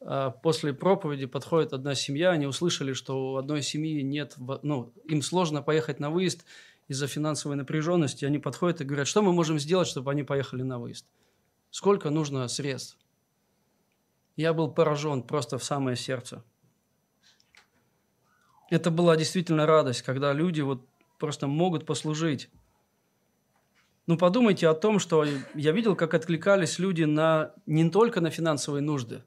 а, 0.00 0.30
после 0.30 0.72
проповеди 0.72 1.26
подходит 1.26 1.72
одна 1.72 1.94
семья, 1.94 2.30
они 2.30 2.46
услышали, 2.46 2.92
что 2.92 3.32
у 3.32 3.36
одной 3.36 3.62
семьи 3.62 4.02
нет, 4.02 4.36
ну, 4.62 4.92
им 5.04 5.22
сложно 5.22 5.62
поехать 5.62 6.00
на 6.00 6.10
выезд 6.10 6.44
из-за 6.88 7.06
финансовой 7.06 7.56
напряженности, 7.56 8.24
они 8.24 8.38
подходят 8.38 8.80
и 8.80 8.84
говорят, 8.84 9.06
что 9.06 9.22
мы 9.22 9.32
можем 9.32 9.58
сделать, 9.58 9.88
чтобы 9.88 10.10
они 10.10 10.22
поехали 10.22 10.62
на 10.62 10.78
выезд? 10.78 11.06
Сколько 11.70 12.10
нужно 12.10 12.46
средств? 12.48 12.98
Я 14.36 14.52
был 14.52 14.70
поражен 14.70 15.22
просто 15.22 15.58
в 15.58 15.64
самое 15.64 15.96
сердце. 15.96 16.42
Это 18.70 18.90
была 18.90 19.16
действительно 19.16 19.66
радость, 19.66 20.02
когда 20.02 20.32
люди 20.32 20.62
вот 20.62 20.86
просто 21.18 21.46
могут 21.46 21.84
послужить. 21.86 22.48
Ну, 24.06 24.16
подумайте 24.16 24.66
о 24.68 24.74
том, 24.74 24.98
что 24.98 25.24
я 25.54 25.72
видел, 25.72 25.94
как 25.94 26.14
откликались 26.14 26.78
люди 26.80 27.04
на, 27.04 27.52
не 27.66 27.88
только 27.88 28.20
на 28.20 28.30
финансовые 28.30 28.82
нужды, 28.82 29.22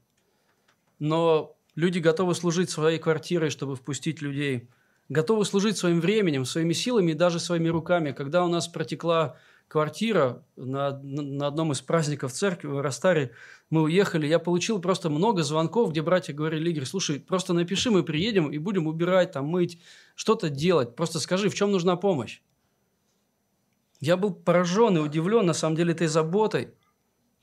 но 0.99 1.55
люди 1.75 1.99
готовы 1.99 2.35
служить 2.35 2.69
своей 2.69 2.99
квартирой, 2.99 3.49
чтобы 3.49 3.77
впустить 3.77 4.21
людей, 4.21 4.69
готовы 5.07 5.45
служить 5.45 5.77
своим 5.77 6.01
временем, 6.01 6.43
своими 6.43 6.73
силами 6.73 7.11
и 7.11 7.15
даже 7.15 7.39
своими 7.39 7.69
руками. 7.69 8.11
Когда 8.11 8.43
у 8.43 8.49
нас 8.49 8.67
протекла 8.67 9.37
квартира 9.69 10.43
на, 10.57 10.99
на 11.01 11.47
одном 11.47 11.71
из 11.71 11.79
праздников 11.79 12.33
церкви 12.33 12.67
в 12.67 12.81
Ростаре, 12.81 13.31
мы 13.69 13.83
уехали, 13.83 14.27
я 14.27 14.39
получил 14.39 14.79
просто 14.79 15.09
много 15.09 15.43
звонков, 15.43 15.91
где 15.91 16.01
братья 16.01 16.33
говорили, 16.33 16.69
Игорь, 16.69 16.85
слушай, 16.85 17.21
просто 17.21 17.53
напиши, 17.53 17.91
мы 17.91 18.03
приедем 18.03 18.51
и 18.51 18.57
будем 18.57 18.87
убирать, 18.87 19.31
там, 19.31 19.45
мыть, 19.45 19.79
что-то 20.15 20.49
делать, 20.49 20.97
просто 20.97 21.19
скажи, 21.21 21.49
в 21.49 21.55
чем 21.55 21.71
нужна 21.71 21.95
помощь. 21.95 22.41
Я 24.05 24.17
был 24.17 24.35
поражен 24.35 24.97
и 24.97 24.99
удивлен, 24.99 25.47
на 25.47 25.53
самом 25.53 25.75
деле, 25.75 25.91
этой 25.91 26.05
заботой, 26.05 26.75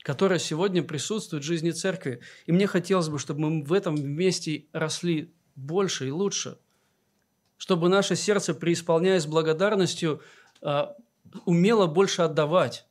которая 0.01 0.39
сегодня 0.39 0.81
присутствует 0.81 1.43
в 1.43 1.45
жизни 1.45 1.71
церкви. 1.71 2.21
И 2.45 2.53
мне 2.53 2.67
хотелось 2.67 3.09
бы, 3.09 3.19
чтобы 3.19 3.41
мы 3.41 3.63
в 3.65 3.73
этом 3.73 3.97
вместе 3.97 4.67
росли 4.71 5.33
больше 5.55 6.07
и 6.07 6.11
лучше. 6.11 6.57
Чтобы 7.57 7.89
наше 7.89 8.15
сердце, 8.15 8.53
преисполняясь 8.53 9.25
благодарностью, 9.25 10.21
а, 10.61 10.95
умело 11.43 11.85
больше 11.85 12.21
отдавать. 12.21 12.87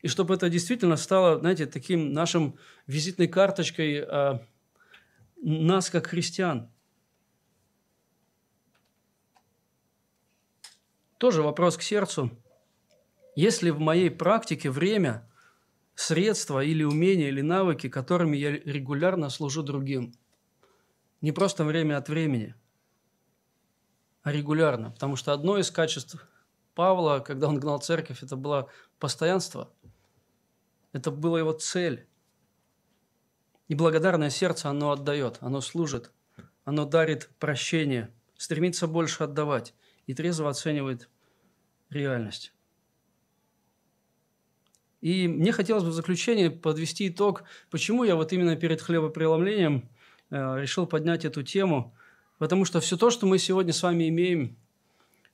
И 0.00 0.08
чтобы 0.08 0.34
это 0.34 0.48
действительно 0.48 0.96
стало, 0.96 1.38
знаете, 1.38 1.66
таким 1.66 2.12
нашим 2.12 2.58
визитной 2.88 3.28
карточкой 3.28 4.00
а, 4.00 4.44
нас, 5.36 5.90
как 5.90 6.08
христиан. 6.08 6.72
Тоже 11.18 11.42
вопрос 11.42 11.76
к 11.76 11.82
сердцу– 11.82 12.36
если 13.34 13.70
в 13.70 13.80
моей 13.80 14.10
практике 14.10 14.70
время, 14.70 15.28
средства 15.94 16.62
или 16.62 16.82
умения 16.82 17.28
или 17.28 17.40
навыки, 17.40 17.88
которыми 17.88 18.36
я 18.36 18.50
регулярно 18.50 19.30
служу 19.30 19.62
другим, 19.62 20.14
не 21.20 21.32
просто 21.32 21.64
время 21.64 21.98
от 21.98 22.08
времени, 22.08 22.54
а 24.22 24.32
регулярно. 24.32 24.90
Потому 24.90 25.16
что 25.16 25.32
одно 25.32 25.58
из 25.58 25.70
качеств 25.70 26.26
Павла, 26.74 27.20
когда 27.20 27.48
он 27.48 27.60
гнал 27.60 27.80
церковь, 27.80 28.22
это 28.22 28.36
было 28.36 28.70
постоянство. 28.98 29.72
Это 30.92 31.10
была 31.10 31.38
его 31.38 31.52
цель. 31.52 32.06
И 33.68 33.74
благодарное 33.74 34.30
сердце 34.30 34.68
оно 34.68 34.90
отдает, 34.90 35.38
оно 35.40 35.60
служит, 35.60 36.12
оно 36.64 36.84
дарит 36.84 37.30
прощение, 37.38 38.12
стремится 38.36 38.86
больше 38.86 39.24
отдавать 39.24 39.74
и 40.06 40.14
трезво 40.14 40.50
оценивает 40.50 41.08
реальность. 41.88 42.52
И 45.02 45.26
мне 45.26 45.50
хотелось 45.50 45.82
бы 45.82 45.90
в 45.90 45.94
заключение 45.94 46.48
подвести 46.48 47.08
итог, 47.08 47.42
почему 47.70 48.04
я 48.04 48.14
вот 48.14 48.32
именно 48.32 48.54
перед 48.54 48.80
хлебопреломлением 48.80 49.90
э, 50.30 50.60
решил 50.60 50.86
поднять 50.86 51.24
эту 51.24 51.42
тему. 51.42 51.92
Потому 52.38 52.64
что 52.64 52.80
все 52.80 52.96
то, 52.96 53.10
что 53.10 53.26
мы 53.26 53.38
сегодня 53.38 53.72
с 53.72 53.82
вами 53.82 54.08
имеем, 54.08 54.56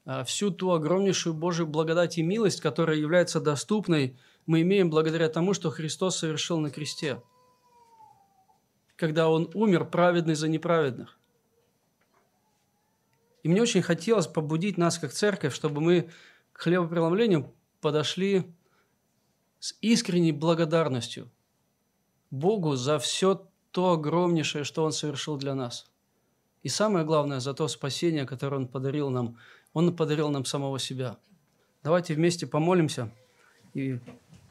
э, 0.06 0.24
всю 0.24 0.50
ту 0.50 0.70
огромнейшую 0.70 1.34
Божию 1.34 1.66
благодать 1.66 2.16
и 2.16 2.22
милость, 2.22 2.62
которая 2.62 2.96
является 2.96 3.40
доступной, 3.40 4.18
мы 4.46 4.62
имеем 4.62 4.88
благодаря 4.88 5.28
тому, 5.28 5.52
что 5.52 5.70
Христос 5.70 6.16
совершил 6.16 6.58
на 6.58 6.70
кресте. 6.70 7.22
Когда 8.96 9.28
Он 9.28 9.50
умер, 9.52 9.84
праведный 9.84 10.34
за 10.34 10.48
неправедных. 10.48 11.18
И 13.42 13.50
мне 13.50 13.60
очень 13.60 13.82
хотелось 13.82 14.26
побудить 14.26 14.78
нас, 14.78 14.98
как 14.98 15.12
церковь, 15.12 15.54
чтобы 15.54 15.82
мы 15.82 16.08
к 16.54 16.62
хлебопреломлению 16.62 17.52
подошли 17.82 18.46
с 19.60 19.74
искренней 19.80 20.32
благодарностью 20.32 21.28
Богу 22.30 22.76
за 22.76 22.98
все 22.98 23.46
то 23.70 23.92
огромнейшее, 23.92 24.64
что 24.64 24.84
Он 24.84 24.92
совершил 24.92 25.36
для 25.36 25.54
нас. 25.54 25.86
И 26.62 26.68
самое 26.68 27.04
главное, 27.04 27.40
за 27.40 27.54
то 27.54 27.68
спасение, 27.68 28.26
которое 28.26 28.56
Он 28.56 28.68
подарил 28.68 29.10
нам. 29.10 29.36
Он 29.72 29.94
подарил 29.94 30.28
нам 30.30 30.44
самого 30.44 30.78
себя. 30.78 31.16
Давайте 31.82 32.14
вместе 32.14 32.46
помолимся 32.46 33.10
и 33.74 33.98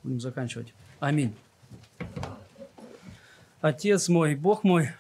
будем 0.04 0.20
заканчивать. 0.20 0.74
Аминь. 1.00 1.36
Отец 3.62 4.08
мой, 4.08 4.36
Бог 4.36 4.64
мой, 4.64 4.92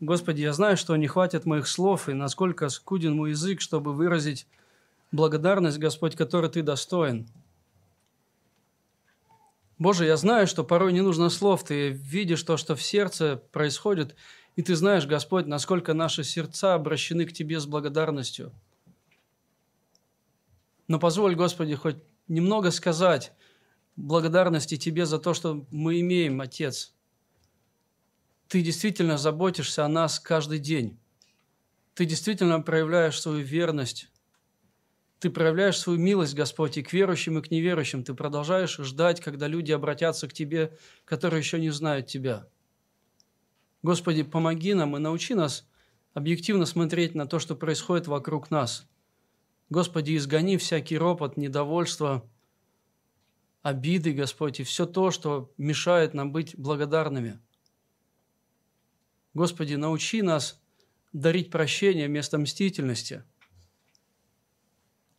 Господи, 0.00 0.42
я 0.42 0.52
знаю, 0.52 0.76
что 0.76 0.96
не 0.96 1.06
хватит 1.06 1.44
моих 1.44 1.66
слов, 1.66 2.08
и 2.08 2.14
насколько 2.14 2.68
скуден 2.68 3.16
мой 3.16 3.30
язык, 3.30 3.60
чтобы 3.60 3.92
выразить 3.92 4.46
благодарность, 5.12 5.78
Господь, 5.78 6.16
которой 6.16 6.50
Ты 6.50 6.62
достоин– 6.62 7.26
Боже, 9.78 10.06
я 10.06 10.16
знаю, 10.16 10.46
что 10.46 10.64
порой 10.64 10.92
не 10.92 11.02
нужно 11.02 11.28
слов, 11.28 11.64
Ты 11.64 11.90
видишь 11.90 12.42
то, 12.42 12.56
что 12.56 12.74
в 12.74 12.82
сердце 12.82 13.36
происходит, 13.52 14.14
и 14.56 14.62
Ты 14.62 14.74
знаешь, 14.74 15.06
Господь, 15.06 15.46
насколько 15.46 15.92
наши 15.92 16.24
сердца 16.24 16.74
обращены 16.74 17.26
к 17.26 17.32
Тебе 17.32 17.60
с 17.60 17.66
благодарностью. 17.66 18.52
Но 20.88 20.98
позволь, 20.98 21.34
Господи, 21.34 21.74
хоть 21.74 21.96
немного 22.26 22.70
сказать 22.70 23.32
благодарности 23.96 24.76
Тебе 24.76 25.04
за 25.04 25.18
то, 25.18 25.34
что 25.34 25.66
мы 25.70 26.00
имеем, 26.00 26.40
Отец. 26.40 26.94
Ты 28.48 28.62
действительно 28.62 29.18
заботишься 29.18 29.84
о 29.84 29.88
нас 29.88 30.20
каждый 30.20 30.58
день. 30.58 30.98
Ты 31.94 32.06
действительно 32.06 32.60
проявляешь 32.60 33.20
свою 33.20 33.44
верность. 33.44 34.08
Ты 35.18 35.30
проявляешь 35.30 35.78
свою 35.78 35.98
милость, 35.98 36.34
Господь, 36.34 36.76
и 36.76 36.82
к 36.82 36.92
верующим, 36.92 37.38
и 37.38 37.42
к 37.42 37.50
неверующим. 37.50 38.04
Ты 38.04 38.12
продолжаешь 38.12 38.76
ждать, 38.76 39.20
когда 39.20 39.46
люди 39.46 39.72
обратятся 39.72 40.28
к 40.28 40.32
Тебе, 40.32 40.76
которые 41.04 41.40
еще 41.40 41.58
не 41.58 41.70
знают 41.70 42.06
Тебя. 42.06 42.46
Господи, 43.82 44.22
помоги 44.22 44.74
нам 44.74 44.96
и 44.96 45.00
научи 45.00 45.34
нас 45.34 45.66
объективно 46.12 46.66
смотреть 46.66 47.14
на 47.14 47.26
то, 47.26 47.38
что 47.38 47.56
происходит 47.56 48.08
вокруг 48.08 48.50
нас. 48.50 48.86
Господи, 49.70 50.16
изгони 50.16 50.58
всякий 50.58 50.98
ропот, 50.98 51.36
недовольство, 51.36 52.28
обиды, 53.62 54.12
Господь, 54.12 54.60
и 54.60 54.64
все 54.64 54.86
то, 54.86 55.10
что 55.10 55.52
мешает 55.56 56.12
нам 56.12 56.30
быть 56.30 56.56
благодарными. 56.58 57.40
Господи, 59.32 59.74
научи 59.74 60.20
нас 60.20 60.60
дарить 61.14 61.50
прощение 61.50 62.06
вместо 62.06 62.36
мстительности– 62.36 63.24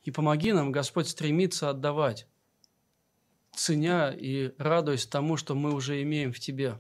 и 0.08 0.12
помоги 0.12 0.54
нам, 0.54 0.72
Господь, 0.72 1.10
стремиться 1.10 1.70
отдавать, 1.70 2.28
ценя 3.54 4.14
и 4.14 4.54
радуясь 4.58 5.06
тому, 5.06 5.36
что 5.36 5.54
мы 5.54 5.74
уже 5.74 6.02
имеем 6.02 6.32
в 6.32 6.40
Тебе. 6.40 6.80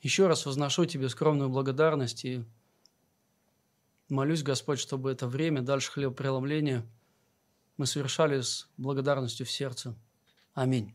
Еще 0.00 0.26
раз 0.26 0.46
возношу 0.46 0.86
Тебе 0.86 1.10
скромную 1.10 1.50
благодарность 1.50 2.24
и 2.24 2.46
молюсь, 4.08 4.42
Господь, 4.42 4.78
чтобы 4.78 5.12
это 5.12 5.28
время, 5.28 5.60
дальше 5.60 5.92
хлебопреломления, 5.92 6.86
мы 7.76 7.84
совершали 7.84 8.40
с 8.40 8.66
благодарностью 8.78 9.44
в 9.44 9.50
сердце. 9.50 9.94
Аминь. 10.54 10.94